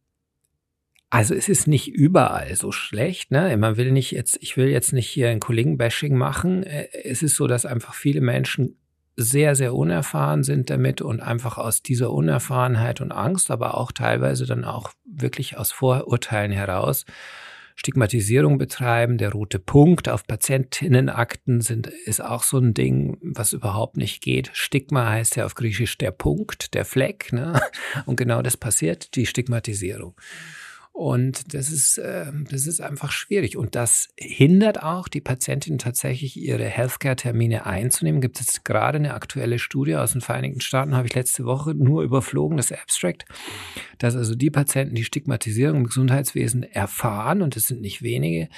also 1.10 1.34
es 1.34 1.50
ist 1.50 1.66
nicht 1.66 1.88
überall 1.88 2.56
so 2.56 2.72
schlecht. 2.72 3.30
Ne? 3.30 3.54
Man 3.58 3.76
will 3.76 3.92
nicht 3.92 4.10
jetzt, 4.12 4.38
ich 4.40 4.56
will 4.56 4.68
jetzt 4.68 4.94
nicht 4.94 5.06
hier 5.06 5.28
ein 5.28 5.38
Kollegenbashing 5.38 6.16
machen. 6.16 6.62
Äh, 6.62 6.88
es 7.04 7.22
ist 7.22 7.36
so, 7.36 7.46
dass 7.46 7.66
einfach 7.66 7.92
viele 7.92 8.22
Menschen 8.22 8.78
sehr, 9.14 9.54
sehr 9.54 9.74
unerfahren 9.74 10.44
sind 10.44 10.70
damit 10.70 11.02
und 11.02 11.20
einfach 11.20 11.58
aus 11.58 11.82
dieser 11.82 12.10
Unerfahrenheit 12.10 13.02
und 13.02 13.12
Angst, 13.12 13.50
aber 13.50 13.76
auch 13.76 13.92
teilweise 13.92 14.46
dann 14.46 14.64
auch 14.64 14.92
wirklich 15.04 15.58
aus 15.58 15.72
Vorurteilen 15.72 16.52
heraus 16.52 17.04
Stigmatisierung 17.76 18.58
betreiben. 18.58 19.18
Der 19.18 19.32
rote 19.32 19.58
Punkt 19.58 20.08
auf 20.08 20.26
Patientinnenakten 20.26 21.60
sind, 21.60 21.86
ist 21.86 22.22
auch 22.22 22.42
so 22.42 22.58
ein 22.58 22.74
Ding, 22.74 23.18
was 23.22 23.52
überhaupt 23.52 23.96
nicht 23.96 24.22
geht. 24.22 24.50
Stigma 24.52 25.08
heißt 25.10 25.36
ja 25.36 25.46
auf 25.46 25.54
Griechisch 25.54 25.98
der 25.98 26.10
Punkt, 26.10 26.74
der 26.74 26.84
Fleck. 26.84 27.32
Ne? 27.32 27.60
Und 28.06 28.16
genau 28.16 28.42
das 28.42 28.56
passiert, 28.56 29.16
die 29.16 29.26
Stigmatisierung. 29.26 30.14
Und 30.92 31.54
das 31.54 31.70
ist, 31.70 31.96
äh, 31.96 32.26
das 32.50 32.66
ist 32.66 32.82
einfach 32.82 33.12
schwierig. 33.12 33.56
Und 33.56 33.74
das 33.74 34.10
hindert 34.16 34.82
auch 34.82 35.08
die 35.08 35.22
Patientin 35.22 35.78
tatsächlich, 35.78 36.36
ihre 36.36 36.64
Healthcare-Termine 36.64 37.64
einzunehmen. 37.64 38.20
Gibt 38.20 38.40
es 38.40 38.62
gerade 38.62 38.98
eine 38.98 39.14
aktuelle 39.14 39.58
Studie 39.58 39.96
aus 39.96 40.12
den 40.12 40.20
Vereinigten 40.20 40.60
Staaten, 40.60 40.94
habe 40.94 41.06
ich 41.06 41.14
letzte 41.14 41.46
Woche 41.46 41.74
nur 41.74 42.02
überflogen, 42.02 42.58
das 42.58 42.72
Abstract, 42.72 43.24
dass 43.98 44.16
also 44.16 44.34
die 44.34 44.50
Patienten, 44.50 44.94
die 44.94 45.04
Stigmatisierung 45.04 45.78
im 45.78 45.86
Gesundheitswesen 45.86 46.62
erfahren, 46.62 47.40
und 47.40 47.56
es 47.56 47.68
sind 47.68 47.80
nicht 47.80 48.02
wenige, 48.02 48.48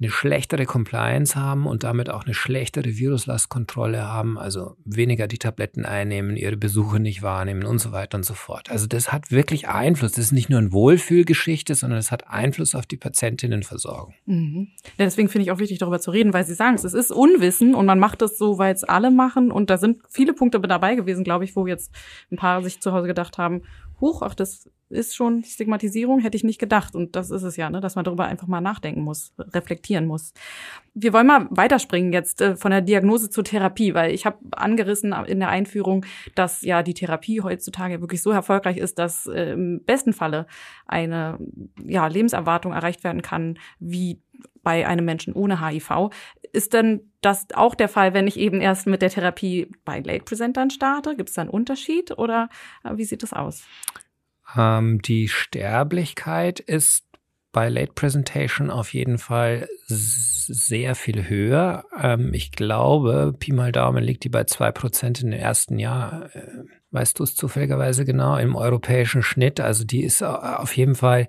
eine 0.00 0.10
schlechtere 0.10 0.66
Compliance 0.66 1.36
haben 1.36 1.66
und 1.66 1.84
damit 1.84 2.10
auch 2.10 2.24
eine 2.24 2.34
schlechtere 2.34 2.96
Viruslastkontrolle 2.96 4.02
haben, 4.02 4.36
also 4.36 4.76
weniger 4.84 5.28
die 5.28 5.38
Tabletten 5.38 5.84
einnehmen, 5.84 6.36
ihre 6.36 6.56
Besuche 6.56 6.98
nicht 6.98 7.22
wahrnehmen 7.22 7.64
und 7.64 7.78
so 7.78 7.92
weiter 7.92 8.18
und 8.18 8.24
so 8.24 8.34
fort. 8.34 8.70
Also 8.70 8.88
das 8.88 9.12
hat 9.12 9.30
wirklich 9.30 9.68
Einfluss. 9.68 10.12
Das 10.12 10.26
ist 10.26 10.32
nicht 10.32 10.50
nur 10.50 10.58
eine 10.58 10.72
Wohlfühlgeschichte, 10.72 11.74
sondern 11.84 11.98
es 11.98 12.10
hat 12.10 12.28
Einfluss 12.28 12.74
auf 12.74 12.86
die 12.86 12.96
Patientinnenversorgung. 12.96 14.14
Mhm. 14.24 14.68
Ja, 14.96 15.04
deswegen 15.04 15.28
finde 15.28 15.44
ich 15.44 15.50
auch 15.50 15.58
wichtig, 15.58 15.78
darüber 15.78 16.00
zu 16.00 16.12
reden, 16.12 16.32
weil 16.32 16.42
Sie 16.42 16.54
sagen, 16.54 16.76
es 16.76 16.84
ist 16.84 17.12
Unwissen 17.12 17.74
und 17.74 17.84
man 17.84 17.98
macht 17.98 18.22
es 18.22 18.38
so, 18.38 18.56
weil 18.56 18.74
es 18.74 18.84
alle 18.84 19.10
machen. 19.10 19.50
Und 19.50 19.68
da 19.68 19.76
sind 19.76 19.98
viele 20.08 20.32
Punkte 20.32 20.58
dabei 20.60 20.94
gewesen, 20.94 21.24
glaube 21.24 21.44
ich, 21.44 21.54
wo 21.54 21.66
jetzt 21.66 21.92
ein 22.32 22.36
paar 22.36 22.62
sich 22.62 22.80
zu 22.80 22.92
Hause 22.92 23.06
gedacht 23.06 23.36
haben, 23.36 23.64
huch, 24.00 24.22
ach, 24.22 24.34
das 24.34 24.70
ist 24.94 25.14
schon 25.14 25.44
Stigmatisierung, 25.44 26.20
hätte 26.20 26.36
ich 26.36 26.44
nicht 26.44 26.58
gedacht. 26.58 26.94
Und 26.94 27.16
das 27.16 27.30
ist 27.30 27.42
es 27.42 27.56
ja, 27.56 27.68
ne, 27.70 27.80
dass 27.80 27.96
man 27.96 28.04
darüber 28.04 28.24
einfach 28.24 28.46
mal 28.46 28.60
nachdenken 28.60 29.02
muss, 29.02 29.32
reflektieren 29.38 30.06
muss. 30.06 30.32
Wir 30.94 31.12
wollen 31.12 31.26
mal 31.26 31.46
weiterspringen 31.50 32.12
jetzt 32.12 32.40
äh, 32.40 32.56
von 32.56 32.70
der 32.70 32.80
Diagnose 32.80 33.30
zur 33.30 33.44
Therapie, 33.44 33.94
weil 33.94 34.12
ich 34.12 34.26
habe 34.26 34.38
angerissen 34.52 35.12
in 35.26 35.40
der 35.40 35.48
Einführung, 35.48 36.06
dass 36.34 36.62
ja 36.62 36.82
die 36.82 36.94
Therapie 36.94 37.42
heutzutage 37.42 38.00
wirklich 38.00 38.22
so 38.22 38.30
erfolgreich 38.30 38.76
ist, 38.76 38.98
dass 38.98 39.26
äh, 39.26 39.52
im 39.52 39.84
besten 39.84 40.12
Falle 40.12 40.46
eine 40.86 41.38
ja, 41.84 42.06
Lebenserwartung 42.06 42.72
erreicht 42.72 43.04
werden 43.04 43.22
kann, 43.22 43.58
wie 43.80 44.20
bei 44.62 44.86
einem 44.86 45.04
Menschen 45.04 45.34
ohne 45.34 45.64
HIV. 45.64 46.10
Ist 46.52 46.72
denn 46.72 47.12
das 47.20 47.46
auch 47.54 47.74
der 47.74 47.88
Fall, 47.88 48.14
wenn 48.14 48.26
ich 48.26 48.38
eben 48.38 48.60
erst 48.60 48.86
mit 48.86 49.02
der 49.02 49.10
Therapie 49.10 49.70
bei 49.84 50.00
Late 50.00 50.24
Presentern 50.24 50.70
starte? 50.70 51.16
Gibt 51.16 51.28
es 51.28 51.34
da 51.34 51.42
einen 51.42 51.50
Unterschied 51.50 52.18
oder 52.18 52.48
äh, 52.82 52.96
wie 52.96 53.04
sieht 53.04 53.22
das 53.22 53.32
aus? 53.32 53.64
Ähm, 54.56 55.00
die 55.02 55.28
Sterblichkeit 55.28 56.60
ist 56.60 57.04
bei 57.52 57.68
Late 57.68 57.92
Presentation 57.94 58.68
auf 58.70 58.92
jeden 58.92 59.18
Fall 59.18 59.68
sehr 59.86 60.94
viel 60.94 61.28
höher. 61.28 61.84
Ähm, 61.98 62.34
ich 62.34 62.50
glaube, 62.50 63.34
Pi 63.38 63.52
mal 63.52 63.72
Daumen 63.72 64.02
liegt 64.02 64.24
die 64.24 64.28
bei 64.28 64.44
zwei 64.44 64.72
Prozent 64.72 65.22
in 65.22 65.30
den 65.30 65.40
ersten 65.40 65.78
Jahr. 65.78 66.34
Äh, 66.34 66.64
weißt 66.90 67.18
du 67.18 67.22
es 67.22 67.36
zufälligerweise 67.36 68.04
genau 68.04 68.36
im 68.36 68.56
europäischen 68.56 69.22
Schnitt? 69.22 69.60
Also 69.60 69.84
die 69.84 70.02
ist 70.02 70.22
auf 70.22 70.76
jeden 70.76 70.96
Fall 70.96 71.28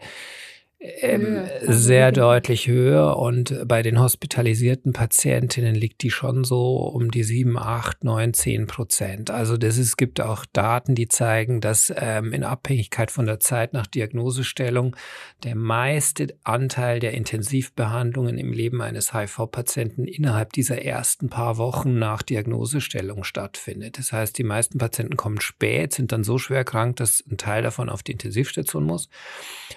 ähm, 1.01 1.43
sehr 1.61 2.11
deutlich 2.11 2.67
höher 2.67 3.17
und 3.17 3.67
bei 3.67 3.81
den 3.81 3.99
hospitalisierten 3.99 4.93
Patientinnen 4.93 5.75
liegt 5.75 6.03
die 6.03 6.11
schon 6.11 6.43
so 6.43 6.77
um 6.77 7.11
die 7.11 7.23
7, 7.23 7.57
8, 7.57 8.03
9, 8.03 8.33
10 8.33 8.67
Prozent. 8.67 9.31
Also 9.31 9.57
das 9.57 9.77
ist, 9.77 9.87
es 9.87 9.97
gibt 9.97 10.21
auch 10.21 10.45
Daten, 10.51 10.95
die 10.95 11.07
zeigen, 11.07 11.61
dass 11.61 11.93
ähm, 11.95 12.33
in 12.33 12.43
Abhängigkeit 12.43 13.11
von 13.11 13.25
der 13.25 13.39
Zeit 13.39 13.73
nach 13.73 13.87
Diagnosestellung 13.87 14.95
der 15.43 15.55
meiste 15.55 16.35
Anteil 16.43 16.99
der 16.99 17.13
Intensivbehandlungen 17.13 18.37
im 18.37 18.51
Leben 18.51 18.81
eines 18.81 19.13
HIV-Patienten 19.13 20.05
innerhalb 20.05 20.53
dieser 20.53 20.83
ersten 20.83 21.29
paar 21.29 21.57
Wochen 21.57 21.97
nach 21.97 22.21
Diagnosestellung 22.21 23.23
stattfindet. 23.23 23.97
Das 23.97 24.11
heißt, 24.11 24.37
die 24.37 24.43
meisten 24.43 24.77
Patienten 24.77 25.17
kommen 25.17 25.41
spät, 25.41 25.93
sind 25.93 26.11
dann 26.11 26.23
so 26.23 26.37
schwer 26.37 26.63
krank, 26.63 26.97
dass 26.97 27.23
ein 27.29 27.37
Teil 27.37 27.63
davon 27.63 27.89
auf 27.89 28.03
die 28.03 28.11
Intensivstation 28.11 28.83
muss. 28.83 29.09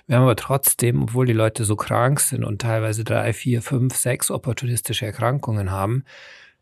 Wir 0.07 0.17
haben 0.17 0.25
aber 0.25 0.37
trotzdem 0.37 0.98
obwohl 1.03 1.27
die 1.27 1.33
Leute 1.33 1.65
so 1.65 1.77
krank 1.77 2.21
sind 2.21 2.45
und 2.45 2.61
teilweise 2.61 3.05
drei, 3.05 3.33
vier, 3.33 3.63
fünf, 3.63 3.97
sechs 3.97 4.31
opportunistische 4.31 5.07
Erkrankungen 5.07 5.71
haben, 5.71 6.05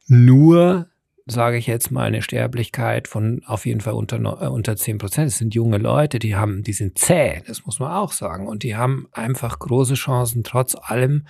nur, 0.07 0.89
sage 1.27 1.57
ich 1.57 1.67
jetzt 1.67 1.91
mal, 1.91 2.05
eine 2.05 2.23
Sterblichkeit 2.23 3.09
von 3.09 3.43
auf 3.47 3.67
jeden 3.67 3.81
Fall 3.81 3.95
unter, 3.95 4.19
äh, 4.19 4.47
unter 4.49 4.77
10 4.77 4.99
Prozent. 4.99 5.29
Es 5.29 5.39
sind 5.39 5.55
junge 5.55 5.79
Leute, 5.79 6.19
die 6.19 6.37
haben, 6.37 6.63
die 6.63 6.73
sind 6.73 6.99
zäh, 6.99 7.43
das 7.47 7.67
muss 7.67 7.81
man 7.81 7.93
auch 7.93 8.13
sagen. 8.13 8.47
Und 8.47 8.63
die 8.63 8.77
haben 8.77 9.09
einfach 9.13 9.59
große 9.59 9.95
Chancen, 9.95 10.45
trotz 10.45 10.77
allem 10.81 11.27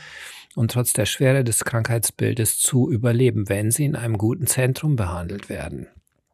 und 0.54 0.70
trotz 0.70 0.92
der 0.92 1.06
Schwere 1.06 1.44
des 1.44 1.64
Krankheitsbildes 1.64 2.58
zu 2.58 2.90
überleben, 2.90 3.48
wenn 3.48 3.70
sie 3.70 3.84
in 3.84 3.96
einem 3.96 4.18
guten 4.18 4.46
Zentrum 4.46 4.96
behandelt 4.96 5.48
werden. 5.48 5.88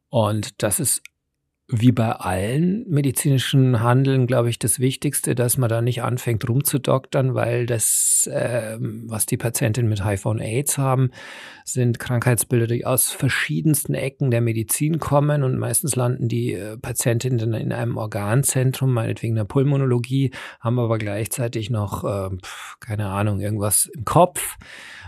Und 0.09 0.63
das 0.63 0.81
ist 0.81 1.03
wie 1.69 1.93
bei 1.93 2.11
allen 2.11 2.85
medizinischen 2.89 3.81
Handeln, 3.81 4.27
glaube 4.27 4.51
ich, 4.51 4.59
das 4.59 4.79
Wichtigste, 4.79 5.35
dass 5.35 5.57
man 5.57 5.71
da 5.71 5.81
nicht 5.81 6.03
anfängt 6.03 6.47
rumzudoktern, 6.47 7.35
weil 7.35 7.67
das, 7.67 8.29
äh, 8.31 8.77
was 8.79 9.27
die 9.27 9.37
Patientinnen 9.39 9.89
mit 9.89 10.05
HIV 10.05 10.27
und 10.27 10.41
AIDS 10.41 10.77
haben, 10.77 11.11
sind 11.65 11.99
Krankheitsbilder, 11.99 12.67
die 12.67 12.85
aus 12.85 13.11
verschiedensten 13.11 13.95
Ecken 13.95 14.31
der 14.31 14.41
Medizin 14.41 14.99
kommen 14.99 15.43
und 15.45 15.57
meistens 15.57 15.97
landen 15.97 16.29
die 16.29 16.53
äh, 16.53 16.77
Patientinnen 16.77 17.39
dann 17.39 17.55
in 17.55 17.73
einem 17.73 17.97
Organzentrum, 17.97 18.93
meinetwegen 18.93 19.37
der 19.37 19.45
Pulmonologie, 19.45 20.33
haben 20.61 20.79
aber 20.79 20.99
gleichzeitig 20.99 21.71
noch, 21.71 22.05
äh, 22.05 22.37
keine 22.81 23.07
Ahnung, 23.07 23.41
irgendwas 23.41 23.87
im 23.87 24.05
Kopf 24.05 24.59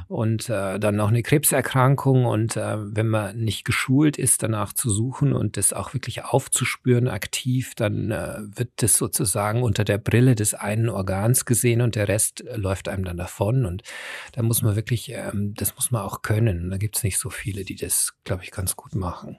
und 0.08 0.48
äh, 0.48 0.78
dann 0.78 0.96
noch 0.96 1.08
eine 1.08 1.22
Krebserkrankung 1.22 2.24
und 2.24 2.56
äh, 2.56 2.76
wenn 2.78 3.08
man 3.08 3.36
nicht 3.38 3.64
geschult 3.64 4.18
ist, 4.18 4.42
danach 4.42 4.72
zu 4.72 4.90
suchen 4.90 5.32
und 5.32 5.56
das 5.56 5.72
auch 5.72 5.94
wirklich 5.94 6.24
aufzuspüren 6.24 7.08
aktiv, 7.08 7.74
dann 7.74 8.10
äh, 8.10 8.38
wird 8.40 8.70
das 8.76 8.94
sozusagen 8.94 9.62
unter 9.62 9.84
der 9.84 9.98
Brille 9.98 10.34
des 10.34 10.54
einen 10.54 10.88
Organs 10.88 11.44
gesehen 11.44 11.80
und 11.80 11.94
der 11.94 12.08
Rest 12.08 12.46
äh, 12.46 12.56
läuft 12.56 12.88
einem 12.88 13.04
dann 13.04 13.16
davon 13.16 13.66
und 13.66 13.82
da 14.32 14.42
muss 14.42 14.62
man 14.62 14.76
wirklich, 14.76 15.10
ähm, 15.10 15.54
das 15.56 15.74
muss 15.76 15.90
man 15.90 16.02
auch 16.02 16.22
können. 16.22 16.70
Da 16.70 16.76
gibt 16.76 16.96
es 16.96 17.02
nicht 17.02 17.18
so 17.18 17.30
viele, 17.30 17.64
die 17.64 17.76
das, 17.76 18.14
glaube 18.24 18.44
ich, 18.44 18.50
ganz 18.50 18.76
gut 18.76 18.94
machen. 18.94 19.38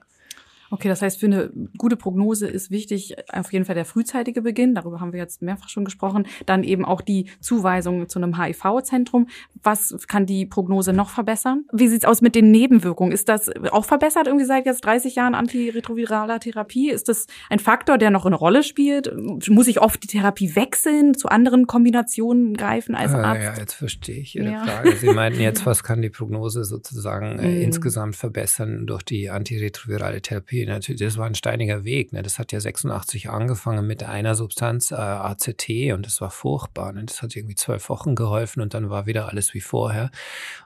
Okay, 0.70 0.88
das 0.88 1.02
heißt, 1.02 1.20
für 1.20 1.26
eine 1.26 1.50
gute 1.78 1.96
Prognose 1.96 2.46
ist 2.46 2.70
wichtig 2.70 3.14
auf 3.32 3.52
jeden 3.52 3.64
Fall 3.64 3.74
der 3.74 3.84
frühzeitige 3.84 4.42
Beginn. 4.42 4.74
Darüber 4.74 5.00
haben 5.00 5.12
wir 5.12 5.20
jetzt 5.20 5.42
mehrfach 5.42 5.68
schon 5.68 5.84
gesprochen. 5.84 6.26
Dann 6.46 6.64
eben 6.64 6.84
auch 6.84 7.00
die 7.00 7.26
Zuweisung 7.40 8.08
zu 8.08 8.18
einem 8.18 8.40
HIV-Zentrum. 8.40 9.28
Was 9.62 9.96
kann 10.08 10.26
die 10.26 10.46
Prognose 10.46 10.92
noch 10.92 11.10
verbessern? 11.10 11.64
Wie 11.72 11.88
sieht's 11.88 12.04
aus 12.04 12.20
mit 12.20 12.34
den 12.34 12.50
Nebenwirkungen? 12.50 13.12
Ist 13.12 13.28
das 13.28 13.50
auch 13.70 13.84
verbessert 13.84 14.26
irgendwie 14.26 14.46
seit 14.46 14.66
jetzt 14.66 14.84
30 14.84 15.14
Jahren 15.14 15.34
antiretroviraler 15.34 16.40
Therapie? 16.40 16.90
Ist 16.90 17.08
das 17.08 17.26
ein 17.50 17.58
Faktor, 17.58 17.98
der 17.98 18.10
noch 18.10 18.26
eine 18.26 18.36
Rolle 18.36 18.62
spielt? 18.62 19.12
Muss 19.48 19.66
ich 19.68 19.80
oft 19.80 20.02
die 20.02 20.08
Therapie 20.08 20.56
wechseln, 20.56 21.14
zu 21.14 21.28
anderen 21.28 21.66
Kombinationen 21.66 22.54
greifen 22.54 22.94
als 22.94 23.12
ah, 23.12 23.22
Arzt? 23.22 23.42
Ja, 23.42 23.54
jetzt 23.58 23.74
verstehe 23.74 24.20
ich 24.20 24.36
Ihre 24.36 24.52
ja. 24.52 24.64
Frage. 24.64 24.96
Sie 24.96 25.10
meinten 25.10 25.40
jetzt, 25.40 25.66
was 25.66 25.82
kann 25.84 26.02
die 26.02 26.10
Prognose 26.10 26.64
sozusagen 26.64 27.38
äh, 27.38 27.48
mm. 27.48 27.62
insgesamt 27.62 28.16
verbessern 28.16 28.86
durch 28.86 29.02
die 29.02 29.30
antiretrovirale 29.30 30.20
Therapie? 30.22 30.55
Therapie, 30.56 30.66
natürlich, 30.66 31.00
das 31.00 31.18
war 31.18 31.26
ein 31.26 31.34
steiniger 31.34 31.84
Weg. 31.84 32.12
Ne? 32.12 32.22
Das 32.22 32.38
hat 32.38 32.52
ja 32.52 32.60
86 32.60 33.30
angefangen 33.30 33.86
mit 33.86 34.02
einer 34.02 34.34
Substanz, 34.34 34.90
äh, 34.90 34.94
ACT, 34.94 35.92
und 35.92 36.06
das 36.06 36.20
war 36.20 36.30
furchtbar. 36.30 36.92
Ne? 36.92 37.04
Das 37.04 37.22
hat 37.22 37.36
irgendwie 37.36 37.54
zwölf 37.54 37.88
Wochen 37.88 38.14
geholfen 38.14 38.62
und 38.62 38.74
dann 38.74 38.90
war 38.90 39.06
wieder 39.06 39.28
alles 39.28 39.54
wie 39.54 39.60
vorher. 39.60 40.10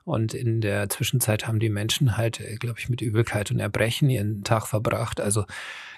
Und 0.05 0.35
in 0.35 0.61
der 0.61 0.89
Zwischenzeit 0.89 1.47
haben 1.47 1.59
die 1.59 1.71
Menschen 1.71 2.17
halt, 2.17 2.41
äh, 2.41 2.57
glaube 2.57 2.79
ich, 2.79 2.89
mit 2.89 3.01
Übelkeit 3.01 3.51
und 3.51 3.61
Erbrechen 3.61 4.11
ihren 4.11 4.45
Tag 4.45 4.67
verbracht. 4.67 5.21
Also 5.21 5.45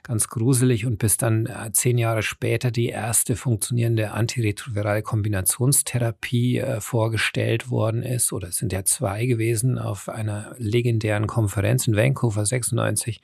ganz 0.03 0.29
gruselig 0.29 0.85
und 0.87 0.99
bis 0.99 1.17
dann 1.17 1.47
äh, 1.47 1.71
zehn 1.73 1.97
Jahre 1.97 2.23
später 2.23 2.71
die 2.71 2.89
erste 2.89 3.37
funktionierende 3.37 4.11
antiretrovirale 4.13 5.03
Kombinationstherapie 5.03 6.59
äh, 6.59 6.81
vorgestellt 6.81 7.71
worden 7.71 8.03
ist, 8.03 8.33
oder 8.33 8.49
es 8.49 8.57
sind 8.57 8.73
ja 8.73 8.85
zwei 8.85 9.27
gewesen 9.27 9.79
auf 9.79 10.09
einer 10.09 10.55
legendären 10.59 11.27
Konferenz 11.27 11.87
in 11.87 11.97
Vancouver 11.97 12.45
96. 12.45 13.21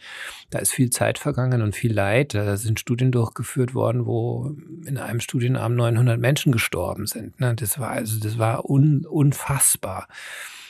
Da 0.51 0.61
ist 0.61 0.72
viel 0.72 0.91
Zeit 0.91 1.18
vergangen 1.18 1.62
und 1.62 1.74
viel 1.74 1.93
Leid. 1.93 2.35
Da 2.35 2.57
sind 2.57 2.79
Studien 2.79 3.11
durchgeführt 3.11 3.74
worden, 3.74 4.07
wo 4.07 4.55
in 4.87 4.99
einem 4.99 5.20
Studienabend 5.20 5.76
900 5.79 6.20
Menschen 6.20 6.53
gestorben 6.53 7.07
sind. 7.07 7.41
Ne? 7.41 7.55
Das 7.55 7.79
war 7.79 7.91
also, 7.91 8.20
das 8.20 8.39
war 8.39 8.68
un, 8.68 9.05
unfassbar. 9.05 10.07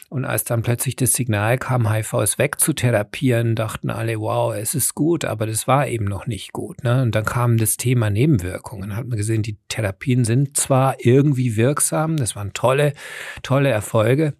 Und 0.09 0.25
als 0.25 0.45
dann 0.45 0.63
plötzlich 0.63 0.97
das 0.97 1.13
Signal 1.13 1.59
kam, 1.59 1.93
HIV 1.93 2.15
ist 2.23 2.39
weg 2.39 2.61
zu 2.61 2.73
therapieren, 2.73 3.55
dachten 3.55 3.91
alle, 3.91 4.19
wow, 4.19 4.55
es 4.55 4.75
ist 4.75 4.95
gut, 4.95 5.27
aber 5.27 5.47
das 5.47 5.69
war 5.69 5.87
eben 5.87 6.07
noch 6.07 6.27
nicht 6.27 6.53
gut. 6.53 6.83
Ne? 6.83 7.03
Und 7.03 7.15
dann 7.15 7.27
kam 7.27 7.59
das 7.59 7.77
Thema 7.77 8.09
Nebenwirkungen. 8.09 8.97
Hat 8.97 9.07
man 9.07 9.19
gesehen, 9.19 9.43
die 9.43 9.59
Therapien 9.69 10.25
sind 10.25 10.57
zwar 10.57 10.97
irgendwie 10.99 11.57
wirksam, 11.57 12.17
das 12.17 12.37
waren 12.37 12.55
tolle, 12.55 12.95
tolle 13.43 13.69
Erfolge, 13.69 14.33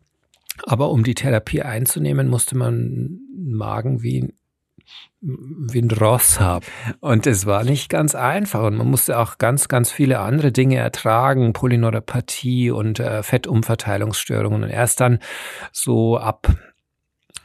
aber 0.65 0.91
um 0.91 1.05
die 1.05 1.15
Therapie 1.15 1.63
einzunehmen, 1.63 2.29
musste 2.29 2.57
man 2.57 3.21
Magen 3.37 4.03
wie 4.03 4.33
wie 5.21 5.81
ein 5.81 5.91
Ross 5.91 6.39
habe. 6.39 6.65
Und 7.01 7.27
es 7.27 7.45
war 7.45 7.65
nicht 7.65 7.89
ganz 7.89 8.15
einfach 8.15 8.63
und 8.63 8.77
man 8.77 8.89
musste 8.89 9.19
auch 9.19 9.39
ganz, 9.39 9.69
ganz 9.69 9.91
viele 9.91 10.21
andere 10.21 10.53
Dinge 10.53 10.77
ertragen, 10.77 11.53
Polyneuropathie 11.53 12.71
und 12.71 13.01
äh, 13.01 13.23
Fettumverteilungsstörungen. 13.23 14.63
Und 14.65 14.71
erst 14.71 15.01
dann 15.01 15.19
so 15.73 16.19
ab 16.19 16.49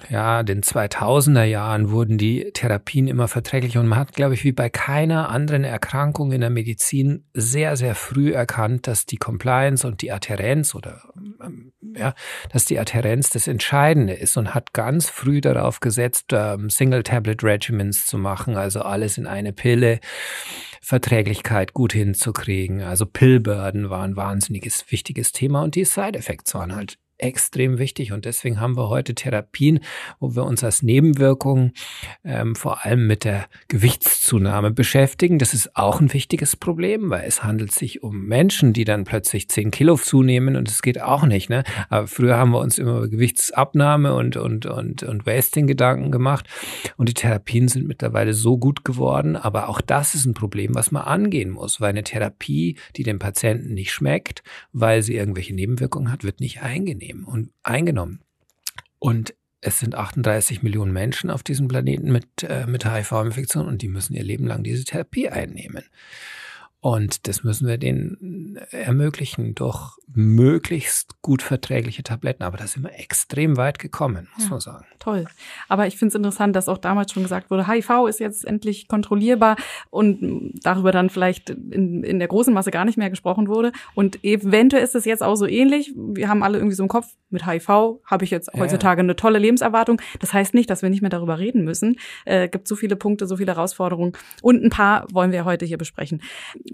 ja, 0.09 0.43
den 0.43 0.61
2000er 0.61 1.43
Jahren 1.43 1.89
wurden 1.91 2.17
die 2.17 2.51
Therapien 2.53 3.07
immer 3.07 3.27
verträglicher 3.27 3.79
und 3.79 3.87
man 3.87 3.99
hat, 3.99 4.13
glaube 4.13 4.33
ich, 4.33 4.43
wie 4.43 4.51
bei 4.51 4.69
keiner 4.69 5.29
anderen 5.29 5.63
Erkrankung 5.63 6.31
in 6.31 6.41
der 6.41 6.49
Medizin 6.49 7.25
sehr, 7.33 7.77
sehr 7.77 7.95
früh 7.95 8.33
erkannt, 8.33 8.87
dass 8.87 9.05
die 9.05 9.17
Compliance 9.17 9.87
und 9.87 10.01
die 10.01 10.11
Adherenz 10.11 10.75
oder 10.75 11.01
ähm, 11.41 11.62
ja, 11.97 12.13
dass 12.51 12.65
die 12.65 12.79
Adherenz 12.79 13.29
das 13.29 13.47
Entscheidende 13.47 14.13
ist 14.13 14.37
und 14.37 14.53
hat 14.53 14.73
ganz 14.73 15.09
früh 15.09 15.41
darauf 15.41 15.79
gesetzt, 15.79 16.27
ähm, 16.31 16.69
Single-Tablet-Regimens 16.69 18.05
zu 18.05 18.17
machen, 18.17 18.55
also 18.57 18.81
alles 18.81 19.17
in 19.17 19.27
eine 19.27 19.53
Pille. 19.53 19.99
Verträglichkeit 20.85 21.73
gut 21.73 21.93
hinzukriegen. 21.93 22.81
Also 22.81 23.05
Pillburden 23.05 23.89
war 23.89 24.03
ein 24.03 24.17
wahnsinniges, 24.17 24.91
wichtiges 24.91 25.31
Thema 25.31 25.63
und 25.63 25.75
die 25.75 25.85
Side-Effects 25.85 26.53
waren 26.55 26.75
halt 26.75 26.97
extrem 27.23 27.79
wichtig 27.79 28.11
und 28.11 28.25
deswegen 28.25 28.59
haben 28.59 28.75
wir 28.75 28.89
heute 28.89 29.15
Therapien, 29.15 29.79
wo 30.19 30.35
wir 30.35 30.43
uns 30.43 30.63
als 30.63 30.83
Nebenwirkung 30.83 31.71
ähm, 32.23 32.55
vor 32.55 32.85
allem 32.85 33.07
mit 33.07 33.23
der 33.23 33.45
Gewichtszunahme 33.69 34.71
beschäftigen. 34.71 35.39
Das 35.39 35.53
ist 35.53 35.75
auch 35.75 36.01
ein 36.01 36.11
wichtiges 36.13 36.55
Problem, 36.55 37.09
weil 37.09 37.23
es 37.25 37.43
handelt 37.43 37.71
sich 37.71 38.03
um 38.03 38.25
Menschen, 38.25 38.73
die 38.73 38.83
dann 38.83 39.05
plötzlich 39.05 39.49
10 39.49 39.71
Kilo 39.71 39.95
zunehmen 39.95 40.57
und 40.57 40.69
es 40.69 40.81
geht 40.81 41.01
auch 41.01 41.25
nicht. 41.25 41.49
Ne? 41.49 41.63
Aber 41.89 42.07
früher 42.07 42.37
haben 42.37 42.51
wir 42.51 42.59
uns 42.59 42.77
immer 42.77 42.97
über 42.97 43.07
Gewichtsabnahme 43.07 44.13
und, 44.13 44.35
und, 44.35 44.65
und, 44.65 45.03
und 45.03 45.25
Wasting 45.25 45.65
Gedanken 45.65 46.11
gemacht 46.11 46.47
und 46.97 47.07
die 47.07 47.13
Therapien 47.13 47.69
sind 47.69 47.87
mittlerweile 47.87 48.33
so 48.33 48.57
gut 48.57 48.83
geworden, 48.83 49.35
aber 49.37 49.69
auch 49.69 49.79
das 49.79 50.13
ist 50.13 50.25
ein 50.25 50.33
Problem, 50.33 50.75
was 50.75 50.91
man 50.91 51.03
angehen 51.03 51.51
muss, 51.51 51.79
weil 51.79 51.89
eine 51.89 52.03
Therapie, 52.03 52.77
die 52.97 53.03
dem 53.03 53.19
Patienten 53.19 53.73
nicht 53.73 53.93
schmeckt, 53.93 54.43
weil 54.73 55.01
sie 55.01 55.15
irgendwelche 55.15 55.55
Nebenwirkungen 55.55 56.11
hat, 56.11 56.23
wird 56.23 56.41
nicht 56.41 56.61
eingenehm 56.61 57.12
einnehmen 57.13 57.23
und 57.25 57.51
eingenommen. 57.63 58.21
Und 58.99 59.33
es 59.61 59.79
sind 59.79 59.95
38 59.95 60.61
Millionen 60.61 60.91
Menschen 60.91 61.29
auf 61.29 61.43
diesem 61.43 61.67
Planeten 61.67 62.11
mit, 62.11 62.43
äh, 62.43 62.65
mit 62.67 62.85
HIV-Infektion 62.85 63.67
und 63.67 63.81
die 63.81 63.87
müssen 63.87 64.13
ihr 64.13 64.23
Leben 64.23 64.45
lang 64.45 64.63
diese 64.63 64.83
Therapie 64.83 65.29
einnehmen. 65.29 65.85
Und 66.83 67.29
das 67.29 67.45
müssen 67.45 67.65
wir 67.65 67.77
denen 67.77 68.57
ermöglichen 68.71 69.55
durch 69.55 69.97
möglichst 70.13 71.21
gut 71.21 71.41
verträgliche 71.41 72.03
Tabletten. 72.03 72.43
Aber 72.43 72.57
da 72.57 72.67
sind 72.67 72.83
wir 72.83 72.99
extrem 72.99 73.55
weit 73.55 73.79
gekommen, 73.79 74.27
muss 74.35 74.43
ja, 74.43 74.49
man 74.49 74.59
sagen. 74.59 74.85
Toll. 74.99 75.25
Aber 75.69 75.87
ich 75.87 75.95
finde 75.95 76.09
es 76.09 76.15
interessant, 76.15 76.57
dass 76.57 76.67
auch 76.67 76.77
damals 76.77 77.13
schon 77.13 77.23
gesagt 77.23 77.49
wurde, 77.49 77.69
HIV 77.69 78.07
ist 78.09 78.19
jetzt 78.19 78.43
endlich 78.43 78.89
kontrollierbar 78.89 79.55
und 79.91 80.59
darüber 80.61 80.91
dann 80.91 81.09
vielleicht 81.09 81.51
in, 81.51 82.03
in 82.03 82.19
der 82.19 82.27
großen 82.27 82.53
Masse 82.53 82.69
gar 82.69 82.83
nicht 82.83 82.97
mehr 82.97 83.09
gesprochen 83.09 83.47
wurde. 83.47 83.71
Und 83.95 84.21
eventuell 84.25 84.83
ist 84.83 84.95
es 84.95 85.05
jetzt 85.05 85.23
auch 85.23 85.35
so 85.35 85.47
ähnlich. 85.47 85.93
Wir 85.95 86.27
haben 86.27 86.43
alle 86.43 86.57
irgendwie 86.57 86.75
so 86.75 86.83
im 86.83 86.89
Kopf, 86.89 87.07
mit 87.29 87.47
HIV 87.47 87.99
habe 88.05 88.23
ich 88.23 88.31
jetzt 88.31 88.51
heutzutage 88.53 88.99
ja. 88.99 89.03
eine 89.03 89.15
tolle 89.15 89.39
Lebenserwartung. 89.39 90.01
Das 90.19 90.33
heißt 90.33 90.53
nicht, 90.53 90.69
dass 90.69 90.83
wir 90.83 90.89
nicht 90.89 91.01
mehr 91.01 91.09
darüber 91.09 91.39
reden 91.39 91.63
müssen. 91.63 91.97
Äh, 92.25 92.47
gibt 92.47 92.67
so 92.67 92.75
viele 92.75 92.95
Punkte, 92.95 93.25
so 93.25 93.37
viele 93.37 93.53
Herausforderungen. 93.53 94.13
Und 94.41 94.63
ein 94.63 94.69
paar 94.69 95.07
wollen 95.11 95.31
wir 95.31 95.43
heute 95.43 95.65
hier 95.65 95.77
besprechen. 95.77 96.21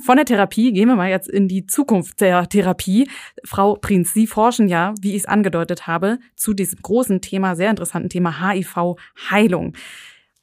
Von 0.02 0.16
der 0.16 0.26
Therapie 0.26 0.72
gehen 0.72 0.88
wir 0.88 0.95
mal 0.95 1.10
jetzt 1.10 1.30
in 1.30 1.47
die 1.47 1.66
Zukunft 1.66 2.22
der 2.22 2.47
Therapie. 2.47 3.10
Frau 3.43 3.76
Prinz, 3.76 4.14
Sie 4.14 4.28
forschen 4.28 4.68
ja, 4.68 4.93
wie 5.02 5.12
ich 5.12 5.18
es 5.18 5.26
angedeutet 5.26 5.88
habe, 5.88 6.20
zu 6.36 6.54
diesem 6.54 6.82
großen 6.82 7.22
Thema, 7.22 7.56
sehr 7.56 7.70
interessanten 7.70 8.10
Thema 8.10 8.50
HIV-Heilung. 8.50 9.74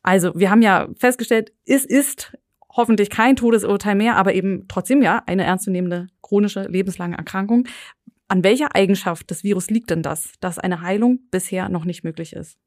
Also, 0.02 0.32
wir 0.34 0.50
haben 0.50 0.62
ja 0.62 0.88
festgestellt, 0.98 1.52
es 1.64 1.84
ist 1.84 2.36
hoffentlich 2.70 3.10
kein 3.10 3.36
Todesurteil 3.36 3.94
mehr, 3.94 4.16
aber 4.16 4.34
eben 4.34 4.66
trotzdem 4.68 5.02
ja 5.02 5.22
eine 5.26 5.44
ernstzunehmende 5.44 6.08
chronische 6.22 6.64
lebenslange 6.68 7.16
Erkrankung. 7.16 7.66
An 8.28 8.44
welcher 8.44 8.74
Eigenschaft 8.74 9.30
des 9.30 9.42
Virus 9.42 9.70
liegt 9.70 9.90
denn 9.90 10.02
das, 10.02 10.32
dass 10.40 10.58
eine 10.58 10.82
Heilung 10.82 11.20
bisher 11.30 11.68
noch 11.68 11.84
nicht 11.84 12.04
möglich 12.04 12.34
ist? 12.34 12.58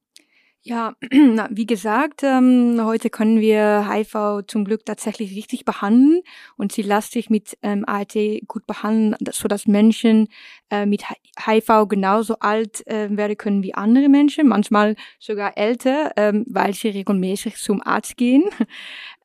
Ja, 0.64 0.94
wie 1.50 1.66
gesagt, 1.66 2.22
ähm, 2.24 2.80
heute 2.84 3.10
können 3.10 3.40
wir 3.40 3.88
HIV 3.90 4.42
zum 4.46 4.66
Glück 4.66 4.86
tatsächlich 4.86 5.34
richtig 5.36 5.64
behandeln 5.64 6.22
und 6.58 6.74
sie 6.74 6.82
lässt 6.82 7.14
sich 7.14 7.30
mit 7.30 7.58
ähm, 7.62 7.86
ART 7.88 8.16
gut 8.46 8.68
behandeln, 8.68 9.16
so 9.32 9.48
dass 9.48 9.68
Menschen 9.68 10.28
äh, 10.70 10.86
mit 10.86 11.04
HIV 11.46 11.88
genauso 11.88 12.36
alt 12.40 12.86
äh, 12.88 13.08
werden 13.16 13.38
können 13.38 13.64
wie 13.64 13.74
andere 13.74 14.10
Menschen, 14.10 14.50
manchmal 14.50 14.96
sogar 15.18 15.58
älter, 15.58 16.12
ähm, 16.18 16.46
weil 16.50 16.74
sie 16.74 16.90
regelmäßig 16.90 17.56
zum 17.56 17.82
Arzt 17.82 18.18
gehen. 18.18 18.44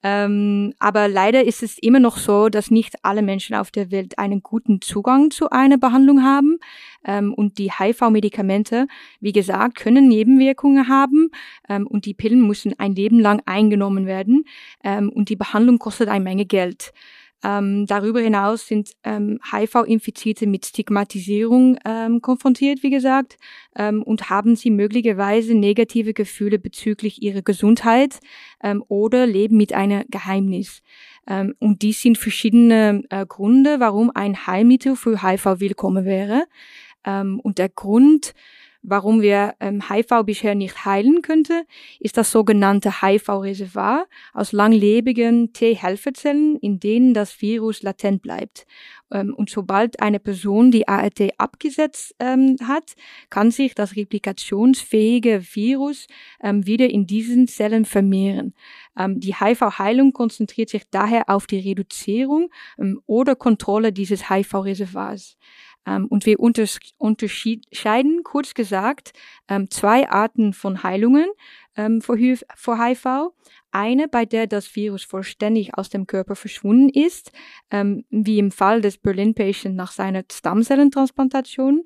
Ähm, 0.07 0.75
aber 0.79 1.09
leider 1.09 1.45
ist 1.45 1.63
es 1.63 1.79
immer 1.79 1.99
noch 1.99 2.19
so, 2.19 2.51
dass 2.51 2.71
nicht 2.71 2.95
alle 3.03 3.23
Menschen 3.23 3.57
auf 3.57 3.71
der 3.71 3.91
Welt 3.91 4.19
einen 4.19 4.43
guten 4.43 4.83
Zugang 4.83 5.31
zu 5.31 5.49
einer 5.49 5.79
Behandlung 5.79 6.23
haben. 6.23 6.59
Ähm, 7.07 7.33
und 7.33 7.57
die 7.57 7.73
HIV-Medikamente, 7.73 8.87
wie 9.21 9.33
gesagt, 9.33 9.77
können 9.77 10.07
Nebenwirkungen 10.07 10.89
haben. 10.89 11.31
Ähm, 11.71 11.87
und 11.87 12.05
die 12.05 12.13
Pillen 12.13 12.47
müssen 12.47 12.79
ein 12.79 12.95
Leben 12.95 13.19
lang 13.19 13.41
eingenommen 13.47 14.05
werden. 14.05 14.45
Ähm, 14.85 15.09
und 15.09 15.31
die 15.31 15.37
Behandlung 15.37 15.79
kostet 15.79 16.09
eine 16.11 16.23
Menge 16.23 16.45
Geld. 16.45 16.93
Ähm, 17.45 17.85
darüber 17.87 18.21
hinaus 18.21 18.67
sind 18.67 18.93
ähm, 19.05 19.39
HIV-Infizierte 19.53 20.47
mit 20.47 20.65
Stigmatisierung 20.65 21.79
ähm, 21.85 22.23
konfrontiert, 22.23 22.83
wie 22.83 22.89
gesagt, 22.89 23.37
ähm, 23.77 24.03
und 24.03 24.31
haben 24.31 24.57
sie 24.57 24.71
möglicherweise 24.71 25.55
negative 25.55 26.15
Gefühle 26.15 26.59
bezüglich 26.59 27.23
ihrer 27.23 27.43
Gesundheit 27.43 28.19
ähm, 28.63 28.83
oder 28.89 29.27
leben 29.27 29.59
mit 29.59 29.75
einem 29.75 30.05
Geheimnis. 30.09 30.81
Ähm, 31.27 31.55
und 31.59 31.83
dies 31.83 32.01
sind 32.01 32.17
verschiedene 32.17 33.03
äh, 33.11 33.27
Gründe, 33.27 33.79
warum 33.79 34.11
ein 34.15 34.47
Heilmittel 34.47 34.97
für 34.97 35.23
HIV 35.23 35.61
willkommen 35.61 36.05
wäre. 36.05 36.45
und 37.07 37.59
der 37.59 37.69
Grund, 37.69 38.33
warum 38.85 39.23
wir 39.23 39.55
ähm, 39.61 39.83
HIV 39.89 40.25
bisher 40.25 40.55
nicht 40.55 40.85
heilen 40.85 41.23
könnte, 41.23 41.65
ist 41.99 42.17
das 42.17 42.31
sogenannte 42.31 43.03
HIV-Reservoir 43.03 44.07
aus 44.35 44.53
langlebigen 44.53 45.53
T-Helferzellen, 45.53 46.57
in 46.57 46.79
denen 46.79 47.15
das 47.15 47.41
Virus 47.41 47.83
latent 47.83 48.23
bleibt. 48.23 48.67
Ähm, 49.11 49.35
und 49.35 49.49
sobald 49.49 50.01
eine 50.01 50.21
Person 50.21 50.71
die 50.71 50.87
ART 50.87 51.21
abgesetzt 51.39 52.15
ähm, 52.21 52.57
hat, 52.63 52.93
kann 53.31 53.51
sich 53.51 53.75
das 53.75 53.97
replikationsfähige 53.97 55.43
Virus 55.55 56.07
ähm, 56.43 56.67
wieder 56.67 56.91
in 56.91 57.07
diesen 57.07 57.49
Zellen 57.49 57.87
vermehren. 57.87 58.55
Ähm, 58.99 59.19
die 59.19 59.35
HIV-Heilung 59.35 60.13
konzentriert 60.13 60.69
sich 60.69 60.83
daher 60.91 61.31
auf 61.31 61.47
die 61.47 61.61
Reduzierung 61.61 62.51
ähm, 62.79 63.01
oder 63.07 63.35
Kontrolle 63.35 63.93
dieses 63.93 64.29
HIV-Reservoirs. 64.29 65.39
Ähm, 65.87 66.07
und 66.07 66.27
wir 66.27 66.41
unterscheiden, 66.41 68.23
kurz 68.25 68.55
gesagt, 68.55 69.13
ähm, 69.49 69.71
zwei 69.71 70.09
Arten 70.09 70.53
von 70.53 70.83
Heilungen 70.83 71.27
ähm, 71.77 72.01
vor, 72.01 72.17
HIV. 72.17 73.33
Eine, 73.73 74.07
bei 74.07 74.25
der 74.25 74.47
das 74.47 74.77
Virus 74.77 75.03
vollständig 75.03 75.77
aus 75.77 75.89
dem 75.89 76.07
Körper 76.07 76.37
verschwunden 76.37 76.89
ist, 76.91 77.33
wie 78.09 78.39
im 78.39 78.53
Fall 78.53 78.81
des 78.81 78.99
Berlin-Patient 78.99 79.75
nach 79.75 79.91
seiner 79.91 80.23
Stammzellentransplantation. 80.31 81.85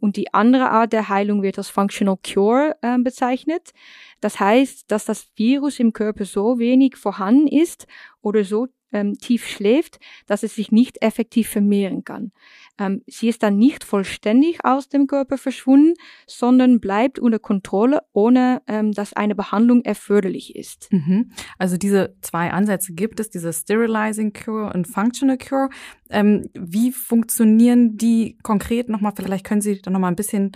und 0.00 0.16
die 0.16 0.32
andere 0.32 0.70
Art 0.70 0.94
der 0.94 1.10
Heilung 1.10 1.42
wird 1.42 1.58
als 1.58 1.68
Functional 1.68 2.16
Cure 2.26 2.74
bezeichnet. 3.00 3.74
Das 4.22 4.40
heißt, 4.40 4.90
dass 4.90 5.04
das 5.04 5.30
Virus 5.36 5.78
im 5.78 5.92
Körper 5.92 6.24
so 6.24 6.58
wenig 6.58 6.96
vorhanden 6.96 7.48
ist 7.48 7.86
oder 8.22 8.42
so 8.42 8.68
ähm, 8.92 9.14
tief 9.14 9.46
schläft, 9.46 9.98
dass 10.26 10.42
es 10.42 10.54
sich 10.54 10.72
nicht 10.72 11.02
effektiv 11.02 11.48
vermehren 11.48 12.04
kann. 12.04 12.32
Ähm, 12.78 13.02
sie 13.06 13.28
ist 13.28 13.42
dann 13.42 13.56
nicht 13.56 13.84
vollständig 13.84 14.64
aus 14.64 14.88
dem 14.88 15.06
Körper 15.06 15.38
verschwunden, 15.38 15.94
sondern 16.26 16.80
bleibt 16.80 17.18
unter 17.18 17.38
Kontrolle, 17.38 18.00
ohne 18.12 18.62
ähm, 18.66 18.92
dass 18.92 19.12
eine 19.12 19.34
Behandlung 19.34 19.82
erforderlich 19.82 20.56
ist. 20.56 20.90
Mhm. 20.90 21.32
Also 21.58 21.76
diese 21.76 22.16
zwei 22.22 22.50
Ansätze 22.50 22.94
gibt 22.94 23.20
es, 23.20 23.30
diese 23.30 23.52
Sterilizing 23.52 24.32
Cure 24.32 24.72
und 24.72 24.88
Functional 24.88 25.38
Cure. 25.38 25.68
Ähm, 26.08 26.48
wie 26.54 26.90
funktionieren 26.92 27.96
die 27.96 28.38
konkret 28.42 28.88
nochmal? 28.88 29.12
Vielleicht 29.14 29.44
können 29.44 29.60
Sie 29.60 29.80
da 29.80 29.90
nochmal 29.90 30.10
ein 30.10 30.16
bisschen 30.16 30.52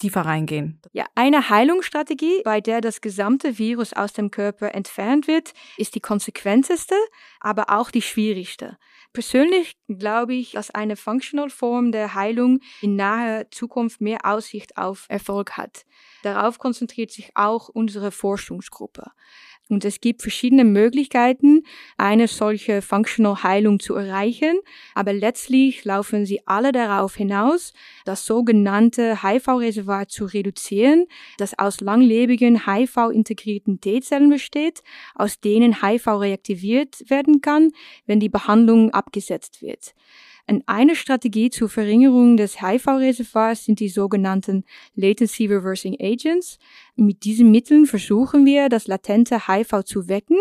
tiefer 0.00 0.22
reingehen? 0.22 0.80
Ja, 0.92 1.06
eine 1.14 1.48
Heilungsstrategie, 1.48 2.42
bei 2.44 2.60
der 2.60 2.80
das 2.80 3.00
gesamte 3.00 3.58
Virus 3.58 3.92
aus 3.92 4.12
dem 4.12 4.30
Körper 4.30 4.74
entfernt 4.74 5.28
wird, 5.28 5.52
ist 5.76 5.94
die 5.94 6.00
konsequenteste, 6.00 6.94
aber 7.38 7.70
auch 7.70 7.90
die 7.90 8.02
schwierigste. 8.02 8.76
Persönlich 9.12 9.76
glaube 9.88 10.34
ich, 10.34 10.52
dass 10.52 10.70
eine 10.70 10.96
Functional 10.96 11.50
Form 11.50 11.90
der 11.90 12.14
Heilung 12.14 12.60
in 12.80 12.94
naher 12.96 13.50
Zukunft 13.50 14.00
mehr 14.00 14.24
Aussicht 14.24 14.76
auf 14.76 15.06
Erfolg 15.08 15.56
hat. 15.56 15.84
Darauf 16.22 16.58
konzentriert 16.58 17.10
sich 17.10 17.30
auch 17.34 17.68
unsere 17.68 18.12
Forschungsgruppe. 18.12 19.10
Und 19.70 19.84
es 19.84 20.00
gibt 20.00 20.22
verschiedene 20.22 20.64
Möglichkeiten, 20.64 21.62
eine 21.96 22.26
solche 22.26 22.82
Functional 22.82 23.44
Heilung 23.44 23.78
zu 23.78 23.94
erreichen, 23.94 24.58
aber 24.94 25.12
letztlich 25.12 25.84
laufen 25.84 26.26
sie 26.26 26.46
alle 26.46 26.72
darauf 26.72 27.14
hinaus, 27.14 27.72
das 28.04 28.26
sogenannte 28.26 29.22
HIV-Reservoir 29.22 30.08
zu 30.08 30.24
reduzieren, 30.24 31.06
das 31.38 31.56
aus 31.56 31.80
langlebigen 31.80 32.66
HIV-integrierten 32.66 33.80
T-Zellen 33.80 34.28
besteht, 34.28 34.82
aus 35.14 35.40
denen 35.40 35.82
HIV 35.82 36.06
reaktiviert 36.08 37.08
werden 37.08 37.40
kann, 37.40 37.70
wenn 38.06 38.18
die 38.18 38.28
Behandlung 38.28 38.90
abgesetzt 38.90 39.62
wird. 39.62 39.94
Eine 40.66 40.96
Strategie 40.96 41.50
zur 41.50 41.68
Verringerung 41.68 42.36
des 42.36 42.60
HIV-Reservoirs 42.60 43.64
sind 43.64 43.80
die 43.80 43.88
sogenannten 43.88 44.64
Latency 44.94 45.46
Reversing 45.46 45.96
Agents. 46.00 46.58
Mit 46.96 47.24
diesen 47.24 47.50
Mitteln 47.50 47.86
versuchen 47.86 48.44
wir, 48.44 48.68
das 48.68 48.86
latente 48.86 49.46
HIV 49.46 49.84
zu 49.84 50.08
wecken. 50.08 50.38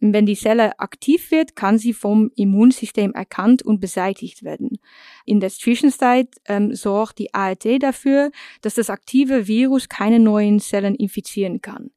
Wenn 0.00 0.26
die 0.26 0.36
Zelle 0.36 0.78
aktiv 0.78 1.30
wird, 1.30 1.56
kann 1.56 1.78
sie 1.78 1.94
vom 1.94 2.30
Immunsystem 2.36 3.12
erkannt 3.12 3.62
und 3.62 3.80
beseitigt 3.80 4.42
werden. 4.42 4.78
In 5.24 5.40
der 5.40 5.50
Zwischenzeit 5.50 6.28
ähm, 6.44 6.74
sorgt 6.74 7.18
die 7.18 7.32
ART 7.32 7.64
dafür, 7.80 8.30
dass 8.60 8.74
das 8.74 8.90
aktive 8.90 9.46
Virus 9.48 9.88
keine 9.88 10.18
neuen 10.18 10.60
Zellen 10.60 10.94
infizieren 10.94 11.62
kann. 11.62 11.90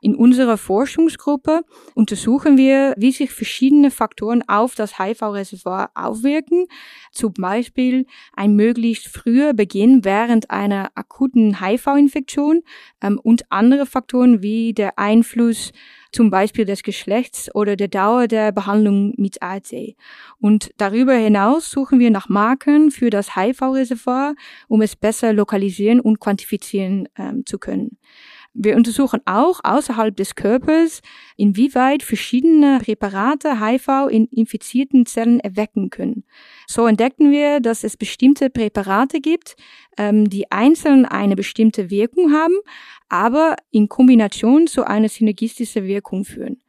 In 0.00 0.14
unserer 0.14 0.56
Forschungsgruppe 0.56 1.62
untersuchen 1.94 2.56
wir, 2.56 2.94
wie 2.96 3.12
sich 3.12 3.30
verschiedene 3.30 3.90
Faktoren 3.90 4.42
auf 4.48 4.74
das 4.74 4.98
HIV-Reservoir 4.98 5.90
aufwirken. 5.94 6.66
Zum 7.12 7.32
Beispiel 7.34 8.06
ein 8.34 8.54
möglichst 8.54 9.08
früher 9.08 9.54
Beginn 9.54 10.04
während 10.04 10.50
einer 10.50 10.90
akuten 10.94 11.60
HIV-Infektion 11.60 12.62
ähm, 13.02 13.18
und 13.22 13.50
andere 13.50 13.86
Faktoren 13.86 14.42
wie 14.42 14.72
der 14.74 14.98
Einfluss 14.98 15.72
zum 16.14 16.30
Beispiel 16.30 16.64
des 16.64 16.82
Geschlechts 16.82 17.52
oder 17.54 17.76
der 17.76 17.88
Dauer 17.88 18.28
der 18.28 18.52
Behandlung 18.52 19.14
mit 19.16 19.42
ART. 19.42 19.72
Und 20.38 20.70
darüber 20.76 21.14
hinaus 21.14 21.70
suchen 21.70 21.98
wir 21.98 22.10
nach 22.10 22.28
Marken 22.28 22.90
für 22.92 23.10
das 23.10 23.34
HIV-Reservoir, 23.34 24.34
um 24.68 24.80
es 24.80 24.94
besser 24.94 25.32
lokalisieren 25.32 26.00
und 26.00 26.20
quantifizieren 26.20 27.08
ähm, 27.16 27.44
zu 27.44 27.58
können. 27.58 27.98
Wir 28.56 28.76
untersuchen 28.76 29.20
auch 29.24 29.58
außerhalb 29.64 30.16
des 30.16 30.36
Körpers, 30.36 31.00
inwieweit 31.36 32.04
verschiedene 32.04 32.78
Präparate 32.78 33.60
HIV 33.60 34.08
in 34.08 34.26
infizierten 34.26 35.06
Zellen 35.06 35.40
erwecken 35.40 35.90
können. 35.90 36.22
So 36.68 36.86
entdeckten 36.86 37.32
wir, 37.32 37.58
dass 37.58 37.82
es 37.82 37.96
bestimmte 37.96 38.50
Präparate 38.50 39.20
gibt, 39.20 39.56
ähm, 39.98 40.30
die 40.30 40.52
einzeln 40.52 41.04
eine 41.04 41.34
bestimmte 41.34 41.90
Wirkung 41.90 42.32
haben, 42.32 42.54
aber 43.08 43.56
in 43.72 43.88
Kombination 43.88 44.68
zu 44.68 44.86
einer 44.86 45.08
synergistischen 45.08 45.84
Wirkung 45.84 46.24
führen. 46.24 46.63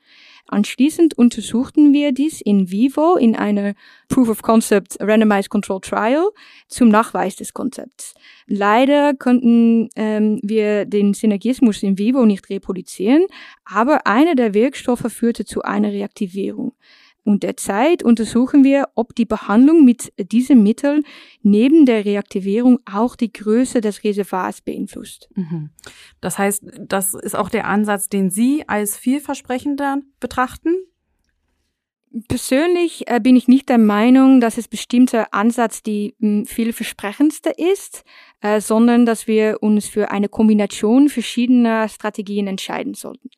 Anschließend 0.48 1.18
untersuchten 1.18 1.92
wir 1.92 2.12
dies 2.12 2.40
in 2.40 2.70
vivo 2.70 3.16
in 3.16 3.36
einer 3.36 3.74
Proof 4.10 4.30
of 4.30 4.42
Concept 4.44 4.98
Randomized 5.00 5.50
Control 5.50 5.82
Trial 5.82 6.30
zum 6.68 6.90
Nachweis 6.90 7.36
des 7.36 7.54
Konzepts. 7.54 8.14
Leider 8.46 9.16
konnten 9.16 9.90
ähm, 9.96 10.40
wir 10.44 10.86
den 10.86 11.16
Synergismus 11.16 11.82
in 11.82 11.98
vivo 11.98 12.26
nicht 12.26 12.48
reproduzieren, 12.50 13.26
aber 13.66 14.06
einer 14.06 14.36
der 14.36 14.54
Wirkstoffe 14.54 15.12
führte 15.12 15.46
zu 15.46 15.64
einer 15.64 15.92
Reaktivierung. 15.92 16.74
Und 17.26 17.42
derzeit 17.42 18.04
untersuchen 18.04 18.64
wir, 18.64 18.90
ob 18.94 19.16
die 19.16 19.26
Behandlung 19.26 19.84
mit 19.84 20.14
diesem 20.32 20.62
Mittel 20.62 21.02
neben 21.42 21.88
der 21.88 22.06
Reaktivierung 22.06 22.80
auch 22.86 23.16
die 23.16 23.34
Größe 23.34 23.82
des 23.82 24.04
Reservoirs 24.04 24.62
beeinflusst. 24.62 25.28
Mhm. 25.34 25.72
Das 26.22 26.38
heißt, 26.38 26.64
das 26.80 27.16
ist 27.16 27.36
auch 27.36 27.50
der 27.50 27.66
Ansatz, 27.66 28.10
den 28.10 28.30
Sie 28.30 28.64
als 28.68 28.96
vielversprechender 28.96 30.02
betrachten? 30.20 30.76
Persönlich 32.28 33.08
äh, 33.08 33.20
bin 33.20 33.36
ich 33.36 33.48
nicht 33.48 33.70
der 33.70 33.80
Meinung, 33.80 34.40
dass 34.40 34.60
es 34.60 34.68
bestimmter 34.68 35.34
Ansatz 35.34 35.82
die 35.82 36.16
mh, 36.20 36.28
hm, 36.28 36.46
vielversprechendste 36.46 37.50
ist, 37.50 38.04
äh, 38.42 38.62
sondern 38.62 39.08
dass 39.08 39.26
wir 39.26 39.58
uns 39.62 39.88
für 39.88 40.12
eine 40.12 40.30
Kombination 40.30 41.10
verschiedener 41.10 41.90
Strategien 41.90 42.46
entscheiden 42.46 42.94
sollten. 42.94 43.30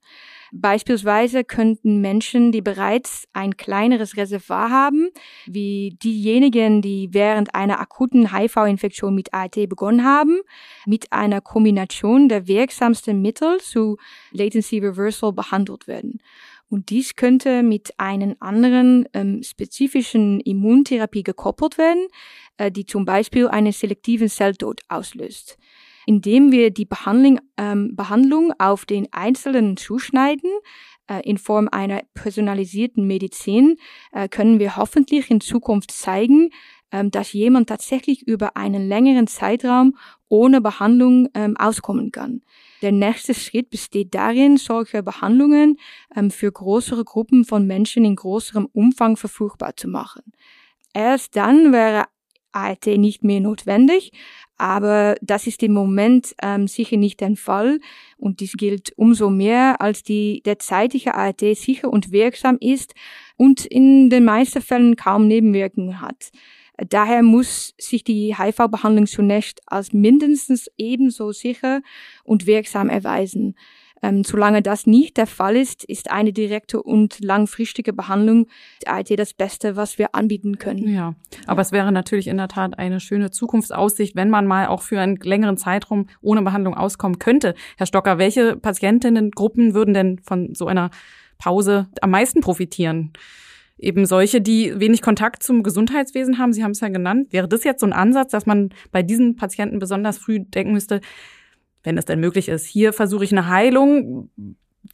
Beispielsweise 0.53 1.43
könnten 1.43 1.99
Menschen, 2.01 2.51
die 2.51 2.61
bereits 2.61 3.27
ein 3.33 3.57
kleineres 3.57 4.17
Reservoir 4.17 4.69
haben, 4.69 5.09
wie 5.45 5.97
diejenigen, 6.01 6.81
die 6.81 7.09
während 7.11 7.53
einer 7.53 7.79
akuten 7.79 8.33
HIV-Infektion 8.33 9.13
mit 9.13 9.33
ART 9.33 9.55
begonnen 9.67 10.05
haben, 10.05 10.39
mit 10.85 11.11
einer 11.11 11.41
Kombination 11.41 12.29
der 12.29 12.47
wirksamsten 12.47 13.21
Mittel 13.21 13.59
zu 13.59 13.97
Latency 14.31 14.79
Reversal 14.79 15.33
behandelt 15.33 15.87
werden. 15.87 16.21
Und 16.69 16.89
dies 16.89 17.15
könnte 17.15 17.63
mit 17.63 17.93
einer 17.97 18.35
anderen 18.39 19.07
ähm, 19.13 19.41
spezifischen 19.41 20.41
Immuntherapie 20.41 21.23
gekoppelt 21.23 21.77
werden, 21.77 22.07
äh, 22.57 22.71
die 22.71 22.85
zum 22.85 23.05
Beispiel 23.05 23.47
einen 23.47 23.71
selektiven 23.71 24.27
Zelltod 24.27 24.81
auslöst 24.89 25.57
indem 26.07 26.53
wir 26.53 26.71
die 26.71 26.85
Behandlung, 26.85 27.39
ähm, 27.57 27.95
Behandlung 27.95 28.53
auf 28.57 28.85
den 28.85 29.11
Einzelnen 29.11 29.75
zuschneiden, 29.75 30.49
äh, 31.07 31.21
in 31.29 31.37
Form 31.37 31.67
einer 31.69 32.01
personalisierten 32.13 33.05
Medizin, 33.05 33.75
äh, 34.13 34.29
können 34.29 34.57
wir 34.59 34.77
hoffentlich 34.77 35.29
in 35.29 35.41
Zukunft 35.41 35.91
zeigen, 35.91 36.49
ähm, 36.93 37.11
dass 37.11 37.33
jemand 37.33 37.67
tatsächlich 37.67 38.25
über 38.25 38.55
einen 38.55 38.87
längeren 38.87 39.27
Zeitraum 39.27 39.97
ohne 40.29 40.61
Behandlung 40.61 41.27
ähm, 41.33 41.57
auskommen 41.57 42.11
kann. 42.11 42.41
Der 42.81 42.93
nächste 42.93 43.33
Schritt 43.33 43.69
besteht 43.69 44.15
darin, 44.15 44.55
solche 44.55 45.03
Behandlungen 45.03 45.77
ähm, 46.15 46.31
für 46.31 46.49
größere 46.49 47.03
Gruppen 47.03 47.43
von 47.43 47.67
Menschen 47.67 48.05
in 48.05 48.15
größerem 48.15 48.69
Umfang 48.71 49.17
verfügbar 49.17 49.75
zu 49.75 49.89
machen. 49.89 50.23
Erst 50.93 51.35
dann 51.35 51.73
wäre 51.73 52.05
ART 52.53 52.85
nicht 52.87 53.23
mehr 53.23 53.41
notwendig, 53.41 54.11
aber 54.57 55.15
das 55.21 55.47
ist 55.47 55.61
im 55.63 55.73
Moment 55.73 56.35
ähm, 56.41 56.67
sicher 56.67 56.97
nicht 56.97 57.19
der 57.21 57.35
Fall 57.35 57.79
und 58.17 58.39
dies 58.39 58.53
gilt 58.53 58.91
umso 58.97 59.29
mehr, 59.29 59.81
als 59.81 60.03
die 60.03 60.41
derzeitige 60.45 61.15
ART 61.15 61.41
sicher 61.41 61.89
und 61.91 62.11
wirksam 62.11 62.57
ist 62.59 62.93
und 63.35 63.65
in 63.65 64.09
den 64.09 64.25
meisten 64.25 64.61
Fällen 64.61 64.95
kaum 64.95 65.27
Nebenwirkungen 65.27 66.01
hat. 66.01 66.31
Daher 66.89 67.23
muss 67.23 67.73
sich 67.79 68.03
die 68.03 68.35
HIV-Behandlung 68.37 69.07
zunächst 69.07 69.61
als 69.65 69.93
mindestens 69.93 70.69
ebenso 70.77 71.31
sicher 71.31 71.81
und 72.23 72.45
wirksam 72.45 72.89
erweisen. 72.89 73.55
Ähm, 74.03 74.23
solange 74.23 74.61
das 74.61 74.85
nicht 74.85 75.17
der 75.17 75.27
Fall 75.27 75.55
ist, 75.55 75.83
ist 75.83 76.11
eine 76.11 76.33
direkte 76.33 76.81
und 76.81 77.19
langfristige 77.19 77.93
Behandlung 77.93 78.47
der 78.85 78.93
ART 78.93 79.17
das 79.17 79.33
Beste, 79.33 79.75
was 79.75 79.97
wir 79.97 80.13
anbieten 80.13 80.57
können. 80.57 80.87
Ja, 80.87 81.15
aber 81.45 81.59
ja. 81.59 81.61
es 81.61 81.71
wäre 81.71 81.91
natürlich 81.91 82.27
in 82.27 82.37
der 82.37 82.47
Tat 82.47 82.77
eine 82.77 82.99
schöne 82.99 83.31
Zukunftsaussicht, 83.31 84.15
wenn 84.15 84.29
man 84.29 84.45
mal 84.45 84.67
auch 84.67 84.81
für 84.81 84.99
einen 84.99 85.17
längeren 85.17 85.57
Zeitraum 85.57 86.07
ohne 86.21 86.41
Behandlung 86.41 86.75
auskommen 86.75 87.19
könnte. 87.19 87.55
Herr 87.77 87.87
Stocker, 87.87 88.17
welche 88.17 88.55
Patientinnengruppen 88.55 89.73
würden 89.73 89.93
denn 89.93 90.19
von 90.19 90.53
so 90.53 90.67
einer 90.67 90.91
Pause 91.37 91.87
am 92.01 92.11
meisten 92.11 92.41
profitieren? 92.41 93.13
eben 93.79 94.05
solche, 94.05 94.41
die 94.41 94.79
wenig 94.79 95.01
Kontakt 95.01 95.43
zum 95.43 95.63
Gesundheitswesen 95.63 96.37
haben. 96.39 96.53
Sie 96.53 96.63
haben 96.63 96.71
es 96.71 96.79
ja 96.79 96.89
genannt. 96.89 97.31
Wäre 97.31 97.47
das 97.47 97.63
jetzt 97.63 97.81
so 97.81 97.85
ein 97.85 97.93
Ansatz, 97.93 98.31
dass 98.31 98.45
man 98.45 98.69
bei 98.91 99.03
diesen 99.03 99.35
Patienten 99.35 99.79
besonders 99.79 100.17
früh 100.17 100.39
denken 100.39 100.73
müsste, 100.73 101.01
wenn 101.83 101.97
es 101.97 102.05
denn 102.05 102.19
möglich 102.19 102.49
ist, 102.49 102.65
hier 102.65 102.93
versuche 102.93 103.23
ich 103.23 103.31
eine 103.31 103.47
Heilung, 103.47 104.29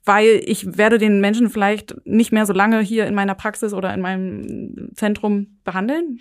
weil 0.06 0.42
ich 0.46 0.78
werde 0.78 0.98
den 0.98 1.22
Menschen 1.22 1.50
vielleicht 1.50 1.96
nicht 2.06 2.32
mehr 2.32 2.46
so 2.46 2.54
lange 2.54 2.82
hier 2.82 3.06
in 3.08 3.16
meiner 3.16 3.36
Praxis 3.36 3.74
oder 3.74 3.94
in 3.94 4.02
meinem 4.02 4.90
Zentrum 4.96 5.58
behandeln? 5.64 6.20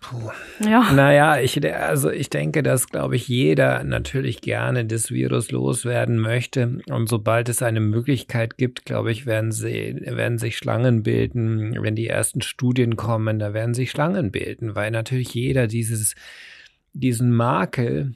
Puh. 0.00 0.30
Ja. 0.64 0.92
Naja, 0.92 1.40
ich, 1.40 1.60
also 1.74 2.10
ich 2.10 2.30
denke, 2.30 2.62
dass, 2.62 2.88
glaube 2.88 3.16
ich, 3.16 3.26
jeder 3.28 3.82
natürlich 3.82 4.40
gerne 4.40 4.84
das 4.84 5.10
Virus 5.10 5.50
loswerden 5.50 6.18
möchte. 6.18 6.78
Und 6.88 7.08
sobald 7.08 7.48
es 7.48 7.62
eine 7.62 7.80
Möglichkeit 7.80 8.56
gibt, 8.56 8.84
glaube 8.84 9.10
ich, 9.10 9.26
werden, 9.26 9.52
sie, 9.52 9.96
werden 10.04 10.38
sich 10.38 10.58
Schlangen 10.58 11.02
bilden. 11.02 11.76
Wenn 11.82 11.96
die 11.96 12.06
ersten 12.06 12.42
Studien 12.42 12.96
kommen, 12.96 13.38
da 13.38 13.52
werden 13.52 13.74
sich 13.74 13.90
Schlangen 13.90 14.30
bilden, 14.30 14.74
weil 14.74 14.90
natürlich 14.90 15.34
jeder 15.34 15.66
dieses, 15.66 16.14
diesen 16.92 17.34
Makel, 17.34 18.14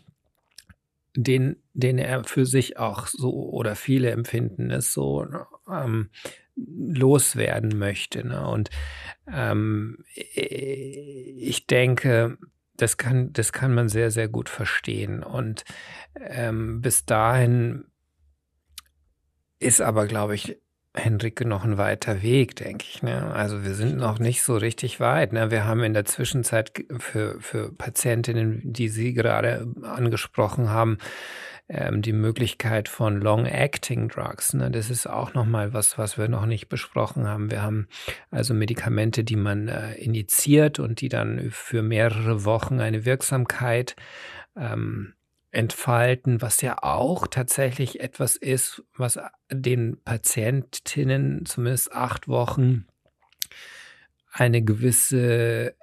den, 1.16 1.56
den 1.72 1.98
er 1.98 2.24
für 2.24 2.46
sich 2.46 2.78
auch 2.78 3.06
so 3.06 3.50
oder 3.50 3.74
viele 3.76 4.10
empfinden 4.10 4.70
es 4.70 4.92
so, 4.92 5.26
ähm, 5.70 6.10
loswerden 6.56 7.78
möchte. 7.78 8.26
Ne? 8.26 8.46
Und 8.46 8.70
ähm, 9.32 10.04
ich 10.14 11.66
denke, 11.66 12.38
das 12.76 12.96
kann, 12.96 13.32
das 13.32 13.52
kann 13.52 13.74
man 13.74 13.88
sehr, 13.88 14.10
sehr 14.10 14.28
gut 14.28 14.48
verstehen. 14.48 15.22
Und 15.22 15.64
ähm, 16.16 16.80
bis 16.80 17.04
dahin 17.04 17.84
ist 19.58 19.80
aber, 19.80 20.06
glaube 20.06 20.34
ich, 20.34 20.58
Henrike 21.04 21.46
noch 21.46 21.64
ein 21.64 21.78
weiter 21.78 22.22
Weg, 22.22 22.56
denke 22.56 22.84
ich. 22.88 23.02
Ne? 23.02 23.32
Also 23.32 23.64
wir 23.64 23.74
sind 23.74 23.96
noch 23.96 24.18
nicht 24.18 24.42
so 24.42 24.56
richtig 24.56 25.00
weit. 25.00 25.32
Ne? 25.32 25.50
Wir 25.50 25.64
haben 25.64 25.82
in 25.82 25.94
der 25.94 26.04
Zwischenzeit 26.04 26.84
für, 26.98 27.40
für 27.40 27.72
Patientinnen, 27.72 28.60
die 28.64 28.88
Sie 28.88 29.12
gerade 29.12 29.66
angesprochen 29.82 30.70
haben, 30.70 30.98
ähm, 31.68 32.02
die 32.02 32.12
Möglichkeit 32.12 32.88
von 32.88 33.20
Long-Acting 33.20 34.08
Drugs. 34.08 34.54
Ne? 34.54 34.70
Das 34.70 34.90
ist 34.90 35.06
auch 35.06 35.34
nochmal 35.34 35.72
was, 35.72 35.98
was 35.98 36.18
wir 36.18 36.28
noch 36.28 36.46
nicht 36.46 36.68
besprochen 36.68 37.28
haben. 37.28 37.50
Wir 37.50 37.62
haben 37.62 37.86
also 38.30 38.54
Medikamente, 38.54 39.24
die 39.24 39.36
man 39.36 39.68
äh, 39.68 39.94
injiziert 39.94 40.78
und 40.78 41.00
die 41.00 41.08
dann 41.08 41.50
für 41.50 41.82
mehrere 41.82 42.44
Wochen 42.44 42.80
eine 42.80 43.04
Wirksamkeit 43.04 43.96
ähm, 44.56 45.14
entfalten, 45.52 46.42
was 46.42 46.60
ja 46.60 46.82
auch 46.82 47.26
tatsächlich 47.26 48.00
etwas 48.00 48.36
ist, 48.36 48.82
was 48.96 49.18
den 49.50 50.00
Patientinnen 50.04 51.44
zumindest 51.44 51.92
acht 51.92 52.28
Wochen 52.28 52.86
eine 54.32 54.62
gewisse 54.62 55.74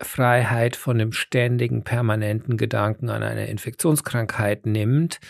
Freiheit 0.00 0.76
von 0.76 0.98
dem 0.98 1.12
ständigen, 1.12 1.84
permanenten 1.84 2.56
Gedanken 2.56 3.10
an 3.10 3.22
eine 3.22 3.48
Infektionskrankheit 3.48 4.66
nimmt, 4.66 5.20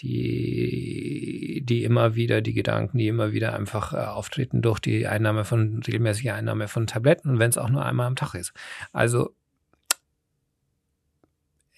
die, 0.00 1.62
die 1.64 1.84
immer 1.84 2.14
wieder, 2.14 2.40
die 2.40 2.54
Gedanken, 2.54 2.98
die 2.98 3.08
immer 3.08 3.32
wieder 3.32 3.54
einfach 3.54 3.92
äh, 3.92 3.96
auftreten 3.96 4.62
durch 4.62 4.78
die 4.78 5.06
Einnahme 5.06 5.44
von, 5.44 5.82
regelmäßige 5.82 6.30
Einnahme 6.30 6.68
von 6.68 6.86
Tabletten 6.86 7.30
und 7.30 7.38
wenn 7.40 7.50
es 7.50 7.58
auch 7.58 7.68
nur 7.68 7.84
einmal 7.84 8.06
am 8.06 8.16
Tag 8.16 8.34
ist. 8.34 8.52
Also 8.92 9.34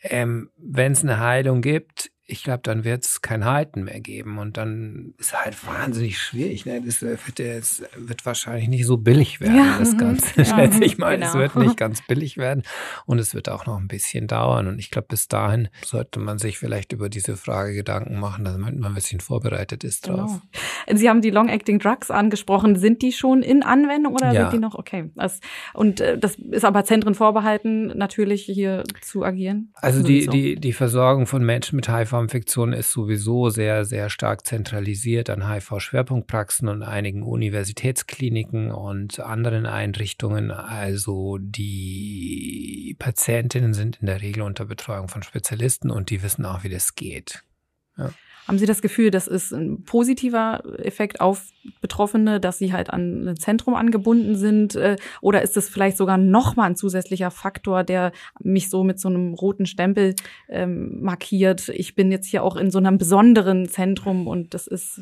ähm, 0.03 0.51
wenn 0.57 0.93
es 0.93 1.03
eine 1.03 1.21
Heilung 1.21 1.63
gibt, 1.63 2.11
ich 2.31 2.45
glaube, 2.45 2.61
dann 2.63 2.85
wird 2.85 3.05
es 3.05 3.23
kein 3.23 3.45
Halten 3.45 3.85
mehr 3.85 4.01
geben. 4.01 4.39
Und 4.39 4.57
dann 4.57 5.15
ist 5.19 5.35
halt 5.35 5.67
wahnsinnig 5.67 6.19
schwierig. 6.19 6.65
Ne? 6.65 6.81
Das 6.85 7.03
wird, 7.03 7.39
das 7.39 7.83
wird 7.97 8.25
wahrscheinlich 8.25 8.69
nicht 8.69 8.87
so 8.87 8.97
billig 8.97 9.41
werden, 9.41 9.57
ja. 9.57 9.79
das 9.79 9.99
Ganze, 9.99 10.27
ja, 10.37 10.45
schätze 10.45 10.85
ich 10.85 10.99
mal. 10.99 11.17
Genau. 11.17 11.27
Es 11.27 11.35
wird 11.35 11.57
nicht 11.57 11.77
ganz 11.77 12.07
billig 12.07 12.37
werden 12.37 12.63
und 13.07 13.19
es 13.19 13.35
wird 13.35 13.49
auch 13.49 13.67
noch 13.67 13.79
ein 13.79 13.89
bisschen 13.89 14.29
dauern. 14.29 14.69
Und 14.69 14.79
ich 14.79 14.91
glaube, 14.91 15.09
bis 15.09 15.29
dahin 15.29 15.69
sollte 15.85 16.21
man 16.21 16.39
sich 16.39 16.59
vielleicht 16.59 16.93
über 16.93 17.09
diese 17.09 17.37
Frage 17.37 17.75
Gedanken 17.75 18.19
machen, 18.21 18.45
damit 18.45 18.79
man 18.79 18.93
ein 18.93 18.95
bisschen 18.95 19.21
vorbereitet 19.21 19.85
ist 19.85 20.07
drauf. 20.07 20.41
Genau. 20.87 20.99
Sie 20.99 21.09
haben 21.09 21.21
die 21.21 21.31
Long-Acting 21.31 21.79
Drugs 21.79 22.11
angesprochen. 22.11 22.77
Sind 22.77 23.03
die 23.03 23.13
schon 23.13 23.43
in 23.43 23.63
Anwendung 23.63 24.15
oder 24.15 24.33
ja. 24.33 24.43
sind 24.43 24.53
die 24.55 24.59
noch 24.59 24.75
okay? 24.75 25.11
Das, 25.17 25.41
und 25.75 26.01
äh, 26.01 26.19
das 26.19 26.37
ist 26.37 26.65
aber 26.65 26.85
Zentren 26.85 27.15
vorbehalten, 27.15 27.87
natürlich 27.97 28.45
hier 28.45 28.85
zu 29.01 29.25
agieren? 29.25 29.73
Also 29.75 30.03
die, 30.03 30.27
die, 30.27 30.55
die 30.57 30.73
Versorgung 30.73 31.27
von 31.27 31.45
Menschen 31.45 31.77
mit 31.77 31.89
HIV 31.89 32.20
HIV-Infektion 32.21 32.73
ist 32.73 32.93
sowieso 32.93 33.49
sehr, 33.49 33.85
sehr 33.85 34.11
stark 34.11 34.47
zentralisiert 34.47 35.31
an 35.31 35.49
HIV-Schwerpunktpraxen 35.49 36.69
und 36.69 36.83
einigen 36.83 37.23
Universitätskliniken 37.23 38.71
und 38.71 39.21
anderen 39.21 39.67
Einrichtungen. 39.67 40.51
Also 40.51 41.39
die 41.41 42.97
Patientinnen 42.99 43.75
sind 43.75 43.99
in 44.01 44.07
der 44.07 44.21
Regel 44.21 44.43
unter 44.43 44.65
Betreuung 44.65 45.09
von 45.09 45.23
Spezialisten 45.23 45.91
und 45.91 46.11
die 46.11 46.23
wissen 46.23 46.45
auch, 46.45 46.63
wie 46.65 46.69
das 46.69 46.95
geht. 46.95 47.43
Ja. 48.01 48.11
Haben 48.51 48.59
Sie 48.59 48.67
das 48.67 48.83
Gefühl, 48.83 49.13
das 49.13 49.29
ist 49.29 49.53
ein 49.53 49.85
positiver 49.85 50.63
Effekt 50.79 51.21
auf 51.21 51.45
Betroffene, 51.81 52.41
dass 52.41 52.59
sie 52.59 52.73
halt 52.73 52.91
an 52.91 53.29
ein 53.29 53.37
Zentrum 53.37 53.75
angebunden 53.75 54.35
sind? 54.35 54.75
Äh, 54.75 54.97
oder 55.21 55.43
ist 55.43 55.57
es 55.57 55.69
vielleicht 55.69 55.97
sogar 55.97 56.19
nochmal 56.19 56.71
ein 56.71 56.75
zusätzlicher 56.75 57.31
Faktor, 57.31 57.85
der 57.85 58.11
mich 58.41 58.69
so 58.69 58.83
mit 58.83 58.99
so 58.99 59.09
einem 59.09 59.35
roten 59.35 59.67
Stempel 59.67 60.17
ähm, 60.49 61.01
markiert? 61.01 61.69
Ich 61.69 61.95
bin 61.95 62.11
jetzt 62.11 62.27
hier 62.27 62.43
auch 62.43 62.57
in 62.57 62.73
so 62.73 62.79
einem 62.79 62.99
besonderen 62.99 63.69
Zentrum 63.69 64.27
und 64.27 64.53
das 64.53 64.67
ist 64.67 65.01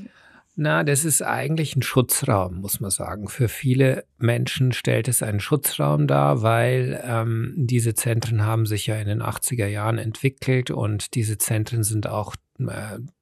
na, 0.61 0.83
das 0.83 1.05
ist 1.05 1.23
eigentlich 1.23 1.77
ein 1.77 1.83
Schutzraum, 1.83 2.61
muss 2.61 2.81
man 2.81 2.91
sagen. 2.91 3.29
Für 3.29 3.49
viele 3.49 4.05
Menschen 4.19 4.73
stellt 4.73 5.07
es 5.07 5.23
einen 5.23 5.39
Schutzraum 5.39 6.09
dar, 6.09 6.43
weil 6.43 7.01
ähm, 7.05 7.55
diese 7.57 7.95
Zentren 7.95 8.45
haben 8.45 8.67
sich 8.67 8.89
ja 8.89 8.97
in 8.97 9.07
den 9.07 9.23
80er 9.23 9.69
Jahren 9.69 9.99
entwickelt 9.99 10.73
und 10.73 11.15
diese 11.15 11.39
Zentren 11.39 11.85
sind 11.85 12.09
auch 12.09 12.35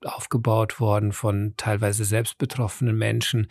aufgebaut 0.04 0.80
worden 0.80 1.12
von 1.12 1.54
teilweise 1.56 2.04
selbst 2.04 2.38
betroffenen 2.38 2.96
Menschen, 2.96 3.48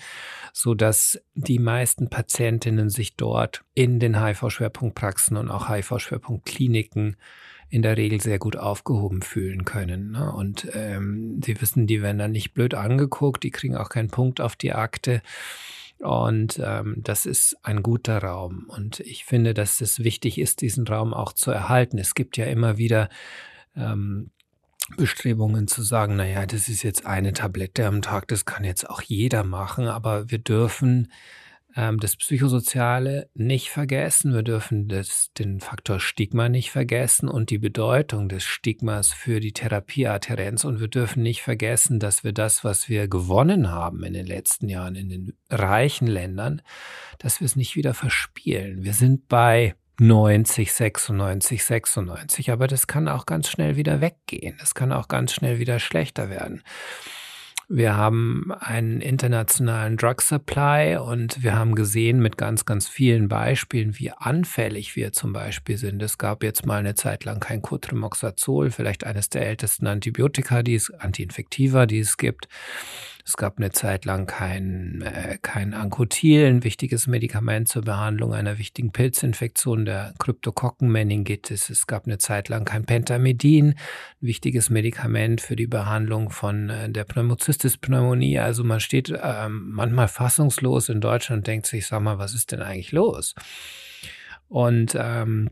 so 0.54 0.74
dass 0.74 1.22
die 1.36 1.60
meisten 1.60 2.10
Patientinnen 2.10 2.90
sich 2.90 3.16
dort 3.16 3.64
in 3.74 4.00
den 4.00 4.22
HIV-Schwerpunktpraxen 4.22 5.38
und 5.38 5.50
auch 5.50 5.70
HIV-Schwerpunktkliniken 5.70 7.18
in 7.70 7.82
der 7.82 7.98
Regel 7.98 8.22
sehr 8.22 8.40
gut 8.40 8.58
aufgehoben 8.58 9.22
fühlen 9.22 9.66
können. 9.66 10.12
Ne? 10.12 10.32
Und 10.32 10.68
ähm, 10.74 11.42
sie 11.44 11.60
wissen, 11.60 11.88
die 11.88 12.02
werden 12.02 12.20
dann 12.20 12.32
nicht 12.32 12.54
blöd 12.54 12.74
angeguckt, 12.74 13.44
die 13.44 13.52
kriegen 13.52 13.76
auch 13.76 13.90
keinen 13.90 14.10
Punkt 14.10 14.40
auf 14.40 14.56
die 14.56 14.74
Akte. 14.74 15.22
Und 16.00 16.62
ähm, 16.64 16.98
das 16.98 17.26
ist 17.26 17.58
ein 17.64 17.82
guter 17.82 18.20
Raum. 18.20 18.66
Und 18.68 19.00
ich 19.00 19.26
finde, 19.26 19.54
dass 19.54 19.82
es 19.82 20.04
wichtig 20.04 20.38
ist, 20.38 20.62
diesen 20.62 20.88
Raum 20.88 21.14
auch 21.14 21.34
zu 21.34 21.52
erhalten. 21.52 21.98
Es 21.98 22.16
gibt 22.16 22.38
ja 22.38 22.46
immer 22.46 22.78
wieder 22.78 23.10
ähm, 23.76 24.32
Bestrebungen 24.98 25.68
zu 25.68 25.82
sagen, 25.82 26.16
naja, 26.16 26.46
das 26.46 26.70
ist 26.70 26.84
jetzt 26.84 27.06
eine 27.06 27.34
Tablette 27.34 27.86
am 27.86 28.02
Tag, 28.02 28.28
das 28.28 28.46
kann 28.46 28.64
jetzt 28.64 28.90
auch 28.90 29.02
jeder 29.02 29.44
machen, 29.44 29.88
aber 29.88 30.30
wir 30.30 30.40
dürfen 30.40 31.08
ähm, 31.76 32.00
das 32.00 32.16
Psychosoziale 32.16 33.30
nicht 33.34 33.70
vergessen. 33.70 34.34
Wir 34.34 34.44
dürfen 34.44 34.88
das, 34.88 35.32
den 35.38 35.60
Faktor 35.60 36.00
Stigma 36.00 36.50
nicht 36.50 36.72
vergessen 36.72 37.28
und 37.28 37.50
die 37.50 37.58
Bedeutung 37.58 38.30
des 38.30 38.44
Stigmas 38.44 39.12
für 39.12 39.40
die 39.40 39.52
Therapieadherenz. 39.52 40.64
Und 40.64 40.80
wir 40.80 40.88
dürfen 40.88 41.22
nicht 41.22 41.42
vergessen, 41.42 42.00
dass 42.00 42.24
wir 42.24 42.34
das, 42.34 42.64
was 42.64 42.88
wir 42.90 43.08
gewonnen 43.08 43.72
haben 43.72 44.04
in 44.04 44.14
den 44.14 44.26
letzten 44.26 44.70
Jahren 44.70 44.96
in 44.96 45.10
den 45.10 45.34
reichen 45.50 46.08
Ländern, 46.08 46.62
dass 47.20 47.42
wir 47.42 47.46
es 47.46 47.56
nicht 47.56 47.76
wieder 47.76 47.94
verspielen. 47.94 48.84
Wir 48.84 48.94
sind 48.94 49.28
bei 49.28 49.76
90, 50.00 50.74
96, 50.74 51.64
96, 51.64 52.52
aber 52.52 52.68
das 52.68 52.88
kann 52.88 53.08
auch 53.08 53.26
ganz 53.26 53.50
schnell 53.50 53.76
wieder 53.76 54.02
weggehen. 54.02 54.58
Das 54.60 54.76
kann 54.76 54.92
auch 54.92 55.08
ganz 55.08 55.34
schnell 55.34 55.60
wieder 55.60 55.80
schlechter 55.80 56.30
werden. 56.30 56.64
Wir 57.68 57.98
haben 57.98 58.52
einen 58.60 59.02
internationalen 59.02 59.98
Drug 59.98 60.22
Supply 60.22 60.98
und 60.98 61.42
wir 61.42 61.56
haben 61.56 61.74
gesehen 61.74 62.20
mit 62.20 62.38
ganz, 62.38 62.66
ganz 62.66 62.88
vielen 62.88 63.28
Beispielen, 63.28 63.98
wie 63.98 64.12
anfällig 64.12 64.96
wir 64.96 65.14
zum 65.14 65.34
Beispiel 65.34 65.78
sind. 65.78 66.04
Es 66.04 66.20
gab 66.20 66.44
jetzt 66.44 66.68
mal 66.68 66.78
eine 66.78 66.94
Zeit 66.94 67.26
lang 67.26 67.40
kein 67.40 67.64
Cotrimoxazol, 67.64 68.70
vielleicht 68.70 69.04
eines 69.04 69.30
der 69.30 69.48
ältesten 69.48 69.88
Antibiotika, 69.88 70.62
die 70.62 70.76
es, 70.76 70.92
Antiinfektiva, 70.92 71.88
die 71.88 72.00
es 72.00 72.18
gibt. 72.18 72.48
Es 73.28 73.38
gab 73.38 73.58
eine 73.58 73.72
Zeit 73.72 74.06
lang 74.06 74.28
kein, 74.28 75.02
äh, 75.02 75.40
kein 75.42 75.74
Ankotil, 75.74 76.46
ein 76.46 76.64
wichtiges 76.64 77.08
Medikament 77.08 77.68
zur 77.68 77.82
Behandlung 77.82 78.36
einer 78.36 78.60
wichtigen 78.60 78.92
Pilzinfektion, 78.92 79.86
der 79.86 80.14
Kryptokokkenmeningitis. 80.20 81.72
Es 81.72 81.88
gab 81.88 82.06
eine 82.06 82.20
Zeit 82.20 82.50
lang 82.50 82.66
kein 82.66 82.86
Pentamidin, 82.86 83.70
ein 83.70 83.76
wichtiges 84.20 84.70
Medikament 84.70 85.42
für 85.42 85.56
die 85.56 85.66
Behandlung 85.66 86.30
von 86.30 86.70
äh, 86.70 86.88
der 86.88 87.04
Pneumocystis-Pneumonie. 87.04 88.38
Also 88.38 88.64
man 88.64 88.80
steht 88.80 89.10
äh, 89.10 89.50
manchmal 89.50 90.08
fassungslos 90.08 90.90
in 90.90 91.02
Deutschland 91.02 91.40
und 91.40 91.48
denkt 91.48 91.66
sich, 91.66 91.88
sag 91.88 92.02
mal, 92.04 92.20
was 92.20 92.36
ist 92.36 92.52
denn 92.52 92.62
eigentlich 92.62 92.92
los? 92.92 93.34
Und 94.50 94.96
ähm, 95.00 95.50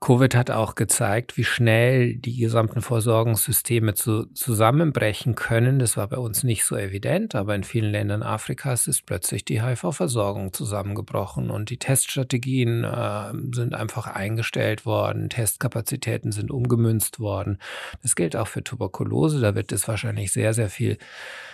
Covid 0.00 0.36
hat 0.36 0.52
auch 0.52 0.76
gezeigt, 0.76 1.36
wie 1.36 1.44
schnell 1.44 2.14
die 2.14 2.36
gesamten 2.36 2.82
Versorgungssysteme 2.82 3.94
zu, 3.94 4.26
zusammenbrechen 4.26 5.34
können. 5.34 5.80
Das 5.80 5.96
war 5.96 6.06
bei 6.06 6.18
uns 6.18 6.44
nicht 6.44 6.64
so 6.64 6.76
evident, 6.76 7.34
aber 7.34 7.56
in 7.56 7.64
vielen 7.64 7.90
Ländern 7.90 8.22
Afrikas 8.22 8.86
ist 8.86 9.06
plötzlich 9.06 9.44
die 9.44 9.60
HIV-Versorgung 9.60 10.52
zusammengebrochen 10.52 11.50
und 11.50 11.70
die 11.70 11.78
Teststrategien 11.78 12.84
äh, 12.84 13.32
sind 13.52 13.74
einfach 13.74 14.06
eingestellt 14.06 14.86
worden, 14.86 15.30
Testkapazitäten 15.30 16.30
sind 16.30 16.52
umgemünzt 16.52 17.18
worden. 17.18 17.58
Das 18.02 18.14
gilt 18.14 18.36
auch 18.36 18.48
für 18.48 18.62
Tuberkulose, 18.62 19.40
da 19.40 19.56
wird 19.56 19.72
es 19.72 19.88
wahrscheinlich 19.88 20.30
sehr, 20.30 20.54
sehr 20.54 20.70
viel 20.70 20.98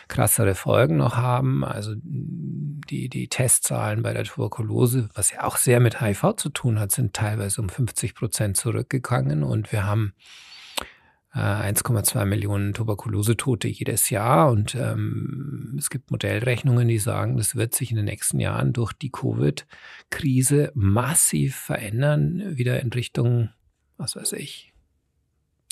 krassere 0.09 0.55
Folgen 0.55 0.97
noch 0.97 1.17
haben. 1.17 1.65
Also 1.65 1.95
die, 1.97 3.09
die 3.09 3.29
Testzahlen 3.29 4.03
bei 4.03 4.13
der 4.13 4.25
Tuberkulose, 4.25 5.09
was 5.15 5.31
ja 5.31 5.45
auch 5.45 5.57
sehr 5.57 5.81
mit 5.81 6.01
HIV 6.01 6.37
zu 6.37 6.51
tun 6.51 6.79
hat, 6.79 6.93
sind 6.93 7.15
teilweise 7.15 7.61
um 7.61 7.69
50 7.69 8.15
Prozent 8.15 8.57
zurückgegangen 8.57 9.43
und 9.43 9.73
wir 9.73 9.87
haben 9.87 10.15
1,2 11.35 12.21
äh, 12.21 12.25
Millionen 12.27 12.75
Tuberkulosetote 12.75 13.67
jedes 13.67 14.11
Jahr. 14.11 14.51
Und 14.53 14.77
ähm, 14.77 15.75
es 15.79 15.91
gibt 15.91 16.11
Modellrechnungen, 16.11 16.87
die 16.87 16.99
sagen, 16.99 17.37
das 17.37 17.57
wird 17.57 17.75
sich 17.75 17.91
in 17.91 17.97
den 17.97 18.05
nächsten 18.05 18.39
Jahren 18.39 18.73
durch 18.73 18.93
die 18.93 19.11
Covid-Krise 19.11 20.71
massiv 20.75 21.57
verändern, 21.57 22.57
wieder 22.57 22.81
in 22.81 22.91
Richtung, 22.91 23.51
was 23.97 24.15
weiß 24.15 24.33
ich, 24.35 24.74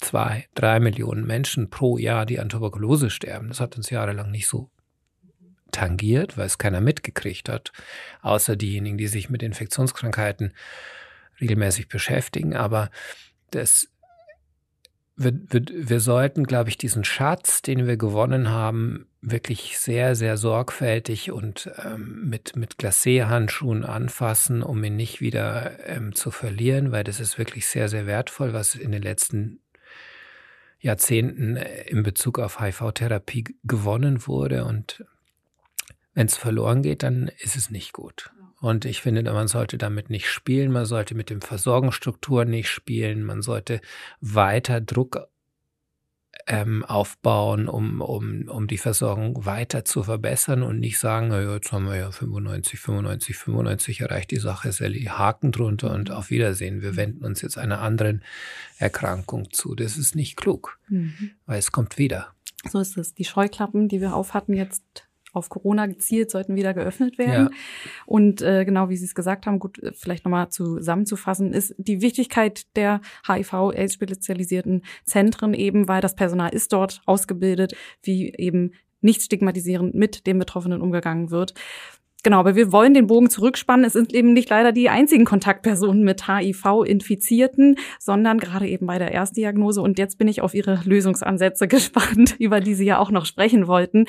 zwei, 0.02 0.46
drei 0.54 0.80
Millionen 0.80 1.26
Menschen 1.26 1.70
pro 1.70 1.98
Jahr, 1.98 2.26
die 2.26 2.40
an 2.40 2.48
Tuberkulose 2.48 3.10
sterben. 3.10 3.48
Das 3.48 3.60
hat 3.60 3.76
uns 3.76 3.90
jahrelang 3.90 4.30
nicht 4.30 4.48
so 4.48 4.70
tangiert, 5.70 6.36
weil 6.36 6.46
es 6.46 6.58
keiner 6.58 6.80
mitgekriegt 6.80 7.48
hat, 7.48 7.72
außer 8.20 8.56
diejenigen, 8.56 8.98
die 8.98 9.06
sich 9.06 9.30
mit 9.30 9.42
Infektionskrankheiten 9.42 10.52
regelmäßig 11.40 11.88
beschäftigen. 11.88 12.54
Aber 12.54 12.90
das 13.50 13.88
wir, 15.16 15.32
wir, 15.48 15.62
wir 15.70 16.00
sollten, 16.00 16.44
glaube 16.44 16.70
ich, 16.70 16.78
diesen 16.78 17.04
Schatz, 17.04 17.62
den 17.62 17.86
wir 17.86 17.96
gewonnen 17.96 18.50
haben, 18.50 19.06
wirklich 19.20 19.78
sehr, 19.78 20.16
sehr 20.16 20.36
sorgfältig 20.36 21.30
und 21.30 21.70
ähm, 21.84 22.28
mit, 22.28 22.56
mit 22.56 22.76
Glacé-Handschuhen 22.78 23.84
anfassen, 23.84 24.62
um 24.62 24.82
ihn 24.82 24.96
nicht 24.96 25.20
wieder 25.20 25.86
ähm, 25.86 26.14
zu 26.14 26.30
verlieren, 26.30 26.92
weil 26.92 27.04
das 27.04 27.20
ist 27.20 27.38
wirklich 27.38 27.66
sehr, 27.66 27.88
sehr 27.88 28.06
wertvoll, 28.06 28.52
was 28.52 28.74
in 28.74 28.90
den 28.90 29.02
letzten 29.02 29.60
Jahrzehnten 30.82 31.56
äh, 31.56 31.84
in 31.84 32.02
Bezug 32.02 32.38
auf 32.38 32.60
HIV-Therapie 32.60 33.44
gewonnen 33.64 34.26
wurde. 34.26 34.64
Und 34.64 35.04
wenn 36.14 36.26
es 36.26 36.36
verloren 36.36 36.82
geht, 36.82 37.02
dann 37.02 37.30
ist 37.38 37.56
es 37.56 37.70
nicht 37.70 37.92
gut. 37.92 38.30
Und 38.60 38.84
ich 38.84 39.00
finde, 39.00 39.22
man 39.24 39.48
sollte 39.48 39.78
damit 39.78 40.10
nicht 40.10 40.28
spielen, 40.28 40.70
man 40.70 40.84
sollte 40.84 41.16
mit 41.16 41.30
den 41.30 41.40
Versorgungsstrukturen 41.40 42.48
nicht 42.48 42.68
spielen, 42.68 43.24
man 43.24 43.42
sollte 43.42 43.80
weiter 44.20 44.80
Druck 44.80 45.26
ähm, 46.46 46.84
aufbauen, 46.84 47.68
um, 47.68 48.00
um, 48.00 48.48
um 48.48 48.66
die 48.66 48.78
Versorgung 48.78 49.44
weiter 49.44 49.84
zu 49.84 50.02
verbessern 50.02 50.62
und 50.62 50.80
nicht 50.80 50.98
sagen, 50.98 51.28
naja, 51.28 51.54
jetzt 51.54 51.72
haben 51.72 51.86
wir 51.86 51.96
ja 51.96 52.10
95, 52.10 52.80
95, 52.80 53.36
95 53.36 54.00
erreicht 54.00 54.30
die 54.30 54.38
Sache, 54.38 54.72
Sally, 54.72 55.04
Haken 55.04 55.52
drunter 55.52 55.92
und 55.92 56.10
auf 56.10 56.30
Wiedersehen. 56.30 56.82
Wir 56.82 56.96
wenden 56.96 57.24
uns 57.24 57.42
jetzt 57.42 57.58
einer 57.58 57.80
anderen 57.80 58.22
Erkrankung 58.78 59.52
zu. 59.52 59.74
Das 59.74 59.96
ist 59.96 60.16
nicht 60.16 60.36
klug, 60.36 60.78
mhm. 60.88 61.32
weil 61.46 61.58
es 61.58 61.70
kommt 61.70 61.98
wieder. 61.98 62.34
So 62.70 62.80
ist 62.80 62.96
es. 62.96 63.14
Die 63.14 63.24
Scheuklappen, 63.24 63.88
die 63.88 64.00
wir 64.00 64.14
aufhatten, 64.14 64.54
jetzt 64.54 64.82
auf 65.32 65.48
Corona 65.48 65.86
gezielt 65.86 66.30
sollten 66.30 66.54
wieder 66.54 66.74
geöffnet 66.74 67.18
werden. 67.18 67.48
Ja. 67.50 67.58
Und 68.06 68.42
äh, 68.42 68.64
genau 68.64 68.88
wie 68.88 68.96
Sie 68.96 69.04
es 69.04 69.14
gesagt 69.14 69.46
haben, 69.46 69.58
gut, 69.58 69.80
vielleicht 69.94 70.24
nochmal 70.24 70.50
zusammenzufassen, 70.50 71.52
ist 71.52 71.74
die 71.78 72.00
Wichtigkeit 72.00 72.66
der 72.76 73.00
HIV-AIDS-spezialisierten 73.26 74.82
Zentren 75.04 75.54
eben, 75.54 75.88
weil 75.88 76.00
das 76.00 76.14
Personal 76.14 76.52
ist 76.52 76.72
dort 76.72 77.00
ausgebildet, 77.06 77.74
wie 78.02 78.34
eben 78.34 78.72
nicht 79.00 79.22
stigmatisierend 79.22 79.94
mit 79.94 80.26
den 80.26 80.38
Betroffenen 80.38 80.80
umgegangen 80.80 81.30
wird. 81.30 81.54
Genau, 82.24 82.38
aber 82.38 82.54
wir 82.54 82.70
wollen 82.70 82.94
den 82.94 83.08
Bogen 83.08 83.30
zurückspannen. 83.30 83.84
Es 83.84 83.94
sind 83.94 84.14
eben 84.14 84.32
nicht 84.32 84.48
leider 84.48 84.70
die 84.70 84.88
einzigen 84.88 85.24
Kontaktpersonen 85.24 86.04
mit 86.04 86.28
HIV-Infizierten, 86.28 87.76
sondern 87.98 88.38
gerade 88.38 88.68
eben 88.68 88.86
bei 88.86 88.98
der 88.98 89.10
Erstdiagnose. 89.10 89.82
Und 89.82 89.98
jetzt 89.98 90.18
bin 90.18 90.28
ich 90.28 90.40
auf 90.40 90.54
Ihre 90.54 90.80
Lösungsansätze 90.84 91.66
gespannt, 91.68 92.36
über 92.38 92.60
die 92.60 92.74
Sie 92.74 92.84
ja 92.84 92.98
auch 92.98 93.10
noch 93.10 93.26
sprechen 93.26 93.66
wollten. 93.66 94.04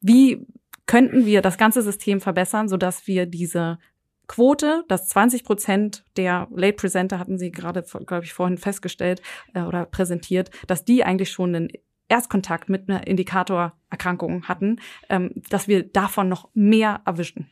Wie 0.00 0.46
könnten 0.88 1.26
wir 1.26 1.42
das 1.42 1.58
ganze 1.58 1.82
System 1.82 2.20
verbessern, 2.20 2.68
sodass 2.68 3.06
wir 3.06 3.26
diese 3.26 3.78
Quote, 4.26 4.84
dass 4.88 5.08
20 5.08 5.44
Prozent 5.44 6.04
der 6.16 6.48
Late 6.50 6.74
Presenter, 6.74 7.18
hatten 7.18 7.38
Sie 7.38 7.52
gerade, 7.52 7.84
glaube 8.06 8.24
ich, 8.24 8.32
vorhin 8.32 8.58
festgestellt 8.58 9.22
äh, 9.54 9.62
oder 9.62 9.86
präsentiert, 9.86 10.50
dass 10.66 10.84
die 10.84 11.04
eigentlich 11.04 11.30
schon 11.30 11.54
einen 11.54 11.68
Erstkontakt 12.08 12.70
mit 12.70 12.88
einer 12.88 13.06
Indikatorerkrankung 13.06 14.48
hatten, 14.48 14.80
ähm, 15.10 15.30
dass 15.50 15.68
wir 15.68 15.82
davon 15.82 16.28
noch 16.28 16.48
mehr 16.54 17.02
erwischen. 17.04 17.50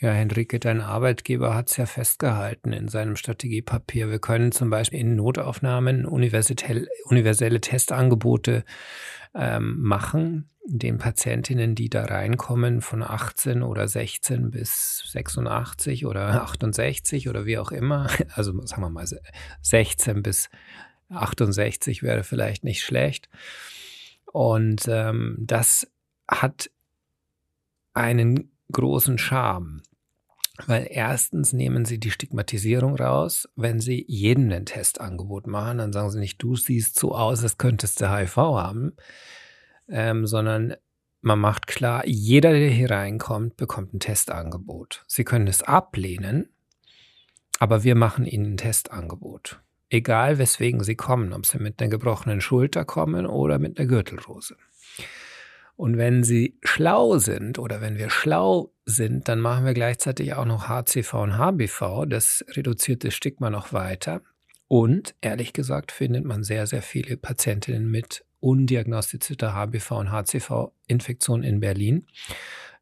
Ja, 0.00 0.12
Henrike, 0.12 0.60
dein 0.60 0.80
Arbeitgeber 0.80 1.54
hat 1.56 1.70
es 1.70 1.76
ja 1.76 1.86
festgehalten 1.86 2.72
in 2.72 2.86
seinem 2.86 3.16
Strategiepapier. 3.16 4.08
Wir 4.10 4.20
können 4.20 4.52
zum 4.52 4.70
Beispiel 4.70 5.00
in 5.00 5.16
Notaufnahmen 5.16 6.06
universelle 6.06 7.60
Testangebote 7.60 8.64
ähm, 9.34 9.80
machen, 9.80 10.48
den 10.70 10.98
Patientinnen, 10.98 11.74
die 11.74 11.88
da 11.88 12.04
reinkommen, 12.04 12.82
von 12.82 13.02
18 13.02 13.62
oder 13.62 13.88
16 13.88 14.50
bis 14.50 15.04
86 15.12 16.04
oder 16.04 16.42
68 16.42 17.28
oder 17.28 17.46
wie 17.46 17.58
auch 17.58 17.72
immer, 17.72 18.08
also 18.34 18.52
sagen 18.66 18.82
wir 18.82 18.90
mal 18.90 19.06
16 19.62 20.22
bis 20.22 20.50
68 21.08 22.02
wäre 22.02 22.22
vielleicht 22.22 22.64
nicht 22.64 22.82
schlecht. 22.82 23.28
Und 24.26 24.86
ähm, 24.88 25.36
das 25.40 25.90
hat 26.30 26.70
einen 27.94 28.52
großen 28.70 29.16
Charme. 29.16 29.82
Weil 30.66 30.88
erstens 30.90 31.52
nehmen 31.52 31.84
sie 31.84 32.00
die 32.00 32.10
Stigmatisierung 32.10 32.96
raus. 32.96 33.48
Wenn 33.54 33.78
sie 33.78 34.04
jedem 34.08 34.50
ein 34.50 34.66
Testangebot 34.66 35.46
machen, 35.46 35.78
dann 35.78 35.92
sagen 35.92 36.10
sie 36.10 36.18
nicht, 36.18 36.42
du 36.42 36.56
siehst 36.56 36.98
so 36.98 37.14
aus, 37.14 37.42
als 37.44 37.58
könntest 37.58 38.00
du 38.00 38.10
HIV 38.12 38.36
haben, 38.36 38.92
ähm, 39.88 40.26
sondern 40.26 40.74
man 41.20 41.40
macht 41.40 41.66
klar, 41.66 42.06
jeder, 42.06 42.52
der 42.52 42.68
hier 42.68 42.90
reinkommt, 42.90 43.56
bekommt 43.56 43.94
ein 43.94 44.00
Testangebot. 44.00 45.04
Sie 45.08 45.24
können 45.24 45.48
es 45.48 45.62
ablehnen, 45.62 46.48
aber 47.58 47.82
wir 47.82 47.94
machen 47.94 48.24
ihnen 48.24 48.54
ein 48.54 48.56
Testangebot. 48.56 49.60
Egal, 49.90 50.38
weswegen 50.38 50.82
sie 50.84 50.96
kommen, 50.96 51.32
ob 51.32 51.46
sie 51.46 51.58
mit 51.58 51.80
einer 51.80 51.90
gebrochenen 51.90 52.40
Schulter 52.40 52.84
kommen 52.84 53.26
oder 53.26 53.58
mit 53.58 53.78
einer 53.78 53.88
Gürtelrose. 53.88 54.56
Und 55.76 55.96
wenn 55.96 56.24
sie 56.24 56.58
schlau 56.62 57.18
sind 57.18 57.58
oder 57.58 57.80
wenn 57.80 57.98
wir 57.98 58.10
schlau 58.10 58.72
sind, 58.84 59.28
dann 59.28 59.40
machen 59.40 59.64
wir 59.64 59.74
gleichzeitig 59.74 60.34
auch 60.34 60.44
noch 60.44 60.68
HCV 60.68 61.14
und 61.14 61.38
HBV. 61.38 62.04
Das 62.06 62.44
reduziert 62.50 63.04
das 63.04 63.14
Stigma 63.14 63.48
noch 63.48 63.72
weiter. 63.72 64.20
Und 64.66 65.14
ehrlich 65.20 65.52
gesagt 65.52 65.92
findet 65.92 66.24
man 66.24 66.42
sehr, 66.42 66.66
sehr 66.66 66.82
viele 66.82 67.16
Patientinnen 67.16 67.88
mit 67.88 68.24
undiagnostizierter 68.40 69.54
HBV 69.54 69.90
und 69.92 70.10
HCV-Infektion 70.10 71.42
in 71.42 71.60
Berlin. 71.60 72.06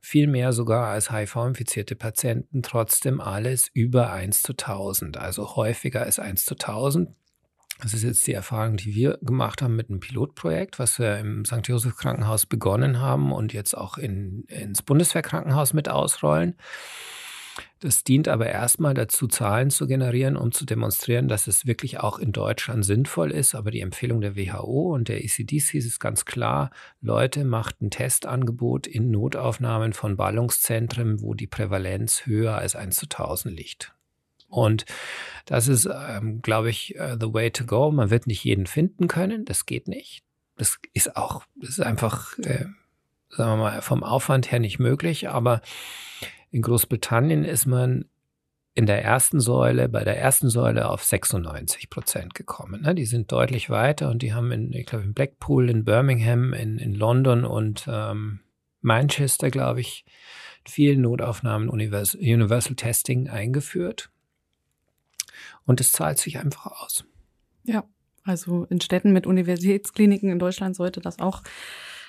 Viel 0.00 0.26
mehr 0.28 0.52
sogar 0.52 0.88
als 0.88 1.10
HIV-infizierte 1.10 1.96
Patienten, 1.96 2.62
trotzdem 2.62 3.20
alles 3.20 3.68
über 3.72 4.12
1 4.12 4.42
zu 4.42 4.52
1000, 4.52 5.16
also 5.16 5.56
häufiger 5.56 6.02
als 6.02 6.18
1 6.18 6.44
zu 6.44 6.54
1000. 6.54 7.10
Das 7.82 7.92
ist 7.92 8.04
jetzt 8.04 8.26
die 8.26 8.32
Erfahrung, 8.32 8.76
die 8.76 8.94
wir 8.94 9.18
gemacht 9.20 9.60
haben 9.60 9.76
mit 9.76 9.90
einem 9.90 10.00
Pilotprojekt, 10.00 10.78
was 10.78 10.98
wir 10.98 11.18
im 11.18 11.44
St. 11.44 11.66
Joseph 11.66 11.96
Krankenhaus 11.96 12.46
begonnen 12.46 13.00
haben 13.00 13.32
und 13.32 13.52
jetzt 13.52 13.76
auch 13.76 13.98
in, 13.98 14.44
ins 14.44 14.82
Bundeswehrkrankenhaus 14.82 15.74
mit 15.74 15.88
ausrollen. 15.88 16.56
Das 17.80 18.04
dient 18.04 18.26
aber 18.26 18.46
erstmal 18.46 18.94
dazu, 18.94 19.26
Zahlen 19.26 19.70
zu 19.70 19.86
generieren, 19.86 20.36
um 20.36 20.50
zu 20.50 20.64
demonstrieren, 20.64 21.28
dass 21.28 21.46
es 21.46 21.66
wirklich 21.66 22.00
auch 22.00 22.18
in 22.18 22.32
Deutschland 22.32 22.84
sinnvoll 22.84 23.30
ist. 23.30 23.54
Aber 23.54 23.70
die 23.70 23.80
Empfehlung 23.80 24.22
der 24.22 24.34
WHO 24.34 24.94
und 24.94 25.08
der 25.08 25.22
ECDC 25.22 25.74
ist 25.74 26.00
ganz 26.00 26.24
klar, 26.24 26.70
Leute, 27.02 27.44
macht 27.44 27.82
ein 27.82 27.90
Testangebot 27.90 28.86
in 28.86 29.10
Notaufnahmen 29.10 29.92
von 29.92 30.16
Ballungszentren, 30.16 31.20
wo 31.20 31.34
die 31.34 31.46
Prävalenz 31.46 32.24
höher 32.24 32.56
als 32.56 32.76
1 32.76 32.96
zu 32.96 33.06
1000 33.06 33.54
liegt. 33.54 33.92
Und 34.48 34.86
das 35.44 35.68
ist, 35.68 35.86
ähm, 35.86 36.40
glaube 36.40 36.70
ich, 36.70 36.94
uh, 36.98 37.16
the 37.20 37.32
way 37.34 37.50
to 37.50 37.66
go. 37.66 37.90
Man 37.90 38.10
wird 38.10 38.26
nicht 38.26 38.44
jeden 38.44 38.66
finden 38.66 39.06
können, 39.06 39.44
das 39.44 39.66
geht 39.66 39.86
nicht. 39.86 40.22
Das 40.56 40.78
ist 40.94 41.16
auch, 41.16 41.44
das 41.56 41.70
ist 41.70 41.80
einfach 41.80 42.38
äh, 42.38 42.64
sagen 43.30 43.50
wir 43.52 43.56
mal, 43.56 43.82
vom 43.82 44.02
Aufwand 44.02 44.50
her 44.50 44.60
nicht 44.60 44.78
möglich, 44.78 45.28
aber 45.28 45.60
in 46.50 46.62
Großbritannien 46.62 47.44
ist 47.44 47.66
man 47.66 48.06
in 48.74 48.84
der 48.84 49.02
ersten 49.02 49.40
Säule, 49.40 49.88
bei 49.88 50.04
der 50.04 50.18
ersten 50.18 50.50
Säule 50.50 50.90
auf 50.90 51.02
96 51.02 51.88
Prozent 51.88 52.34
gekommen. 52.34 52.82
Ne? 52.82 52.94
Die 52.94 53.06
sind 53.06 53.32
deutlich 53.32 53.70
weiter 53.70 54.10
und 54.10 54.20
die 54.20 54.34
haben 54.34 54.52
in, 54.52 54.72
ich 54.74 54.84
glaube, 54.84 55.04
in 55.04 55.14
Blackpool, 55.14 55.70
in 55.70 55.84
Birmingham, 55.84 56.52
in, 56.52 56.78
in 56.78 56.94
London 56.94 57.46
und 57.46 57.86
ähm, 57.88 58.40
Manchester, 58.82 59.50
glaube 59.50 59.80
ich, 59.80 60.04
vielen 60.68 61.00
Notaufnahmen 61.00 61.70
Universal, 61.70 62.20
Universal 62.20 62.76
Testing 62.76 63.28
eingeführt. 63.28 64.10
Und 65.64 65.80
es 65.80 65.92
zahlt 65.92 66.18
sich 66.18 66.38
einfach 66.38 66.66
aus. 66.66 67.04
Ja, 67.64 67.84
also 68.24 68.64
in 68.64 68.80
Städten 68.80 69.12
mit 69.12 69.26
Universitätskliniken 69.26 70.30
in 70.30 70.38
Deutschland 70.38 70.76
sollte 70.76 71.00
das 71.00 71.18
auch 71.18 71.42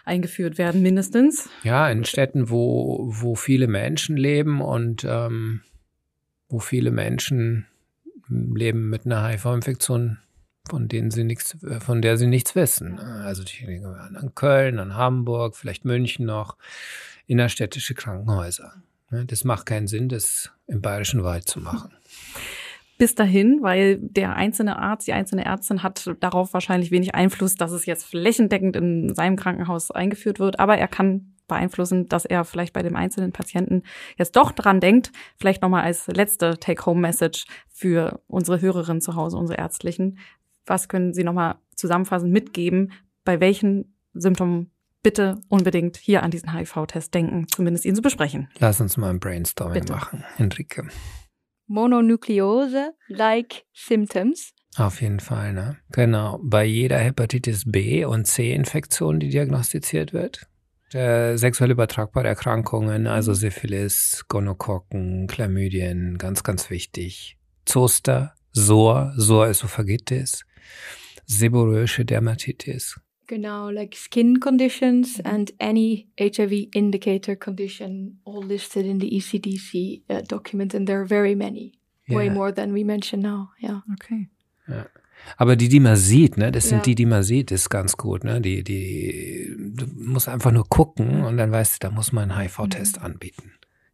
eingeführt 0.07 0.57
werden, 0.57 0.81
mindestens. 0.81 1.49
Ja, 1.63 1.89
in 1.89 2.05
Städten, 2.05 2.49
wo, 2.49 3.07
wo 3.09 3.35
viele 3.35 3.67
Menschen 3.67 4.17
leben 4.17 4.61
und 4.61 5.05
ähm, 5.07 5.61
wo 6.49 6.59
viele 6.59 6.91
Menschen 6.91 7.67
leben 8.29 8.89
mit 8.89 9.05
einer 9.05 9.27
HIV-Infektion, 9.27 10.17
von 10.69 10.87
denen 10.87 11.11
sie 11.11 11.23
nichts, 11.23 11.57
von 11.79 12.01
der 12.01 12.17
sie 12.17 12.27
nichts 12.27 12.55
wissen. 12.55 12.99
Also 12.99 13.43
denken 13.43 13.85
an 13.85 14.31
Köln, 14.35 14.79
an 14.79 14.95
Hamburg, 14.95 15.55
vielleicht 15.55 15.85
München 15.85 16.25
noch, 16.25 16.57
innerstädtische 17.25 17.93
Krankenhäuser. 17.93 18.73
Das 19.09 19.43
macht 19.43 19.65
keinen 19.65 19.87
Sinn, 19.87 20.09
das 20.09 20.51
im 20.67 20.81
Bayerischen 20.81 21.23
Wald 21.23 21.47
zu 21.47 21.59
machen 21.59 21.91
bis 22.97 23.15
dahin, 23.15 23.59
weil 23.61 23.99
der 23.99 24.35
einzelne 24.35 24.79
Arzt, 24.79 25.07
die 25.07 25.13
einzelne 25.13 25.45
Ärztin 25.45 25.83
hat 25.83 26.09
darauf 26.19 26.53
wahrscheinlich 26.53 26.91
wenig 26.91 27.13
Einfluss, 27.15 27.55
dass 27.55 27.71
es 27.71 27.85
jetzt 27.85 28.05
flächendeckend 28.05 28.75
in 28.75 29.13
seinem 29.13 29.35
Krankenhaus 29.35 29.91
eingeführt 29.91 30.39
wird, 30.39 30.59
aber 30.59 30.77
er 30.77 30.87
kann 30.87 31.33
beeinflussen, 31.47 32.07
dass 32.07 32.25
er 32.25 32.43
vielleicht 32.43 32.73
bei 32.73 32.83
dem 32.83 32.95
einzelnen 32.95 33.31
Patienten 33.31 33.83
jetzt 34.17 34.35
doch 34.35 34.51
dran 34.51 34.79
denkt. 34.79 35.11
Vielleicht 35.37 35.61
nochmal 35.61 35.83
als 35.83 36.07
letzte 36.07 36.59
Take-Home-Message 36.59 37.45
für 37.69 38.21
unsere 38.27 38.61
Hörerinnen 38.61 39.01
zu 39.01 39.15
Hause, 39.15 39.37
unsere 39.37 39.57
Ärztlichen. 39.57 40.19
Was 40.65 40.89
können 40.89 41.13
Sie 41.13 41.23
nochmal 41.23 41.55
zusammenfassend 41.75 42.31
mitgeben, 42.33 42.91
bei 43.23 43.39
welchen 43.39 43.95
Symptomen 44.13 44.71
bitte 45.03 45.39
unbedingt 45.47 45.95
hier 45.95 46.23
an 46.23 46.31
diesen 46.31 46.53
HIV-Test 46.53 47.13
denken, 47.13 47.47
zumindest 47.47 47.85
ihn 47.85 47.95
zu 47.95 48.01
besprechen? 48.01 48.49
Lass 48.59 48.81
uns 48.81 48.97
mal 48.97 49.09
ein 49.09 49.19
Brainstorming 49.19 49.81
bitte. 49.81 49.93
machen, 49.93 50.25
Enrique. 50.37 50.83
Mononukleose-like 51.67 53.65
Symptoms. 53.73 54.53
Auf 54.77 55.01
jeden 55.01 55.19
Fall, 55.19 55.53
ne? 55.53 55.77
Genau. 55.91 56.39
Bei 56.43 56.63
jeder 56.63 56.97
Hepatitis 56.97 57.63
B 57.65 58.05
und 58.05 58.25
C-Infektion, 58.25 59.19
die 59.19 59.29
diagnostiziert 59.29 60.13
wird. 60.13 60.47
Der 60.93 61.37
sexuell 61.37 61.71
übertragbare 61.71 62.27
Erkrankungen, 62.27 63.07
also 63.07 63.33
Syphilis, 63.33 64.25
Gonokokken, 64.29 65.27
Chlamydien, 65.27 66.17
ganz, 66.17 66.43
ganz 66.43 66.69
wichtig. 66.69 67.37
Zoster, 67.65 68.35
SOR, 68.53 69.13
SOR-Esophagitis, 69.17 70.45
seborrhoische 71.25 72.05
Dermatitis, 72.05 72.99
Genau, 73.27 73.69
like 73.69 73.93
skin 73.95 74.39
conditions 74.39 75.19
and 75.19 75.51
any 75.59 76.07
HIV 76.17 76.69
indicator 76.73 77.35
condition, 77.35 78.19
all 78.23 78.41
listed 78.41 78.85
in 78.85 78.99
the 78.99 79.09
ECDC 79.09 80.03
uh, 80.09 80.21
document, 80.21 80.73
and 80.73 80.87
there 80.87 81.01
are 81.01 81.05
very 81.05 81.35
many, 81.35 81.73
yeah. 82.07 82.15
way 82.15 82.29
more 82.29 82.53
than 82.53 82.71
we 82.71 82.85
mention 82.85 83.19
now. 83.19 83.49
Ja, 83.59 83.81
okay. 83.93 84.29
Ja. 84.67 84.85
Aber 85.35 85.55
die, 85.57 85.67
die 85.67 85.81
man 85.81 85.97
sieht, 85.97 86.37
ne, 86.37 86.51
das 86.51 86.65
ja. 86.65 86.69
sind 86.69 86.85
die, 86.85 86.95
die 86.95 87.05
man 87.05 87.23
sieht, 87.23 87.51
ist 87.51 87.69
ganz 87.69 87.97
gut, 87.97 88.23
ne? 88.23 88.39
Die, 88.39 88.63
die, 88.63 89.53
du 89.57 89.85
musst 89.95 90.29
einfach 90.29 90.51
nur 90.51 90.67
gucken 90.69 91.23
und 91.23 91.35
dann 91.37 91.51
weißt 91.51 91.83
du, 91.83 91.87
da 91.87 91.93
muss 91.93 92.13
man 92.13 92.31
einen 92.31 92.39
HIV-Test 92.39 92.99
mhm. 92.99 93.05
anbieten. 93.05 93.51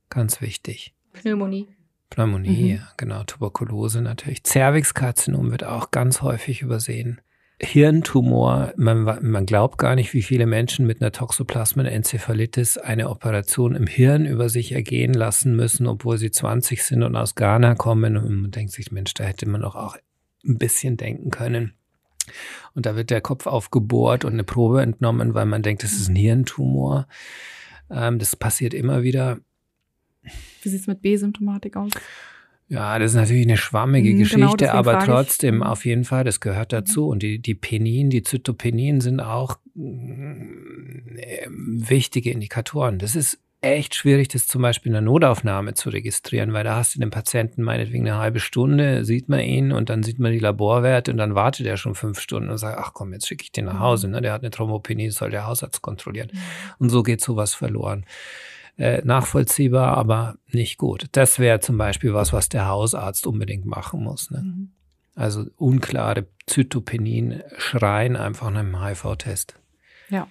Ganz 0.10 0.42
wichtig. 0.42 0.94
Pneumonie. 1.14 1.70
Pneumonie, 2.12 2.64
mhm. 2.64 2.70
ja, 2.70 2.88
genau. 2.98 3.24
Tuberkulose 3.24 4.02
natürlich. 4.02 4.44
Cervixkarzinom 4.44 5.50
wird 5.50 5.64
auch 5.64 5.90
ganz 5.90 6.22
häufig 6.22 6.62
übersehen. 6.62 7.20
Hirntumor, 7.62 8.74
man, 8.76 9.04
man 9.04 9.46
glaubt 9.46 9.78
gar 9.78 9.96
nicht, 9.96 10.14
wie 10.14 10.22
viele 10.22 10.46
Menschen 10.46 10.86
mit 10.86 11.02
einer 11.02 11.12
Toxoplasmenenzephalitis 11.12 12.78
eine 12.78 13.10
Operation 13.10 13.76
im 13.76 13.88
Hirn 13.88 14.26
über 14.26 14.50
sich 14.50 14.74
ergehen 14.74 15.14
lassen 15.14 15.56
müssen, 15.56 15.88
obwohl 15.88 16.18
sie 16.18 16.32
20 16.32 16.84
sind 16.84 17.04
und 17.04 17.16
aus 17.16 17.36
Ghana 17.36 17.76
kommen. 17.76 18.18
Und 18.18 18.42
man 18.42 18.52
denkt 18.52 18.74
sich, 18.74 18.92
Mensch, 18.92 19.14
da 19.14 19.24
hätte 19.24 19.48
man 19.48 19.62
doch 19.62 19.76
auch 19.76 19.98
ein 20.46 20.58
bisschen 20.58 20.98
denken 20.98 21.30
können. 21.30 21.74
Und 22.74 22.86
da 22.86 22.96
wird 22.96 23.10
der 23.10 23.22
Kopf 23.22 23.48
aufgebohrt 23.48 24.26
und 24.26 24.34
eine 24.34 24.44
Probe 24.44 24.82
entnommen, 24.82 25.34
weil 25.34 25.46
man 25.46 25.62
denkt, 25.62 25.84
das 25.84 25.94
ist 25.94 26.10
ein 26.10 26.16
Hirntumor. 26.16 27.08
Ähm, 27.90 28.20
das 28.20 28.36
passiert 28.36 28.74
immer 28.74 29.04
wieder. 29.04 29.40
Wie 30.62 30.70
sieht 30.70 30.82
es 30.82 30.88
mit 30.88 31.02
B-Symptomatik 31.02 31.76
aus? 31.76 31.92
Ja, 32.68 32.98
das 32.98 33.12
ist 33.12 33.18
natürlich 33.18 33.46
eine 33.46 33.58
schwammige 33.58 34.10
mhm, 34.10 34.18
genau, 34.18 34.24
Geschichte, 34.24 34.66
genau, 34.66 34.74
aber 34.74 35.00
trotzdem 35.00 35.58
mhm. 35.58 35.64
auf 35.64 35.86
jeden 35.86 36.06
Fall, 36.06 36.24
das 36.24 36.40
gehört 36.40 36.72
mhm. 36.72 36.78
dazu. 36.78 37.08
Und 37.08 37.22
die, 37.24 37.40
die 37.40 37.56
Penin, 37.56 38.10
die 38.10 38.24
Zytopenin 38.24 39.02
sind 39.02 39.20
auch 39.20 39.58
äh, 39.76 41.48
wichtige 41.50 42.32
Indikatoren. 42.32 43.00
Das 43.00 43.16
ist 43.16 43.40
echt 43.62 43.96
schwierig, 43.96 44.28
das 44.28 44.46
zum 44.46 44.62
Beispiel 44.62 44.90
in 44.90 44.94
der 44.94 45.02
Notaufnahme 45.02 45.74
zu 45.74 45.90
registrieren, 45.90 46.52
weil 46.52 46.66
da 46.66 46.76
hast 46.76 46.96
du 46.96 47.00
den 47.00 47.12
Patienten 47.12 47.64
meinetwegen 47.64 48.08
eine 48.08 48.18
halbe 48.18 48.40
Stunde, 48.40 49.06
sieht 49.06 49.30
man 49.30 49.40
ihn 49.40 49.72
und 49.72 49.90
dann 49.90 50.04
sieht 50.04 50.20
man 50.20 50.34
die 50.34 50.40
Laborwerte 50.40 51.12
und 51.12 51.18
dann 51.18 51.34
wartet 51.34 51.66
er 51.66 51.78
schon 51.78 51.96
fünf 51.96 52.20
Stunden 52.20 52.50
und 52.50 52.58
sagt, 52.58 52.78
ach 52.78 52.94
komm, 52.94 53.14
jetzt 53.14 53.28
schicke 53.28 53.44
ich 53.44 53.52
den 53.54 53.66
nach 53.66 53.80
Hause. 53.80 54.10
Ne? 54.10 54.22
Der 54.22 54.34
hat 54.34 54.42
eine 54.42 54.52
Thrombopenie, 54.52 55.10
soll 55.12 55.30
der 55.30 55.48
Hausarzt 55.48 55.82
kontrollieren. 55.82 56.30
Und 56.78 56.90
so 56.90 57.04
geht 57.04 57.22
sowas 57.22 57.54
verloren 57.54 58.06
äh, 58.78 59.02
nachvollziehbar, 59.04 59.98
aber 59.98 60.36
nicht 60.48 60.78
gut. 60.78 61.08
Das 61.12 61.40
wäre 61.40 61.60
zum 61.60 61.78
Beispiel 61.78 62.14
was, 62.14 62.34
was 62.34 62.50
der 62.50 62.68
Hausarzt 62.68 63.28
unbedingt 63.28 63.66
machen 63.66 64.04
muss. 64.04 64.32
Ne? 64.32 64.42
Mhm. 64.44 64.72
Also 65.16 65.46
unklare 65.58 66.28
Zytopenin 66.48 67.44
schreien 67.58 68.16
einfach 68.16 68.50
nach 68.50 68.62
einem 68.62 68.84
HIV-Test. 68.84 69.60
Ja. 70.10 70.28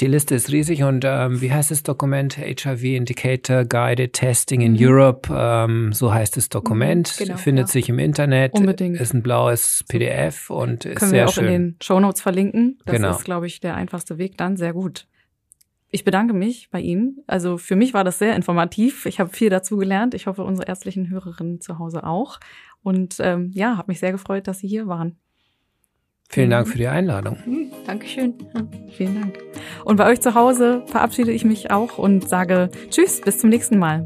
Die 0.00 0.06
Liste 0.06 0.34
ist 0.34 0.52
riesig 0.52 0.82
und 0.82 1.04
ähm, 1.06 1.40
wie 1.40 1.50
heißt 1.50 1.70
das 1.70 1.82
Dokument? 1.82 2.36
HIV 2.36 2.82
Indicator 2.84 3.64
Guided 3.64 4.12
Testing 4.12 4.60
in 4.60 4.72
mhm. 4.72 4.78
Europe. 4.80 5.34
Ähm, 5.34 5.92
so 5.92 6.12
heißt 6.12 6.36
das 6.36 6.48
Dokument. 6.50 7.16
Mhm, 7.18 7.24
genau, 7.24 7.38
Findet 7.38 7.68
ja. 7.68 7.72
sich 7.72 7.88
im 7.88 7.98
Internet. 7.98 8.52
Unbedingt. 8.52 9.00
Ist 9.00 9.14
ein 9.14 9.22
blaues 9.22 9.84
PDF 9.88 10.50
und 10.50 10.84
ist 10.84 10.98
Können 10.98 11.10
sehr 11.10 11.20
wir 11.20 11.28
auch 11.28 11.32
schön. 11.32 11.46
in 11.46 11.52
den 11.52 11.76
Show 11.82 11.98
Notes 11.98 12.20
verlinken. 12.20 12.78
Das 12.84 12.96
genau. 12.96 13.10
ist, 13.10 13.24
glaube 13.24 13.46
ich, 13.46 13.60
der 13.60 13.74
einfachste 13.74 14.18
Weg 14.18 14.36
dann. 14.36 14.56
Sehr 14.56 14.72
gut. 14.72 15.06
Ich 15.90 16.04
bedanke 16.04 16.34
mich 16.34 16.68
bei 16.70 16.80
Ihnen. 16.80 17.22
Also 17.26 17.56
für 17.56 17.76
mich 17.76 17.94
war 17.94 18.04
das 18.04 18.18
sehr 18.18 18.36
informativ. 18.36 19.06
Ich 19.06 19.20
habe 19.20 19.30
viel 19.30 19.48
dazu 19.48 19.78
gelernt. 19.78 20.12
Ich 20.14 20.26
hoffe, 20.26 20.44
unsere 20.44 20.68
ärztlichen 20.68 21.08
Hörerinnen 21.08 21.60
zu 21.60 21.78
Hause 21.78 22.04
auch. 22.04 22.40
Und 22.82 23.16
ähm, 23.20 23.50
ja, 23.54 23.78
habe 23.78 23.90
mich 23.90 23.98
sehr 23.98 24.12
gefreut, 24.12 24.46
dass 24.48 24.58
Sie 24.58 24.68
hier 24.68 24.86
waren. 24.86 25.16
Vielen 26.30 26.50
Dank 26.50 26.68
für 26.68 26.76
die 26.76 26.88
Einladung. 26.88 27.38
Mhm, 27.46 27.70
Dankeschön. 27.86 28.34
Ja, 28.54 28.60
vielen 28.92 29.14
Dank. 29.14 29.38
Und 29.84 29.96
bei 29.96 30.06
euch 30.06 30.20
zu 30.20 30.34
Hause 30.34 30.84
verabschiede 30.86 31.32
ich 31.32 31.46
mich 31.46 31.70
auch 31.70 31.96
und 31.96 32.28
sage 32.28 32.68
Tschüss, 32.90 33.22
bis 33.22 33.38
zum 33.38 33.48
nächsten 33.48 33.78
Mal. 33.78 34.04